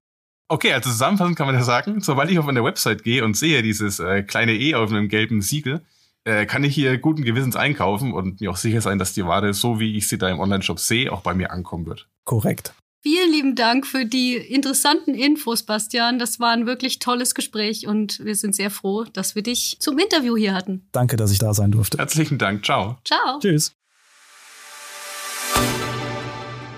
Okay, 0.48 0.72
also 0.74 0.90
zusammenfassend 0.90 1.38
kann 1.38 1.46
man 1.46 1.54
ja 1.54 1.62
sagen, 1.62 2.02
sobald 2.02 2.30
ich 2.30 2.38
auf 2.38 2.46
eine 2.46 2.62
Website 2.62 3.04
gehe 3.04 3.24
und 3.24 3.38
sehe 3.38 3.62
dieses 3.62 4.00
äh, 4.00 4.22
kleine 4.22 4.52
E 4.52 4.74
auf 4.74 4.90
einem 4.90 5.08
gelben 5.08 5.40
Siegel, 5.40 5.80
äh, 6.24 6.46
kann 6.46 6.64
ich 6.64 6.74
hier 6.74 6.98
guten 6.98 7.24
Gewissens 7.24 7.56
einkaufen 7.56 8.12
und 8.12 8.40
mir 8.40 8.50
auch 8.50 8.56
sicher 8.56 8.80
sein, 8.80 8.98
dass 8.98 9.12
die 9.12 9.26
Ware, 9.26 9.54
so 9.54 9.80
wie 9.80 9.96
ich 9.96 10.08
sie 10.08 10.18
da 10.18 10.28
im 10.28 10.40
Online-Shop 10.40 10.78
sehe, 10.78 11.12
auch 11.12 11.22
bei 11.22 11.34
mir 11.34 11.50
ankommen 11.50 11.86
wird. 11.86 12.08
Korrekt. 12.24 12.74
Vielen 13.04 13.32
lieben 13.32 13.54
Dank 13.56 13.84
für 13.84 14.04
die 14.04 14.36
interessanten 14.36 15.14
Infos, 15.14 15.64
Bastian. 15.64 16.20
Das 16.20 16.38
war 16.38 16.52
ein 16.52 16.66
wirklich 16.66 17.00
tolles 17.00 17.34
Gespräch 17.34 17.88
und 17.88 18.24
wir 18.24 18.36
sind 18.36 18.54
sehr 18.54 18.70
froh, 18.70 19.04
dass 19.12 19.34
wir 19.34 19.42
dich 19.42 19.76
zum 19.80 19.98
Interview 19.98 20.36
hier 20.36 20.54
hatten. 20.54 20.86
Danke, 20.92 21.16
dass 21.16 21.32
ich 21.32 21.40
da 21.40 21.52
sein 21.52 21.72
durfte. 21.72 21.98
Herzlichen 21.98 22.38
Dank. 22.38 22.64
Ciao. 22.64 22.98
Ciao. 23.04 23.40
Tschüss. 23.40 23.72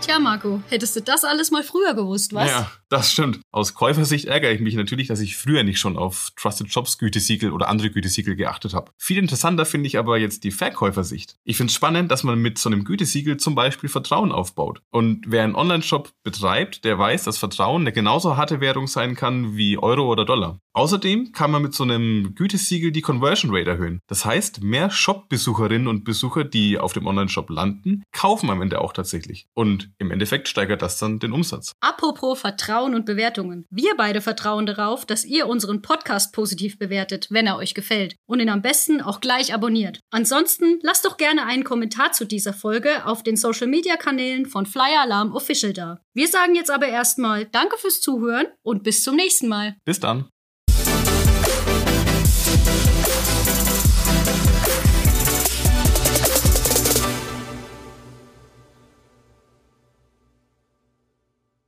Tja, 0.05 0.19
Marco, 0.19 0.63
hättest 0.69 0.97
du 0.97 1.01
das 1.01 1.25
alles 1.25 1.51
mal 1.51 1.63
früher 1.63 1.95
gewusst, 1.95 2.35
was? 2.35 2.51
Ja, 2.51 2.71
Das 2.95 3.11
stimmt. 3.11 3.41
Aus 3.51 3.75
Käufersicht 3.75 4.27
ärgere 4.27 4.53
ich 4.53 4.61
mich 4.61 4.75
natürlich, 4.75 5.09
dass 5.09 5.19
ich 5.19 5.37
früher 5.37 5.65
nicht 5.65 5.81
schon 5.81 5.97
auf 5.97 6.31
Trusted 6.37 6.73
Shops 6.73 6.99
Gütesiegel 6.99 7.51
oder 7.51 7.69
andere 7.69 7.91
Gütesiegel 7.91 8.37
geachtet 8.37 8.73
habe. 8.73 8.93
Viel 8.99 9.19
interessanter 9.19 9.65
finde 9.65 9.89
ich 9.89 9.99
aber 9.99 10.19
jetzt 10.19 10.45
die 10.45 10.53
Verkäufersicht. 10.53 11.37
Ich 11.43 11.57
finde 11.57 11.71
es 11.71 11.75
spannend, 11.75 12.13
dass 12.13 12.23
man 12.23 12.39
mit 12.39 12.59
so 12.59 12.69
einem 12.69 12.85
Gütesiegel 12.85 13.39
zum 13.39 13.55
Beispiel 13.55 13.89
Vertrauen 13.89 14.31
aufbaut. 14.31 14.81
Und 14.91 15.25
wer 15.27 15.43
einen 15.43 15.57
Online-Shop 15.57 16.13
betreibt, 16.23 16.85
der 16.85 16.97
weiß, 16.99 17.25
dass 17.25 17.39
Vertrauen 17.39 17.83
eine 17.83 17.93
genauso 17.93 18.37
harte 18.37 18.61
Währung 18.61 18.87
sein 18.87 19.17
kann 19.17 19.57
wie 19.57 19.77
Euro 19.79 20.07
oder 20.07 20.25
Dollar. 20.25 20.61
Außerdem 20.73 21.33
kann 21.33 21.51
man 21.51 21.63
mit 21.63 21.75
so 21.75 21.83
einem 21.83 22.35
Gütesiegel 22.37 22.93
die 22.93 23.01
Conversion 23.01 23.55
Rate 23.55 23.71
erhöhen. 23.71 24.01
Das 24.07 24.25
heißt, 24.25 24.63
mehr 24.63 24.91
Shop-Besucherinnen 24.91 25.89
und 25.89 26.05
Besucher, 26.05 26.45
die 26.45 26.79
auf 26.79 26.93
dem 26.93 27.07
Online-Shop 27.07 27.49
landen, 27.51 28.05
kaufen 28.13 28.51
am 28.51 28.63
Ende 28.63 28.81
auch 28.81 28.93
tatsächlich. 28.93 29.47
Und 29.55 29.91
im 29.99 30.11
Endeffekt 30.11 30.49
steigert 30.49 30.83
das 30.83 30.99
dann 30.99 31.19
den 31.19 31.33
Umsatz. 31.33 31.73
Apropos 31.81 32.41
Vertrauen 32.41 32.95
und 32.95 33.07
Bewertungen. 33.07 33.67
Wir 33.71 33.95
beide 33.97 34.21
vertrauen 34.21 34.67
darauf, 34.67 35.07
dass 35.07 35.25
ihr 35.25 35.47
unseren 35.47 35.83
Podcast 35.83 36.33
positiv 36.33 36.79
bewertet, 36.79 37.29
wenn 37.31 37.47
er 37.47 37.57
euch 37.57 37.75
gefällt. 37.75 38.17
Und 38.27 38.41
ihn 38.41 38.49
am 38.49 38.63
besten 38.63 39.01
auch 39.01 39.21
gleich 39.21 39.55
abonniert. 39.55 40.01
Ansonsten 40.11 40.79
lasst 40.83 41.05
doch 41.05 41.17
gerne 41.17 41.47
einen 41.47 41.65
Kommentar 41.65 42.13
zu 42.13 42.25
dieser 42.25 42.53
Folge 42.53 43.07
auf 43.07 43.23
den 43.23 43.37
Social-Media-Kanälen 43.37 44.47
von 44.47 44.67
Flyer 44.67 45.03
Alarm 45.03 45.35
Official 45.35 45.73
da. 45.73 46.01
Wir 46.15 46.29
sagen 46.29 46.55
jetzt 46.55 46.71
aber 46.71 46.89
erstmal 46.89 47.47
Danke 47.47 47.77
fürs 47.79 48.01
Zuhören 48.01 48.47
und 48.63 48.83
bis 48.83 49.03
zum 49.03 49.17
nächsten 49.17 49.49
Mal. 49.49 49.77
Bis 49.85 50.01
dann. 50.01 50.29